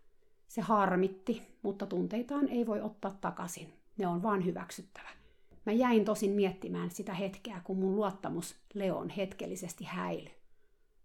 Se 0.47 0.61
harmitti, 0.61 1.41
mutta 1.61 1.85
tunteitaan 1.85 2.47
ei 2.47 2.65
voi 2.65 2.81
ottaa 2.81 3.17
takaisin. 3.21 3.73
Ne 3.97 4.07
on 4.07 4.23
vaan 4.23 4.45
hyväksyttävä. 4.45 5.09
Mä 5.65 5.71
jäin 5.73 6.05
tosin 6.05 6.31
miettimään 6.31 6.91
sitä 6.91 7.13
hetkeä, 7.13 7.61
kun 7.63 7.77
mun 7.77 7.95
luottamus 7.95 8.55
Leon 8.73 9.09
hetkellisesti 9.09 9.83
häily. 9.83 10.29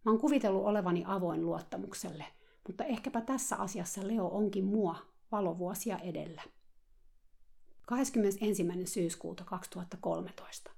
Mä 0.05 0.11
oon 0.11 0.21
kuvitellut 0.21 0.65
olevani 0.65 1.05
avoin 1.07 1.45
luottamukselle, 1.45 2.25
mutta 2.67 2.85
ehkäpä 2.85 3.21
tässä 3.21 3.57
asiassa 3.57 4.09
Leo 4.09 4.29
onkin 4.29 4.65
mua 4.65 4.97
valovuosia 5.33 5.99
edellä. 5.99 6.43
21. 7.87 8.67
syyskuuta 8.85 9.45
2013. 9.45 10.71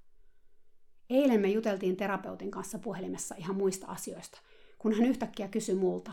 Eilen 1.10 1.40
me 1.40 1.48
juteltiin 1.48 1.96
terapeutin 1.96 2.50
kanssa 2.50 2.78
puhelimessa 2.78 3.34
ihan 3.38 3.56
muista 3.56 3.86
asioista, 3.86 4.38
kun 4.78 4.92
hän 4.92 5.06
yhtäkkiä 5.06 5.48
kysyi 5.48 5.74
multa, 5.74 6.12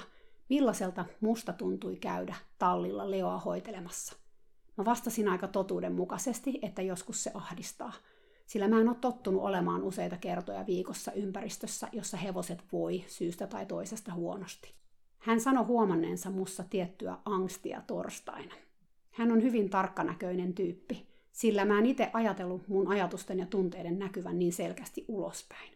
millaiselta 0.49 1.05
musta 1.21 1.53
tuntui 1.53 1.95
käydä 1.95 2.35
tallilla 2.57 3.11
Leoa 3.11 3.37
hoitelemassa. 3.37 4.15
Mä 4.77 4.85
vastasin 4.85 5.27
aika 5.27 5.47
totuudenmukaisesti, 5.47 6.59
että 6.61 6.81
joskus 6.81 7.23
se 7.23 7.31
ahdistaa, 7.33 7.93
sillä 8.47 8.67
mä 8.67 8.81
en 8.81 8.89
ole 8.89 8.97
tottunut 9.01 9.41
olemaan 9.41 9.83
useita 9.83 10.17
kertoja 10.17 10.65
viikossa 10.67 11.11
ympäristössä, 11.11 11.87
jossa 11.91 12.17
hevoset 12.17 12.63
voi 12.71 13.03
syystä 13.07 13.47
tai 13.47 13.65
toisesta 13.65 14.13
huonosti. 14.13 14.73
Hän 15.17 15.41
sanoi 15.41 15.65
huomanneensa 15.65 16.29
mussa 16.29 16.63
tiettyä 16.69 17.17
angstia 17.25 17.81
torstaina. 17.87 18.55
Hän 19.11 19.31
on 19.31 19.43
hyvin 19.43 19.69
tarkkanäköinen 19.69 20.53
tyyppi, 20.53 21.07
sillä 21.31 21.65
mä 21.65 21.79
en 21.79 21.85
itse 21.85 22.09
ajatellut 22.13 22.67
mun 22.67 22.87
ajatusten 22.87 23.39
ja 23.39 23.45
tunteiden 23.45 23.99
näkyvän 23.99 24.39
niin 24.39 24.53
selkeästi 24.53 25.05
ulospäin. 25.07 25.71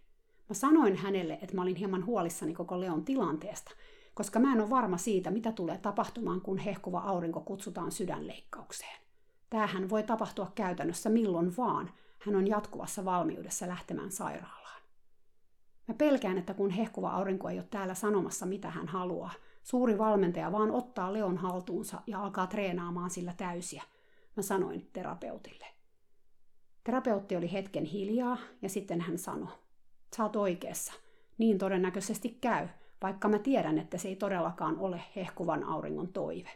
Mä 0.50 0.54
sanoin 0.54 0.96
hänelle, 0.96 1.34
että 1.42 1.56
mä 1.56 1.62
olin 1.62 1.76
hieman 1.76 2.06
huolissani 2.06 2.54
koko 2.54 2.80
Leon 2.82 3.06
tilanteesta, 3.06 3.72
koska 4.14 4.40
mä 4.40 4.54
en 4.54 4.62
ole 4.62 4.70
varma 4.70 4.98
siitä, 4.98 5.32
mitä 5.32 5.52
tulee 5.52 5.78
tapahtumaan, 5.78 6.42
kun 6.42 6.58
hehkuva 6.58 7.00
aurinko 7.00 7.42
kutsutaan 7.42 7.92
sydänleikkaukseen. 7.92 9.02
Tämähän 9.50 9.90
voi 9.90 10.04
tapahtua 10.04 10.52
käytännössä 10.56 11.10
milloin 11.10 11.58
vaan. 11.58 11.92
Hän 12.20 12.36
on 12.36 12.48
jatkuvassa 12.48 13.06
valmiudessa 13.06 13.68
lähtemään 13.68 14.12
sairaalaan. 14.12 14.82
Mä 15.88 15.94
pelkään, 15.94 16.38
että 16.38 16.54
kun 16.54 16.70
hehkuva 16.70 17.10
aurinko 17.10 17.50
ei 17.50 17.58
ole 17.58 17.68
täällä 17.70 17.94
sanomassa, 17.94 18.46
mitä 18.46 18.70
hän 18.70 18.88
haluaa, 18.88 19.34
suuri 19.66 19.98
valmentaja 19.98 20.52
vaan 20.52 20.72
ottaa 20.72 21.14
Leon 21.14 21.38
haltuunsa 21.38 22.02
ja 22.08 22.24
alkaa 22.24 22.48
treenaamaan 22.48 23.10
sillä 23.10 23.34
täysiä, 23.38 23.84
mä 24.36 24.44
sanoin 24.44 24.90
terapeutille. 24.94 25.66
Terapeutti 26.84 27.36
oli 27.36 27.52
hetken 27.52 27.86
hiljaa 27.86 28.38
ja 28.62 28.70
sitten 28.70 29.02
hän 29.02 29.18
sanoi, 29.18 29.52
sä 30.16 30.24
oot 30.24 30.36
oikeassa, 30.36 30.94
niin 31.38 31.58
todennäköisesti 31.58 32.38
käy, 32.42 32.68
vaikka 33.02 33.28
mä 33.28 33.40
tiedän, 33.40 33.78
että 33.78 33.98
se 33.98 34.08
ei 34.08 34.16
todellakaan 34.16 34.78
ole 34.78 35.02
hehkuvan 35.16 35.64
auringon 35.64 36.08
toive. 36.08 36.50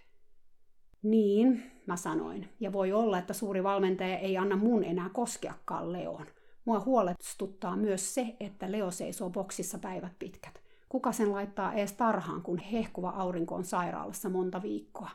Niin, 1.03 1.72
mä 1.86 1.95
sanoin, 1.95 2.49
ja 2.60 2.74
voi 2.74 2.91
olla, 2.91 3.18
että 3.18 3.34
suuri 3.34 3.64
valmentaja 3.64 4.18
ei 4.18 4.38
anna 4.38 4.55
mun 4.55 4.84
enää 4.84 5.10
koskeakaan 5.10 5.91
Leon. 5.93 6.26
Mua 6.66 6.80
huolestuttaa 6.80 7.76
myös 7.76 8.14
se, 8.14 8.36
että 8.39 8.72
Leo 8.72 8.91
seisoo 8.91 9.30
boksissa 9.30 9.78
päivät 9.78 10.20
pitkät. 10.20 10.68
Kuka 10.89 11.11
sen 11.11 11.31
laittaa 11.31 11.73
ees 11.73 11.93
tarhaan, 11.93 12.41
kun 12.41 12.57
hehkuva 12.57 13.09
aurinko 13.09 13.55
on 13.55 13.65
sairaalassa 13.65 14.29
monta 14.29 14.61
viikkoa? 14.61 15.09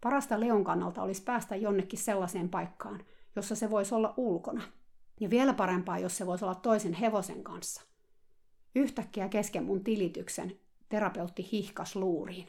Parasta 0.00 0.40
Leon 0.40 0.64
kannalta 0.64 1.02
olisi 1.02 1.22
päästä 1.22 1.56
jonnekin 1.56 1.98
sellaiseen 1.98 2.48
paikkaan, 2.48 3.04
jossa 3.36 3.54
se 3.54 3.70
voisi 3.70 3.94
olla 3.94 4.14
ulkona. 4.16 4.62
Ja 5.20 5.30
vielä 5.30 5.52
parempaa, 5.52 5.98
jos 5.98 6.16
se 6.16 6.26
voisi 6.26 6.44
olla 6.44 6.54
toisen 6.54 6.92
hevosen 6.92 7.44
kanssa. 7.44 7.82
Yhtäkkiä 8.74 9.28
kesken 9.28 9.64
mun 9.64 9.84
tilityksen 9.84 10.58
terapeutti 10.88 11.48
hihkas 11.52 11.96
luuriin. 11.96 12.48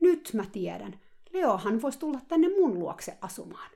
Nyt 0.00 0.30
mä 0.34 0.44
tiedän, 0.52 1.00
Leohan 1.32 1.82
voisi 1.82 1.98
tulla 1.98 2.20
tänne 2.28 2.48
mun 2.48 2.78
luokse 2.78 3.18
asumaan. 3.20 3.70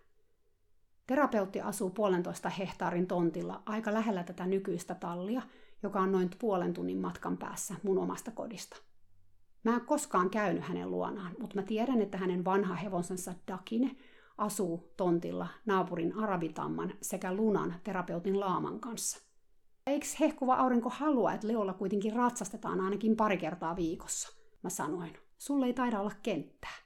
Terapeutti 1.07 1.61
asuu 1.61 1.91
puolentoista 1.91 2.49
hehtaarin 2.49 3.07
tontilla 3.07 3.62
aika 3.66 3.95
lähellä 3.95 4.22
tätä 4.22 4.47
nykyistä 4.47 4.95
tallia, 4.95 5.43
joka 5.83 6.01
on 6.01 6.12
noin 6.12 6.31
puolen 6.39 6.74
tunnin 6.74 7.01
matkan 7.01 7.37
päässä 7.37 7.74
mun 7.83 7.99
omasta 7.99 8.31
kodista. 8.31 8.76
Mä 9.64 9.74
en 9.74 9.81
koskaan 9.81 10.31
käynyt 10.31 10.64
hänen 10.64 10.91
luonaan, 10.91 11.37
mutta 11.41 11.57
mä 11.57 11.62
tiedän, 11.62 12.03
että 12.03 12.18
hänen 12.18 12.45
vanha 12.45 12.74
hevonsensa 12.74 13.35
Dakine 13.49 13.97
asuu 14.39 14.93
tontilla 14.97 15.47
naapurin 15.66 16.18
arabitamman 16.18 16.95
sekä 17.03 17.35
lunan 17.35 17.74
terapeutin 17.85 18.41
laaman 18.41 18.81
kanssa. 18.81 19.29
Eikö 19.87 20.07
hehkuva 20.20 20.55
aurinko 20.55 20.91
halua, 20.91 21.33
että 21.33 21.49
Leolla 21.49 21.74
kuitenkin 21.74 22.12
ratsastetaan 22.12 22.81
ainakin 22.81 23.16
pari 23.16 23.37
kertaa 23.37 23.76
viikossa? 23.76 24.39
Mä 24.62 24.70
sanoin. 24.70 25.16
Sulle 25.39 25.66
ei 25.66 25.72
taida 25.72 26.01
olla 26.01 26.12
kenttää. 26.22 26.76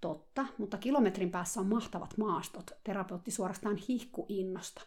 Totta, 0.00 0.46
mutta 0.58 0.78
kilometrin 0.78 1.30
päässä 1.30 1.60
on 1.60 1.66
mahtavat 1.66 2.18
maastot. 2.18 2.70
Terapeutti 2.84 3.30
suorastaan 3.30 3.76
hihku 3.76 4.26
innosta. 4.28 4.82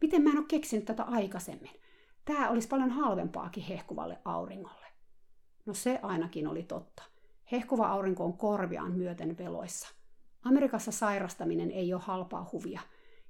Miten 0.00 0.22
mä 0.22 0.30
en 0.30 0.38
ole 0.38 0.46
keksinyt 0.48 0.84
tätä 0.84 1.02
aikaisemmin? 1.02 1.81
Tämä 2.24 2.50
olisi 2.50 2.68
paljon 2.68 2.90
halvempaakin 2.90 3.64
hehkuvalle 3.64 4.18
auringolle. 4.24 4.86
No 5.66 5.74
se 5.74 5.98
ainakin 6.02 6.46
oli 6.46 6.62
totta. 6.62 7.02
Hehkuva 7.52 7.86
aurinko 7.86 8.24
on 8.24 8.38
korviaan 8.38 8.92
myöten 8.92 9.38
veloissa. 9.38 9.88
Amerikassa 10.44 10.92
sairastaminen 10.92 11.70
ei 11.70 11.94
ole 11.94 12.02
halpaa 12.04 12.48
huvia. 12.52 12.80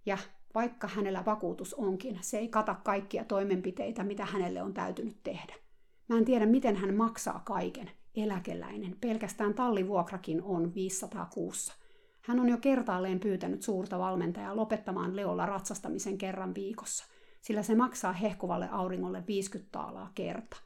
Ja 0.06 0.18
vaikka 0.54 0.88
hänellä 0.88 1.24
vakuutus 1.24 1.74
onkin, 1.74 2.18
se 2.20 2.38
ei 2.38 2.48
kata 2.48 2.74
kaikkia 2.74 3.24
toimenpiteitä, 3.24 4.04
mitä 4.04 4.24
hänelle 4.24 4.62
on 4.62 4.74
täytynyt 4.74 5.16
tehdä. 5.22 5.54
Mä 6.08 6.18
en 6.18 6.24
tiedä, 6.24 6.46
miten 6.46 6.76
hän 6.76 6.94
maksaa 6.94 7.42
kaiken. 7.44 7.90
Eläkeläinen. 8.14 8.96
Pelkästään 9.00 9.54
tallivuokrakin 9.54 10.42
on 10.42 10.74
500 10.74 11.28
kuussa. 11.34 11.74
Hän 12.22 12.40
on 12.40 12.48
jo 12.48 12.56
kertaalleen 12.56 13.20
pyytänyt 13.20 13.62
suurta 13.62 13.98
valmentajaa 13.98 14.56
lopettamaan 14.56 15.16
Leolla 15.16 15.46
ratsastamisen 15.46 16.18
kerran 16.18 16.54
viikossa, 16.54 17.04
sillä 17.42 17.62
se 17.62 17.74
maksaa 17.74 18.12
hehkuvalle 18.12 18.68
auringolle 18.72 19.24
50 19.26 19.72
taalaa 19.72 20.10
kerta. 20.14 20.56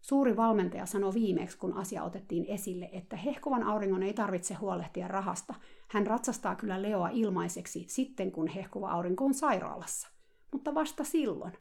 Suuri 0.00 0.36
valmentaja 0.36 0.86
sanoi 0.86 1.14
viimeksi, 1.14 1.58
kun 1.58 1.76
asia 1.76 2.04
otettiin 2.04 2.44
esille, 2.48 2.88
että 2.92 3.16
hehkuvan 3.16 3.62
auringon 3.62 4.02
ei 4.02 4.14
tarvitse 4.14 4.54
huolehtia 4.54 5.08
rahasta. 5.08 5.54
Hän 5.88 6.06
ratsastaa 6.06 6.54
kyllä 6.54 6.82
Leoa 6.82 7.08
ilmaiseksi 7.08 7.84
sitten, 7.88 8.32
kun 8.32 8.48
hehkuva 8.48 8.90
aurinko 8.90 9.24
on 9.24 9.34
sairaalassa. 9.34 10.08
Mutta 10.52 10.74
vasta 10.74 11.04
silloin. 11.04 11.52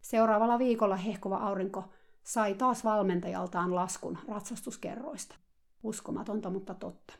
Seuraavalla 0.00 0.58
viikolla 0.58 0.96
hehkuva 0.96 1.36
aurinko 1.36 1.84
sai 2.22 2.54
taas 2.54 2.84
valmentajaltaan 2.84 3.74
laskun 3.74 4.18
ratsastuskerroista. 4.28 5.36
Uskomatonta, 5.82 6.50
mutta 6.50 6.74
totta. 6.74 7.14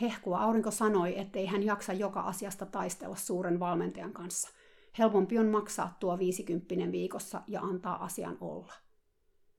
Hehkuva 0.00 0.38
aurinko 0.38 0.70
sanoi, 0.70 1.18
ettei 1.18 1.46
hän 1.46 1.62
jaksa 1.62 1.92
joka 1.92 2.20
asiasta 2.20 2.66
taistella 2.66 3.16
suuren 3.16 3.60
valmentajan 3.60 4.12
kanssa. 4.12 4.50
Helpompi 4.98 5.38
on 5.38 5.46
maksaa 5.46 5.96
tuo 6.00 6.18
50 6.18 6.92
viikossa 6.92 7.42
ja 7.46 7.60
antaa 7.60 8.04
asian 8.04 8.38
olla. 8.40 8.72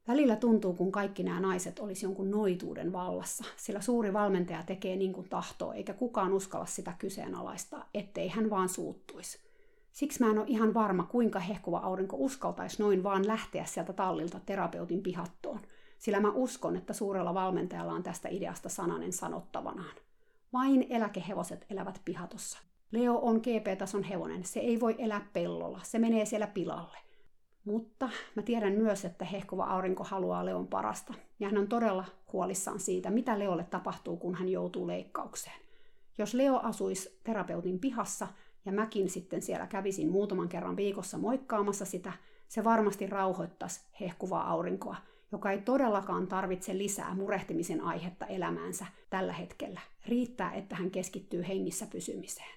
Välillä 0.08 0.36
tuntuu, 0.36 0.74
kun 0.74 0.92
kaikki 0.92 1.24
nämä 1.24 1.40
naiset 1.40 1.80
olisi 1.80 2.06
jonkun 2.06 2.32
noituuden 2.32 2.94
vallassa, 2.94 3.44
sillä 3.58 3.82
suuri 3.82 4.14
valmentaja 4.14 4.64
tekee 4.64 4.96
niin 4.96 5.14
kuin 5.14 5.30
tahtoo, 5.30 5.74
eikä 5.74 5.94
kukaan 5.94 6.34
uskalla 6.34 6.66
sitä 6.66 6.94
kyseenalaistaa, 7.00 7.90
ettei 7.94 8.28
hän 8.28 8.50
vaan 8.50 8.70
suuttuisi. 8.70 9.40
Siksi 9.92 10.24
mä 10.24 10.32
en 10.32 10.38
ole 10.38 10.48
ihan 10.48 10.74
varma, 10.74 11.04
kuinka 11.04 11.40
hehkuva 11.40 11.78
aurinko 11.78 12.18
uskaltaisi 12.20 12.82
noin 12.82 13.04
vaan 13.04 13.28
lähteä 13.28 13.66
sieltä 13.66 13.94
tallilta 13.94 14.40
terapeutin 14.40 15.04
pihattoon, 15.04 15.60
sillä 15.98 16.20
mä 16.20 16.32
uskon, 16.32 16.76
että 16.76 16.94
suurella 16.94 17.34
valmentajalla 17.34 17.94
on 17.94 18.04
tästä 18.04 18.30
ideasta 18.30 18.70
sananen 18.70 19.14
sanottavanaan. 19.14 19.96
Vain 20.54 20.86
eläkehevoset 20.90 21.66
elävät 21.70 22.02
pihatossa. 22.06 22.60
Leo 22.92 23.20
on 23.22 23.36
GP-tason 23.36 24.04
hevonen, 24.04 24.44
se 24.44 24.60
ei 24.60 24.80
voi 24.80 24.96
elää 24.98 25.28
pellolla, 25.34 25.80
se 25.84 26.00
menee 26.00 26.26
siellä 26.26 26.48
pilalle. 26.48 26.98
Mutta 27.66 28.10
mä 28.36 28.42
tiedän 28.42 28.74
myös, 28.74 29.06
että 29.06 29.26
hehkuva 29.26 29.64
aurinko 29.64 30.04
haluaa 30.04 30.46
Leon 30.46 30.68
parasta, 30.68 31.14
ja 31.40 31.48
hän 31.48 31.58
on 31.58 31.68
todella 31.68 32.06
huolissaan 32.34 32.80
siitä, 32.80 33.10
mitä 33.10 33.40
Leolle 33.40 33.64
tapahtuu, 33.64 34.18
kun 34.18 34.36
hän 34.36 34.50
joutuu 34.50 34.88
leikkaukseen. 34.88 35.60
Jos 36.18 36.34
Leo 36.34 36.60
asuisi 36.64 37.20
terapeutin 37.24 37.80
pihassa, 37.80 38.28
ja 38.66 38.72
mäkin 38.72 39.10
sitten 39.10 39.42
siellä 39.42 39.68
kävisin 39.68 40.12
muutaman 40.12 40.50
kerran 40.50 40.78
viikossa 40.78 41.18
moikkaamassa 41.18 41.86
sitä, 41.86 42.14
se 42.48 42.64
varmasti 42.64 43.08
rauhoittaisi 43.08 43.82
hehkuvaa 44.02 44.50
aurinkoa, 44.50 44.96
joka 45.32 45.52
ei 45.52 45.62
todellakaan 45.62 46.28
tarvitse 46.28 46.78
lisää 46.78 47.16
murehtimisen 47.16 47.82
aihetta 47.82 48.26
elämäänsä 48.26 48.86
tällä 49.10 49.34
hetkellä. 49.34 49.80
Riittää, 50.08 50.54
että 50.54 50.76
hän 50.76 50.92
keskittyy 50.92 51.48
hengissä 51.48 51.88
pysymiseen. 51.92 52.57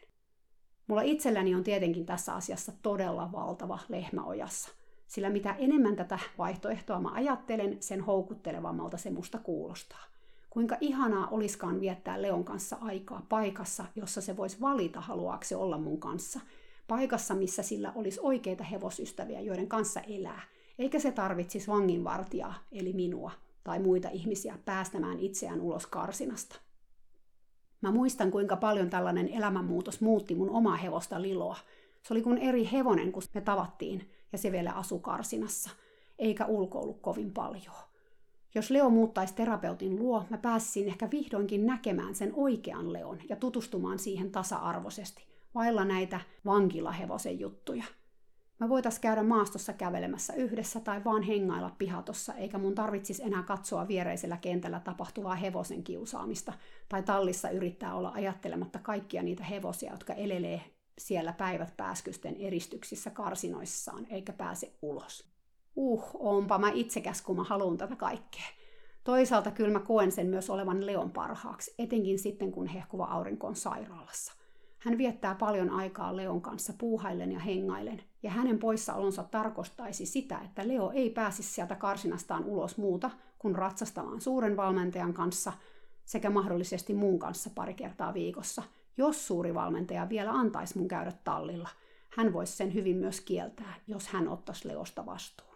Mulla 0.90 1.02
itselläni 1.02 1.54
on 1.54 1.64
tietenkin 1.64 2.06
tässä 2.06 2.34
asiassa 2.34 2.72
todella 2.82 3.32
valtava 3.32 3.78
lehmäojassa, 3.88 4.70
sillä 5.06 5.30
mitä 5.30 5.54
enemmän 5.58 5.96
tätä 5.96 6.18
vaihtoehtoa 6.38 7.00
mä 7.00 7.08
ajattelen, 7.12 7.76
sen 7.80 8.00
houkuttelevammalta 8.00 8.96
se 8.96 9.10
musta 9.10 9.38
kuulostaa. 9.38 10.04
Kuinka 10.50 10.76
ihanaa 10.80 11.28
oliskaan 11.30 11.80
viettää 11.80 12.22
Leon 12.22 12.44
kanssa 12.44 12.76
aikaa 12.80 13.26
paikassa, 13.28 13.84
jossa 13.96 14.20
se 14.20 14.36
voisi 14.36 14.60
valita, 14.60 15.00
haluaako 15.00 15.44
se 15.44 15.56
olla 15.56 15.78
mun 15.78 16.00
kanssa. 16.00 16.40
Paikassa, 16.88 17.34
missä 17.34 17.62
sillä 17.62 17.92
olisi 17.94 18.20
oikeita 18.22 18.64
hevosystäviä, 18.64 19.40
joiden 19.40 19.68
kanssa 19.68 20.00
elää. 20.00 20.42
eikä 20.78 20.98
se 20.98 21.12
tarvitsisi 21.12 21.68
vanginvartijaa, 21.68 22.54
eli 22.72 22.92
minua, 22.92 23.30
tai 23.64 23.78
muita 23.78 24.08
ihmisiä 24.08 24.58
päästämään 24.64 25.18
itseään 25.18 25.60
ulos 25.60 25.86
karsinasta. 25.86 26.69
Mä 27.80 27.90
muistan, 27.90 28.30
kuinka 28.30 28.56
paljon 28.56 28.90
tällainen 28.90 29.28
elämänmuutos 29.28 30.00
muutti 30.00 30.34
mun 30.34 30.50
omaa 30.50 30.76
hevosta 30.76 31.22
Liloa. 31.22 31.56
Se 32.02 32.14
oli 32.14 32.22
kuin 32.22 32.38
eri 32.38 32.68
hevonen, 32.72 33.12
kun 33.12 33.22
me 33.34 33.40
tavattiin, 33.40 34.10
ja 34.32 34.38
se 34.38 34.52
vielä 34.52 34.72
asu 34.72 34.98
karsinassa, 34.98 35.70
eikä 36.18 36.46
ulkoilu 36.46 36.94
kovin 36.94 37.32
paljon. 37.32 37.74
Jos 38.54 38.70
Leo 38.70 38.90
muuttaisi 38.90 39.34
terapeutin 39.34 39.98
luo, 39.98 40.24
mä 40.30 40.38
pääsisin 40.38 40.88
ehkä 40.88 41.08
vihdoinkin 41.10 41.66
näkemään 41.66 42.14
sen 42.14 42.32
oikean 42.36 42.92
Leon 42.92 43.18
ja 43.28 43.36
tutustumaan 43.36 43.98
siihen 43.98 44.30
tasa-arvoisesti, 44.30 45.24
vailla 45.54 45.84
näitä 45.84 46.20
vankilahevosen 46.46 47.40
juttuja. 47.40 47.84
Mä 48.60 48.68
voitais 48.68 48.98
käydä 48.98 49.22
maastossa 49.22 49.72
kävelemässä 49.72 50.32
yhdessä 50.34 50.80
tai 50.80 51.04
vaan 51.04 51.22
hengailla 51.22 51.70
pihatossa, 51.78 52.34
eikä 52.34 52.58
mun 52.58 52.74
tarvitsisi 52.74 53.22
enää 53.22 53.42
katsoa 53.42 53.88
viereisellä 53.88 54.36
kentällä 54.36 54.80
tapahtuvaa 54.80 55.34
hevosen 55.34 55.82
kiusaamista 55.82 56.52
tai 56.88 57.02
tallissa 57.02 57.50
yrittää 57.50 57.94
olla 57.94 58.12
ajattelematta 58.14 58.78
kaikkia 58.78 59.22
niitä 59.22 59.44
hevosia, 59.44 59.92
jotka 59.92 60.14
elelee 60.14 60.60
siellä 60.98 61.32
päivät 61.32 61.76
pääskysten 61.76 62.36
eristyksissä 62.36 63.10
karsinoissaan, 63.10 64.06
eikä 64.10 64.32
pääse 64.32 64.72
ulos. 64.82 65.30
Uh, 65.76 66.10
onpa 66.14 66.58
mä 66.58 66.70
itsekäs, 66.74 67.22
kun 67.22 67.36
mä 67.36 67.44
haluan 67.44 67.76
tätä 67.76 67.96
kaikkea. 67.96 68.46
Toisaalta 69.04 69.50
kyllä 69.50 69.72
mä 69.72 69.80
koen 69.80 70.12
sen 70.12 70.26
myös 70.26 70.50
olevan 70.50 70.86
Leon 70.86 71.10
parhaaksi, 71.10 71.74
etenkin 71.78 72.18
sitten 72.18 72.52
kun 72.52 72.66
hehkuva 72.66 73.04
aurinko 73.04 73.46
on 73.46 73.56
sairaalassa. 73.56 74.32
Hän 74.78 74.98
viettää 74.98 75.34
paljon 75.34 75.70
aikaa 75.70 76.16
Leon 76.16 76.42
kanssa 76.42 76.72
puuhaillen 76.78 77.32
ja 77.32 77.38
hengailen, 77.38 78.02
ja 78.22 78.30
hänen 78.30 78.58
poissaolonsa 78.58 79.22
tarkoittaisi 79.22 80.06
sitä, 80.06 80.38
että 80.44 80.68
Leo 80.68 80.90
ei 80.94 81.10
pääsisi 81.10 81.52
sieltä 81.52 81.74
karsinastaan 81.74 82.44
ulos 82.44 82.76
muuta 82.76 83.10
kuin 83.38 83.54
ratsastamaan 83.54 84.20
suuren 84.20 84.56
valmentajan 84.56 85.14
kanssa 85.14 85.52
sekä 86.04 86.30
mahdollisesti 86.30 86.94
mun 86.94 87.18
kanssa 87.18 87.50
pari 87.54 87.74
kertaa 87.74 88.14
viikossa, 88.14 88.62
jos 88.96 89.26
suuri 89.26 89.54
valmentaja 89.54 90.08
vielä 90.08 90.32
antaisi 90.32 90.78
mun 90.78 90.88
käydä 90.88 91.12
tallilla. 91.24 91.68
Hän 92.08 92.32
voisi 92.32 92.56
sen 92.56 92.74
hyvin 92.74 92.96
myös 92.96 93.20
kieltää, 93.20 93.74
jos 93.86 94.08
hän 94.08 94.28
ottaisi 94.28 94.68
Leosta 94.68 95.06
vastuun. 95.06 95.50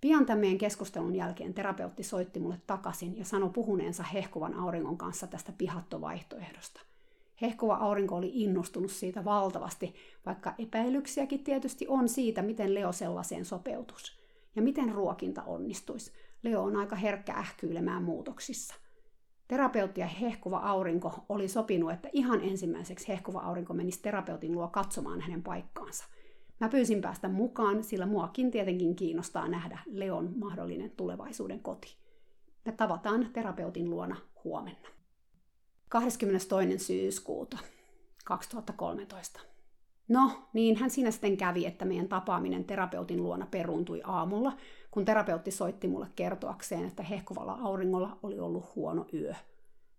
Pian 0.00 0.26
tämän 0.26 0.58
keskustelun 0.58 1.14
jälkeen 1.14 1.54
terapeutti 1.54 2.02
soitti 2.02 2.40
mulle 2.40 2.60
takaisin 2.66 3.18
ja 3.18 3.24
sanoi 3.24 3.50
puhuneensa 3.50 4.02
hehkuvan 4.02 4.54
auringon 4.54 4.98
kanssa 4.98 5.26
tästä 5.26 5.52
pihattovaihtoehdosta– 5.58 6.80
Hehkuva 7.40 7.74
aurinko 7.74 8.16
oli 8.16 8.30
innostunut 8.34 8.90
siitä 8.90 9.24
valtavasti, 9.24 9.94
vaikka 10.26 10.54
epäilyksiäkin 10.58 11.44
tietysti 11.44 11.88
on 11.88 12.08
siitä, 12.08 12.42
miten 12.42 12.74
Leo 12.74 12.92
sellaiseen 12.92 13.44
sopeutus 13.44 14.22
ja 14.56 14.62
miten 14.62 14.92
ruokinta 14.92 15.42
onnistuisi. 15.42 16.12
Leo 16.42 16.62
on 16.62 16.76
aika 16.76 16.96
herkkä 16.96 17.32
ähkyilemään 17.32 18.02
muutoksissa. 18.02 18.74
Terapeutti 19.48 20.00
ja 20.00 20.06
hehkuva 20.06 20.58
aurinko 20.58 21.24
oli 21.28 21.48
sopinut, 21.48 21.92
että 21.92 22.08
ihan 22.12 22.40
ensimmäiseksi 22.40 23.08
hehkuva 23.08 23.40
aurinko 23.40 23.74
menisi 23.74 24.02
terapeutin 24.02 24.52
luo 24.52 24.68
katsomaan 24.68 25.20
hänen 25.20 25.42
paikkaansa. 25.42 26.04
Mä 26.60 26.68
pyysin 26.68 27.00
päästä 27.00 27.28
mukaan, 27.28 27.84
sillä 27.84 28.06
muakin 28.06 28.50
tietenkin 28.50 28.96
kiinnostaa 28.96 29.48
nähdä 29.48 29.78
Leon 29.86 30.32
mahdollinen 30.38 30.90
tulevaisuuden 30.90 31.60
koti. 31.60 31.96
Me 32.64 32.72
tavataan 32.72 33.28
terapeutin 33.32 33.90
luona 33.90 34.16
huomenna. 34.44 34.88
22. 35.92 36.78
syyskuuta 36.78 37.58
2013. 38.24 39.40
No, 40.08 40.30
niin 40.52 40.76
hän 40.76 40.90
siinä 40.90 41.10
sitten 41.10 41.36
kävi, 41.36 41.66
että 41.66 41.84
meidän 41.84 42.08
tapaaminen 42.08 42.64
terapeutin 42.64 43.22
luona 43.22 43.46
peruuntui 43.46 44.00
aamulla, 44.04 44.52
kun 44.90 45.04
terapeutti 45.04 45.50
soitti 45.50 45.88
mulle 45.88 46.06
kertoakseen, 46.16 46.84
että 46.84 47.02
hehkuvalla 47.02 47.58
auringolla 47.62 48.18
oli 48.22 48.38
ollut 48.38 48.74
huono 48.76 49.06
yö. 49.12 49.34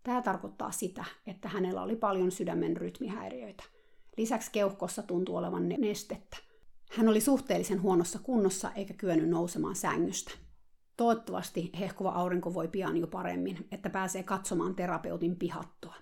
Tämä 0.04 0.22
tarkoittaa 0.22 0.72
sitä, 0.72 1.06
että 1.28 1.50
hänellä 1.50 1.84
oli 1.84 1.96
paljon 1.96 2.32
sydämen 2.32 2.78
rytmihäiriöitä. 2.78 3.64
Lisäksi 4.18 4.52
keuhkossa 4.52 5.04
tuntui 5.04 5.38
olevan 5.38 5.70
nestettä. 5.70 6.38
Hän 6.92 7.10
oli 7.10 7.22
suhteellisen 7.22 7.82
huonossa 7.82 8.20
kunnossa 8.24 8.72
eikä 8.72 8.94
kyennyt 8.94 9.30
nousemaan 9.30 9.76
sängystä. 9.76 10.32
Toivottavasti 10.98 11.72
hehkuva 11.80 12.10
aurinko 12.10 12.54
voi 12.54 12.68
pian 12.68 12.98
jo 12.98 13.08
paremmin, 13.08 13.68
että 13.72 13.90
pääsee 13.90 14.24
katsomaan 14.24 14.76
terapeutin 14.76 15.36
pihattoa. 15.36 15.96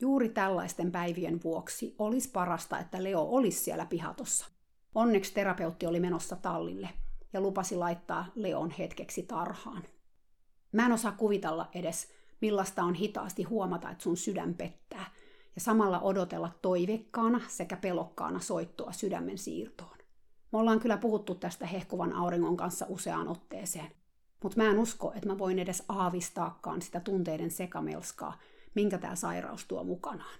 Juuri 0.00 0.28
tällaisten 0.28 0.92
päivien 0.92 1.40
vuoksi 1.44 1.94
olisi 1.98 2.30
parasta, 2.30 2.78
että 2.78 3.02
Leo 3.02 3.22
olisi 3.22 3.60
siellä 3.60 3.86
pihatossa. 3.86 4.46
Onneksi 4.94 5.34
terapeutti 5.34 5.86
oli 5.86 6.00
menossa 6.00 6.36
tallille 6.36 6.88
ja 7.32 7.40
lupasi 7.40 7.76
laittaa 7.76 8.26
Leon 8.34 8.70
hetkeksi 8.70 9.22
tarhaan. 9.22 9.82
Mä 10.72 10.86
en 10.86 10.92
osaa 10.92 11.12
kuvitella 11.12 11.68
edes, 11.74 12.08
millaista 12.40 12.82
on 12.82 12.94
hitaasti 12.94 13.42
huomata, 13.42 13.90
että 13.90 14.02
sun 14.02 14.16
sydän 14.16 14.54
pettää, 14.54 15.10
ja 15.54 15.60
samalla 15.60 16.00
odotella 16.00 16.50
toivekkaana 16.62 17.40
sekä 17.48 17.76
pelokkaana 17.76 18.40
soittoa 18.40 18.92
sydämen 18.92 19.38
siirtoon. 19.38 19.98
Me 20.52 20.58
ollaan 20.58 20.80
kyllä 20.80 20.96
puhuttu 20.96 21.34
tästä 21.34 21.66
hehkuvan 21.66 22.12
auringon 22.12 22.56
kanssa 22.56 22.86
useaan 22.88 23.28
otteeseen, 23.28 23.97
mutta 24.42 24.62
mä 24.62 24.70
en 24.70 24.78
usko, 24.78 25.12
että 25.14 25.28
mä 25.28 25.38
voin 25.38 25.58
edes 25.58 25.82
aavistaakaan 25.88 26.82
sitä 26.82 27.00
tunteiden 27.00 27.50
sekamelskaa, 27.50 28.38
minkä 28.74 28.98
tämä 28.98 29.16
sairaus 29.16 29.64
tuo 29.64 29.84
mukanaan. 29.84 30.38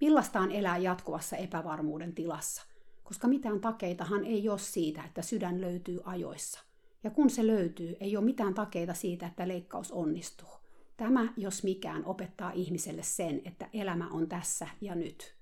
Millaista 0.00 0.40
on 0.40 0.52
elää 0.52 0.76
jatkuvassa 0.78 1.36
epävarmuuden 1.36 2.14
tilassa, 2.14 2.62
koska 3.02 3.28
mitään 3.28 3.60
takeitahan 3.60 4.24
ei 4.24 4.48
ole 4.48 4.58
siitä, 4.58 5.02
että 5.04 5.22
sydän 5.22 5.60
löytyy 5.60 6.00
ajoissa. 6.04 6.60
Ja 7.04 7.10
kun 7.10 7.30
se 7.30 7.46
löytyy, 7.46 7.96
ei 8.00 8.16
ole 8.16 8.24
mitään 8.24 8.54
takeita 8.54 8.94
siitä, 8.94 9.26
että 9.26 9.48
leikkaus 9.48 9.92
onnistuu. 9.92 10.48
Tämä, 10.96 11.32
jos 11.36 11.64
mikään, 11.64 12.04
opettaa 12.04 12.50
ihmiselle 12.50 13.02
sen, 13.02 13.42
että 13.44 13.68
elämä 13.72 14.08
on 14.08 14.28
tässä 14.28 14.68
ja 14.80 14.94
nyt. 14.94 15.34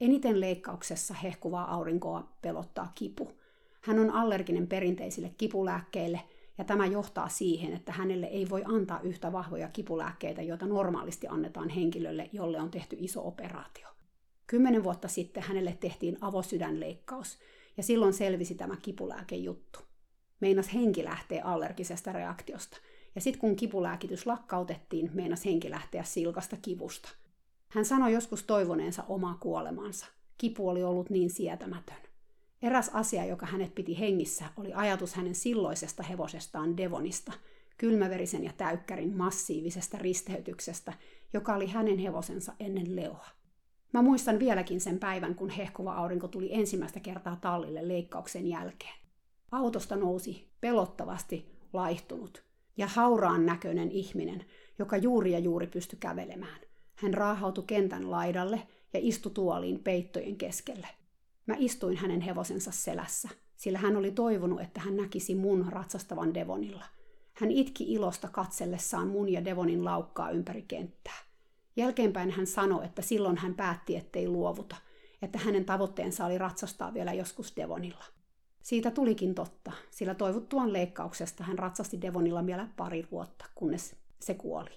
Eniten 0.00 0.40
leikkauksessa 0.40 1.14
hehkuvaa 1.14 1.74
aurinkoa 1.74 2.32
pelottaa 2.42 2.92
kipu. 2.94 3.32
Hän 3.80 3.98
on 3.98 4.10
allerginen 4.10 4.66
perinteisille 4.66 5.34
kipulääkkeille– 5.38 6.20
ja 6.58 6.64
tämä 6.64 6.86
johtaa 6.86 7.28
siihen, 7.28 7.72
että 7.72 7.92
hänelle 7.92 8.26
ei 8.26 8.50
voi 8.50 8.62
antaa 8.64 9.00
yhtä 9.00 9.32
vahvoja 9.32 9.68
kipulääkkeitä, 9.68 10.42
joita 10.42 10.66
normaalisti 10.66 11.26
annetaan 11.28 11.68
henkilölle, 11.68 12.30
jolle 12.32 12.60
on 12.60 12.70
tehty 12.70 12.96
iso 12.98 13.28
operaatio. 13.28 13.88
Kymmenen 14.46 14.84
vuotta 14.84 15.08
sitten 15.08 15.42
hänelle 15.42 15.76
tehtiin 15.80 16.18
avosydänleikkaus, 16.20 17.38
ja 17.76 17.82
silloin 17.82 18.12
selvisi 18.12 18.54
tämä 18.54 18.76
kipulääkejuttu. 18.76 19.78
Meinas 20.40 20.74
henki 20.74 21.04
lähtee 21.04 21.40
allergisesta 21.40 22.12
reaktiosta, 22.12 22.76
ja 23.14 23.20
sitten 23.20 23.40
kun 23.40 23.56
kipulääkitys 23.56 24.26
lakkautettiin, 24.26 25.10
meinas 25.14 25.44
henki 25.44 25.70
lähteä 25.70 26.02
silkasta 26.02 26.56
kivusta. 26.62 27.08
Hän 27.68 27.84
sanoi 27.84 28.12
joskus 28.12 28.42
toivoneensa 28.42 29.04
omaa 29.08 29.38
kuolemansa. 29.40 30.06
Kipu 30.38 30.68
oli 30.68 30.82
ollut 30.82 31.10
niin 31.10 31.30
sietämätön. 31.30 32.05
Eräs 32.62 32.90
asia, 32.92 33.24
joka 33.24 33.46
hänet 33.46 33.74
piti 33.74 33.98
hengissä, 33.98 34.44
oli 34.56 34.72
ajatus 34.74 35.14
hänen 35.14 35.34
silloisesta 35.34 36.02
hevosestaan 36.02 36.76
Devonista, 36.76 37.32
kylmäverisen 37.78 38.44
ja 38.44 38.52
täykkärin 38.56 39.16
massiivisesta 39.16 39.98
risteytyksestä, 39.98 40.92
joka 41.32 41.54
oli 41.54 41.66
hänen 41.66 41.98
hevosensa 41.98 42.52
ennen 42.60 42.96
Leoa. 42.96 43.26
Mä 43.92 44.02
muistan 44.02 44.38
vieläkin 44.38 44.80
sen 44.80 44.98
päivän, 44.98 45.34
kun 45.34 45.50
hehkuva 45.50 45.94
aurinko 45.94 46.28
tuli 46.28 46.54
ensimmäistä 46.54 47.00
kertaa 47.00 47.36
tallille 47.36 47.88
leikkauksen 47.88 48.46
jälkeen. 48.46 48.94
Autosta 49.52 49.96
nousi 49.96 50.48
pelottavasti 50.60 51.46
laihtunut 51.72 52.42
ja 52.76 52.86
hauraan 52.86 53.46
näköinen 53.46 53.90
ihminen, 53.90 54.44
joka 54.78 54.96
juuri 54.96 55.32
ja 55.32 55.38
juuri 55.38 55.66
pystyi 55.66 55.98
kävelemään. 55.98 56.60
Hän 56.94 57.14
raahautui 57.14 57.64
kentän 57.66 58.10
laidalle 58.10 58.62
ja 58.92 59.00
istui 59.02 59.32
tuoliin 59.32 59.78
peittojen 59.78 60.36
keskelle– 60.36 60.88
Mä 61.46 61.54
istuin 61.58 61.96
hänen 61.96 62.20
hevosensa 62.20 62.72
selässä, 62.72 63.28
sillä 63.56 63.78
hän 63.78 63.96
oli 63.96 64.10
toivonut, 64.10 64.60
että 64.60 64.80
hän 64.80 64.96
näkisi 64.96 65.34
mun 65.34 65.66
ratsastavan 65.68 66.34
Devonilla. 66.34 66.84
Hän 67.34 67.50
itki 67.50 67.92
ilosta 67.92 68.28
katsellessaan 68.28 69.08
mun 69.08 69.28
ja 69.28 69.44
Devonin 69.44 69.84
laukkaa 69.84 70.30
ympäri 70.30 70.62
kenttää. 70.62 71.18
Jälkeenpäin 71.76 72.30
hän 72.30 72.46
sanoi, 72.46 72.84
että 72.84 73.02
silloin 73.02 73.36
hän 73.36 73.54
päätti, 73.54 73.96
ettei 73.96 74.28
luovuta, 74.28 74.76
että 75.22 75.38
hänen 75.38 75.64
tavoitteensa 75.64 76.26
oli 76.26 76.38
ratsastaa 76.38 76.94
vielä 76.94 77.12
joskus 77.12 77.56
Devonilla. 77.56 78.04
Siitä 78.62 78.90
tulikin 78.90 79.34
totta, 79.34 79.72
sillä 79.90 80.14
toivottuaan 80.14 80.72
leikkauksesta 80.72 81.44
hän 81.44 81.58
ratsasti 81.58 82.00
Devonilla 82.00 82.46
vielä 82.46 82.68
pari 82.76 83.08
vuotta, 83.10 83.44
kunnes 83.54 83.96
se 84.20 84.34
kuoli. 84.34 84.70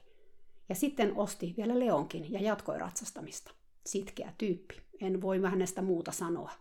Ja 0.70 0.76
sitten 0.76 1.16
osti 1.16 1.54
vielä 1.58 1.80
Leonkin 1.80 2.32
ja 2.32 2.42
jatkoi 2.42 2.80
ratsastamista. 2.80 3.52
Sitkeä 3.86 4.34
tyyppi, 4.38 4.89
en 5.02 5.22
voi 5.22 5.42
hänestä 5.42 5.82
muuta 5.82 6.12
sanoa. 6.12 6.52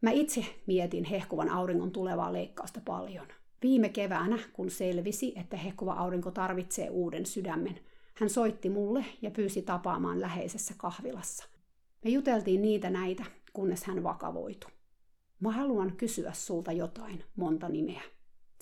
Mä 0.00 0.10
itse 0.10 0.44
mietin 0.66 1.04
hehkuvan 1.04 1.48
auringon 1.48 1.90
tulevaa 1.90 2.32
leikkausta 2.32 2.80
paljon. 2.84 3.26
Viime 3.62 3.88
keväänä, 3.88 4.38
kun 4.52 4.70
selvisi, 4.70 5.32
että 5.36 5.56
hehkuva 5.56 5.92
aurinko 5.92 6.30
tarvitsee 6.30 6.90
uuden 6.90 7.26
sydämen, 7.26 7.80
hän 8.14 8.30
soitti 8.30 8.70
mulle 8.70 9.04
ja 9.22 9.30
pyysi 9.30 9.62
tapaamaan 9.62 10.20
läheisessä 10.20 10.74
kahvilassa. 10.76 11.44
Me 12.04 12.10
juteltiin 12.10 12.62
niitä 12.62 12.90
näitä, 12.90 13.24
kunnes 13.52 13.84
hän 13.84 14.02
vakavoitu. 14.02 14.66
Mä 15.40 15.52
haluan 15.52 15.96
kysyä 15.96 16.32
sulta 16.32 16.72
jotain, 16.72 17.24
monta 17.36 17.68
nimeä. 17.68 18.02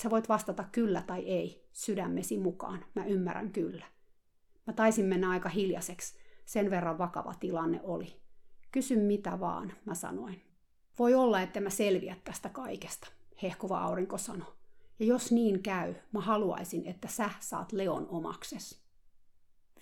Sä 0.03 0.11
voit 0.11 0.29
vastata 0.29 0.65
kyllä 0.73 1.03
tai 1.03 1.25
ei, 1.25 1.69
sydämesi 1.73 2.39
mukaan. 2.39 2.85
Mä 2.95 3.05
ymmärrän 3.05 3.53
kyllä. 3.53 3.85
Mä 4.67 4.73
taisin 4.73 5.05
mennä 5.05 5.31
aika 5.31 5.49
hiljaiseksi, 5.49 6.19
sen 6.45 6.71
verran 6.71 6.99
vakava 6.99 7.35
tilanne 7.35 7.81
oli. 7.83 8.28
Kysy 8.73 8.97
mitä 8.97 9.41
vaan, 9.41 9.73
mä 9.85 9.95
sanoin. 9.95 10.43
Voi 10.99 11.15
olla, 11.15 11.41
että 11.41 11.61
mä 11.61 11.71
selviä 11.71 12.17
tästä 12.25 12.49
kaikesta, 12.49 13.09
hehkuva 13.43 13.81
aurinko 13.81 14.19
sanoi. 14.19 14.53
Ja 14.99 15.07
jos 15.07 15.33
niin 15.33 15.63
käy, 15.63 15.95
mä 16.13 16.21
haluaisin, 16.21 16.87
että 16.87 17.09
sä 17.09 17.31
saat 17.41 17.73
Leon 17.73 18.07
omakses. 18.09 18.83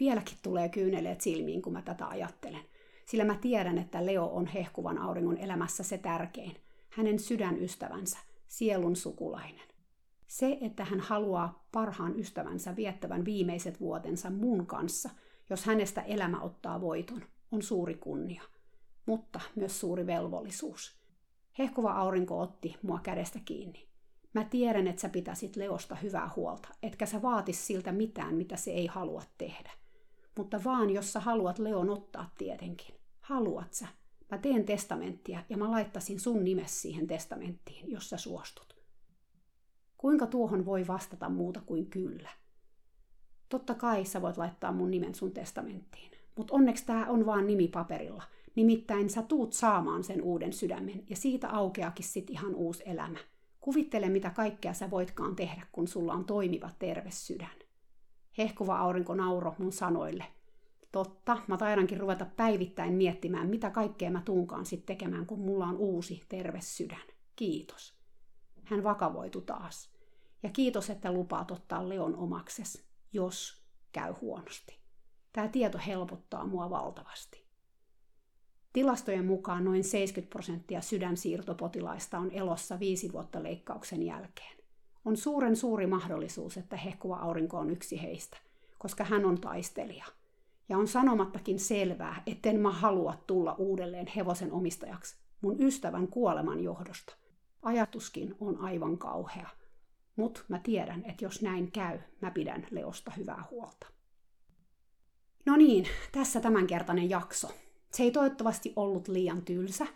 Vieläkin 0.01 0.39
tulee 0.43 0.68
kyyneleet 0.68 1.20
silmiin, 1.20 1.62
kun 1.62 1.72
mä 1.72 1.82
tätä 1.82 2.09
ajattelen. 2.09 2.62
Sillä 3.07 3.24
mä 3.24 3.34
tiedän, 3.34 3.78
että 3.78 4.07
Leo 4.07 4.24
on 4.24 4.47
hehkuvan 4.47 4.99
auringon 4.99 5.39
elämässä 5.39 5.82
se 5.82 5.99
tärkein. 5.99 6.57
Hänen 6.91 7.18
sydänystävänsä, 7.18 8.18
sielun 8.47 8.97
sukulainen. 8.97 9.68
Se, 10.26 10.59
että 10.61 10.84
hän 10.84 11.01
haluaa 11.01 11.66
parhaan 11.72 12.18
ystävänsä 12.18 12.76
viettävän 12.76 13.24
viimeiset 13.24 13.80
vuotensa 13.80 14.30
mun 14.30 14.66
kanssa, 14.66 15.11
jos 15.51 15.64
hänestä 15.64 16.03
elämä 16.03 16.41
ottaa 16.41 16.80
voiton, 16.80 17.22
on 17.53 17.62
suuri 17.62 17.95
kunnia, 17.95 18.43
mutta 19.07 19.40
myös 19.54 19.80
suuri 19.80 20.07
velvollisuus. 20.07 20.96
Hehkuva 21.59 21.92
aurinko 21.92 22.40
otti 22.40 22.76
mua 22.82 23.00
kädestä 23.02 23.38
kiinni. 23.44 23.88
Mä 24.34 24.44
tiedän, 24.44 24.86
että 24.86 25.02
sä 25.02 25.09
pitäisit 25.09 25.57
Leosta 25.57 25.94
hyvää 25.94 26.30
huolta, 26.36 26.68
etkä 26.82 27.07
sä 27.07 27.22
vaatis 27.22 27.66
siltä 27.66 27.92
mitään, 27.92 28.34
mitä 28.34 28.57
se 28.57 28.70
ei 28.70 28.86
halua 28.86 29.22
tehdä. 29.38 29.70
Mutta 30.36 30.64
vaan 30.64 30.90
jos 30.90 31.12
sä 31.12 31.20
haluat 31.20 31.59
Leon 31.59 31.90
ottaa 31.90 32.30
tietenkin. 32.38 32.94
Haluat 33.20 33.72
sä? 33.72 33.86
Mä 34.30 34.38
teen 34.38 34.64
testamenttia 34.64 35.44
ja 35.48 35.57
mä 35.57 35.70
laittasin 35.70 36.20
sun 36.20 36.44
nimes 36.44 36.82
siihen 36.82 37.07
testamenttiin, 37.07 37.90
jos 37.90 38.11
sä 38.11 38.16
suostut. 38.16 38.76
Kuinka 39.98 40.26
tuohon 40.26 40.64
voi 40.66 40.86
vastata 40.86 41.28
muuta 41.28 41.61
kuin 41.61 41.86
kyllä? 41.86 42.30
Totta 43.48 43.74
kai 43.74 44.04
sä 44.04 44.22
voit 44.22 44.36
laittaa 44.36 44.72
mun 44.72 44.90
nimen 44.90 45.14
sun 45.14 45.32
testamenttiin, 45.32 46.11
mutta 46.36 46.54
onneksi 46.54 46.86
tää 46.86 47.07
on 47.07 47.26
vaan 47.26 47.46
nimi 47.46 47.68
paperilla. 47.68 48.22
Nimittäin 48.57 49.11
sä 49.11 49.22
tuut 49.22 49.52
saamaan 49.52 50.04
sen 50.04 50.22
uuden 50.22 50.52
sydämen 50.52 51.04
ja 51.11 51.16
siitä 51.16 51.48
aukeakin 51.48 52.04
sit 52.04 52.30
ihan 52.30 52.54
uusi 52.54 52.82
elämä. 52.86 53.18
Kuvittele, 53.61 54.09
mitä 54.09 54.30
kaikkea 54.30 54.74
sä 54.74 54.90
voitkaan 54.90 55.36
tehdä, 55.36 55.66
kun 55.72 55.88
sulla 55.88 56.12
on 56.12 56.24
toimiva 56.24 56.70
terve 56.78 57.11
sydän. 57.11 57.57
Hehkuva 58.38 58.78
aurinko 58.78 59.14
nauro 59.14 59.54
mun 59.59 59.72
sanoille. 59.72 60.24
Totta, 60.92 61.38
mä 61.46 61.57
taidankin 61.57 62.00
ruveta 62.00 62.26
päivittäin 62.36 62.94
miettimään, 62.94 63.48
mitä 63.48 63.70
kaikkea 63.70 64.11
mä 64.11 64.22
tunkaan 64.24 64.66
sit 64.66 64.86
tekemään, 64.86 65.26
kun 65.26 65.40
mulla 65.40 65.66
on 65.66 65.76
uusi 65.76 66.24
terve 66.28 66.61
sydän. 66.61 67.07
Kiitos. 67.36 67.94
Hän 68.64 68.84
vakavoitu 68.84 69.40
taas. 69.40 69.90
Ja 70.42 70.50
kiitos, 70.50 70.90
että 70.90 71.12
lupaat 71.12 71.50
ottaa 71.50 71.88
Leon 71.88 72.16
omakses, 72.16 72.86
jos 73.12 73.62
käy 73.92 74.14
huonosti. 74.20 74.78
Tämä 75.32 75.48
tieto 75.48 75.78
helpottaa 75.86 76.46
mua 76.46 76.70
valtavasti. 76.70 77.45
Tilastojen 78.77 79.27
mukaan 79.27 79.64
noin 79.64 79.85
70 79.85 80.33
prosenttia 80.33 80.81
sydänsiirtopotilaista 80.81 82.18
on 82.18 82.31
elossa 82.31 82.81
viisi 82.81 83.12
vuotta 83.12 83.43
leikkauksen 83.43 84.03
jälkeen. 84.03 84.57
On 85.05 85.16
suuren 85.16 85.57
suuri 85.57 85.87
mahdollisuus, 85.87 86.57
että 86.57 86.77
hehkuva 86.77 87.16
aurinko 87.16 87.59
on 87.59 87.70
yksi 87.70 88.03
heistä, 88.03 88.37
koska 88.79 89.05
hän 89.05 89.24
on 89.24 89.41
taistelija. 89.41 90.05
Ja 90.68 90.79
on 90.79 90.89
sanomattakin 90.89 91.59
selvää, 91.59 92.22
etten 92.27 92.61
mä 92.61 92.70
halua 92.70 93.14
tulla 93.27 93.55
uudelleen 93.59 94.07
hevosen 94.07 94.53
omistajaksi 94.53 95.16
mun 95.41 95.61
ystävän 95.61 96.09
kuoleman 96.09 96.62
johdosta– 96.62 97.16
Ajatuskin 97.62 98.35
on 98.41 98.61
aivan 98.61 98.99
kauhea, 98.99 99.49
mutta 100.16 100.41
mä 100.49 100.59
tiedän, 100.59 101.05
että 101.05 101.24
jos 101.24 101.43
näin 101.43 101.72
käy, 101.72 101.99
mä 102.20 102.31
pidän 102.31 102.66
Leosta 102.70 103.11
hyvää 103.16 103.45
huolta. 103.51 103.87
No 105.47 105.57
niin, 105.57 105.87
tässä 106.12 106.41
tämänkertainen 106.41 107.11
jakso. 107.11 107.51
Se 107.97 108.03
ei 108.03 108.11
toivottavasti 108.11 108.72
ollut 108.76 109.09
liian 109.09 109.42
tylsä. 109.42 109.86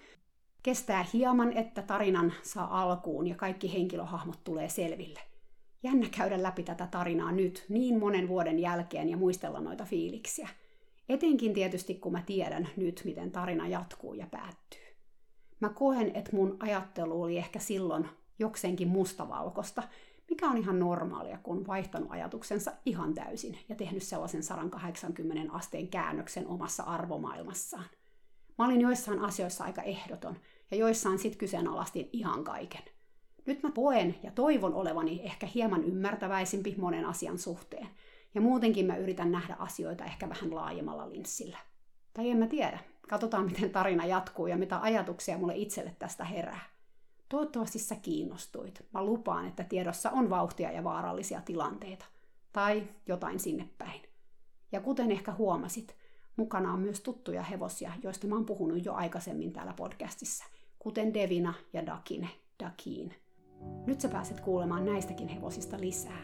Kestää 0.63 1.07
hieman, 1.13 1.53
että 1.53 1.83
tarinan 1.83 2.33
saa 2.43 2.83
alkuun 2.83 3.27
ja 3.27 3.35
kaikki 3.35 3.73
henkilöhahmot 3.73 4.45
tulee 4.45 4.69
selville. 4.69 5.21
Jännä 5.83 6.09
käydä 6.17 6.43
läpi 6.43 6.63
tätä 6.63 6.87
tarinaa 6.87 7.33
nyt, 7.33 7.65
niin 7.69 7.99
monen 7.99 8.29
vuoden 8.29 8.59
jälkeen 8.59 9.09
ja 9.09 9.17
muistella 9.17 9.61
noita 9.61 9.85
fiiliksiä. 9.85 10.49
Etenkin 11.09 11.55
tietysti, 11.55 11.95
kun 11.95 12.13
mä 12.13 12.23
tiedän 12.27 12.69
nyt, 12.77 13.03
miten 13.05 13.31
tarina 13.31 13.69
jatkuu 13.69 14.15
ja 14.15 14.27
päättyy. 14.31 14.97
Mä 15.61 15.69
koen, 15.69 16.11
että 16.15 16.37
mun 16.37 16.57
ajattelu 16.61 17.23
oli 17.23 17.39
ehkä 17.39 17.59
silloin 17.59 18.09
jokseenkin 18.39 18.89
mustavalkosta, 18.89 19.83
mikä 20.31 20.49
on 20.49 20.57
ihan 20.57 20.79
normaalia, 20.79 21.39
kun 21.43 21.67
vaihtanut 21.67 22.11
ajatuksensa 22.11 22.73
ihan 22.87 23.15
täysin 23.15 23.59
ja 23.69 23.75
tehnyt 23.75 24.03
sellaisen 24.03 24.43
180 24.43 25.53
asteen 25.53 25.89
käännöksen 25.89 26.47
omassa 26.47 26.83
arvomaailmassaan. 26.83 27.85
Mä 28.59 28.65
olin 28.65 28.81
joissain 28.81 29.19
asioissa 29.19 29.65
aika 29.65 29.83
ehdoton 29.83 30.37
ja 30.71 30.77
joissain 30.77 31.19
sit 31.19 31.37
kyseenalaistin 31.37 32.11
ihan 32.13 32.45
kaiken. 32.45 32.83
Nyt 33.47 33.63
mä 33.63 33.71
koen 33.71 34.17
ja 34.23 34.31
toivon 34.31 34.75
olevani 34.75 35.21
ehkä 35.25 35.47
hieman 35.55 35.85
ymmärtäväisempi 35.85 36.75
monen 36.79 37.05
asian 37.05 37.39
suhteen. 37.39 37.89
Ja 38.35 38.41
muutenkin 38.41 38.87
mä 38.87 38.97
yritän 38.97 39.33
nähdä 39.33 39.57
asioita 39.59 40.05
ehkä 40.05 40.29
vähän 40.29 40.55
laajemmalla 40.55 41.11
linssillä. 41.11 41.59
Tai 42.15 42.31
en 42.31 42.37
mä 42.37 42.47
tiedä, 42.47 42.79
Katsotaan, 43.11 43.45
miten 43.45 43.71
tarina 43.71 44.07
jatkuu 44.07 44.47
ja 44.47 44.57
mitä 44.57 44.81
ajatuksia 44.81 45.39
mulle 45.39 45.57
itselle 45.57 45.97
tästä 45.99 46.25
herää. 46.25 46.61
Toivottavasti 47.31 47.79
sä 47.79 47.95
kiinnostuit. 47.95 48.87
Mä 48.93 49.05
lupaan, 49.05 49.47
että 49.47 49.65
tiedossa 49.65 50.11
on 50.11 50.31
vauhtia 50.31 50.73
ja 50.73 50.85
vaarallisia 50.85 51.41
tilanteita. 51.41 52.05
Tai 52.53 52.83
jotain 53.07 53.41
sinne 53.41 53.69
päin. 53.79 54.01
Ja 54.73 54.81
kuten 54.81 55.11
ehkä 55.11 55.33
huomasit, 55.33 55.97
mukana 56.37 56.73
on 56.73 56.81
myös 56.81 57.01
tuttuja 57.01 57.43
hevosia, 57.43 57.93
joista 58.03 58.27
mä 58.27 58.35
oon 58.35 58.47
puhunut 58.47 58.85
jo 58.85 58.95
aikaisemmin 58.95 59.53
täällä 59.53 59.73
podcastissa, 59.73 60.45
kuten 60.79 61.15
Devina 61.15 61.55
ja 61.73 61.87
Dakine, 61.87 62.29
Dakiin. 62.65 63.15
Nyt 63.87 64.01
sä 64.01 64.09
pääset 64.09 64.41
kuulemaan 64.41 64.85
näistäkin 64.85 65.29
hevosista 65.29 65.81
lisää. 65.81 66.23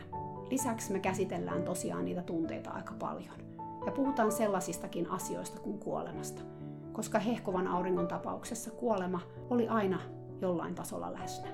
Lisäksi 0.50 0.92
me 0.92 0.98
käsitellään 0.98 1.62
tosiaan 1.62 2.04
niitä 2.04 2.22
tunteita 2.22 2.70
aika 2.70 2.94
paljon. 2.98 3.56
Ja 3.86 3.92
puhutaan 3.92 4.32
sellaisistakin 4.32 5.10
asioista 5.10 5.60
kuin 5.60 5.78
kuolemasta– 5.78 6.42
koska 6.96 7.18
hehkovan 7.18 7.66
auringon 7.66 8.08
tapauksessa 8.08 8.70
kuolema 8.70 9.20
oli 9.50 9.68
aina 9.68 10.00
jollain 10.40 10.74
tasolla 10.74 11.12
läsnä. 11.12 11.48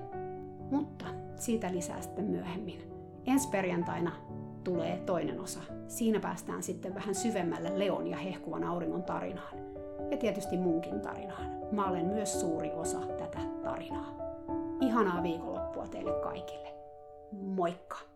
Mutta 0.70 1.04
siitä 1.36 1.72
lisää 1.72 2.00
sitten 2.00 2.24
myöhemmin. 2.24 2.92
Ensi 3.26 3.48
perjantaina 3.48 4.12
tulee 4.64 4.96
toinen 5.06 5.40
osa. 5.40 5.60
Siinä 5.88 6.20
päästään 6.20 6.62
sitten 6.62 6.94
vähän 6.94 7.14
syvemmälle 7.14 7.78
Leon 7.78 8.06
ja 8.06 8.16
hehkuvan 8.16 8.64
auringon 8.64 9.02
tarinaan. 9.02 9.58
Ja 10.10 10.16
tietysti 10.16 10.56
munkin 10.56 11.00
tarinaan. 11.00 11.46
Mä 11.72 11.88
olen 11.88 12.06
myös 12.06 12.40
suuri 12.40 12.70
osa 12.70 12.98
tätä 12.98 13.38
tarinaa. 13.62 14.14
Ihanaa 14.80 15.22
viikonloppua 15.22 15.86
teille 15.86 16.12
kaikille. 16.12 16.74
Moikka! 17.32 18.11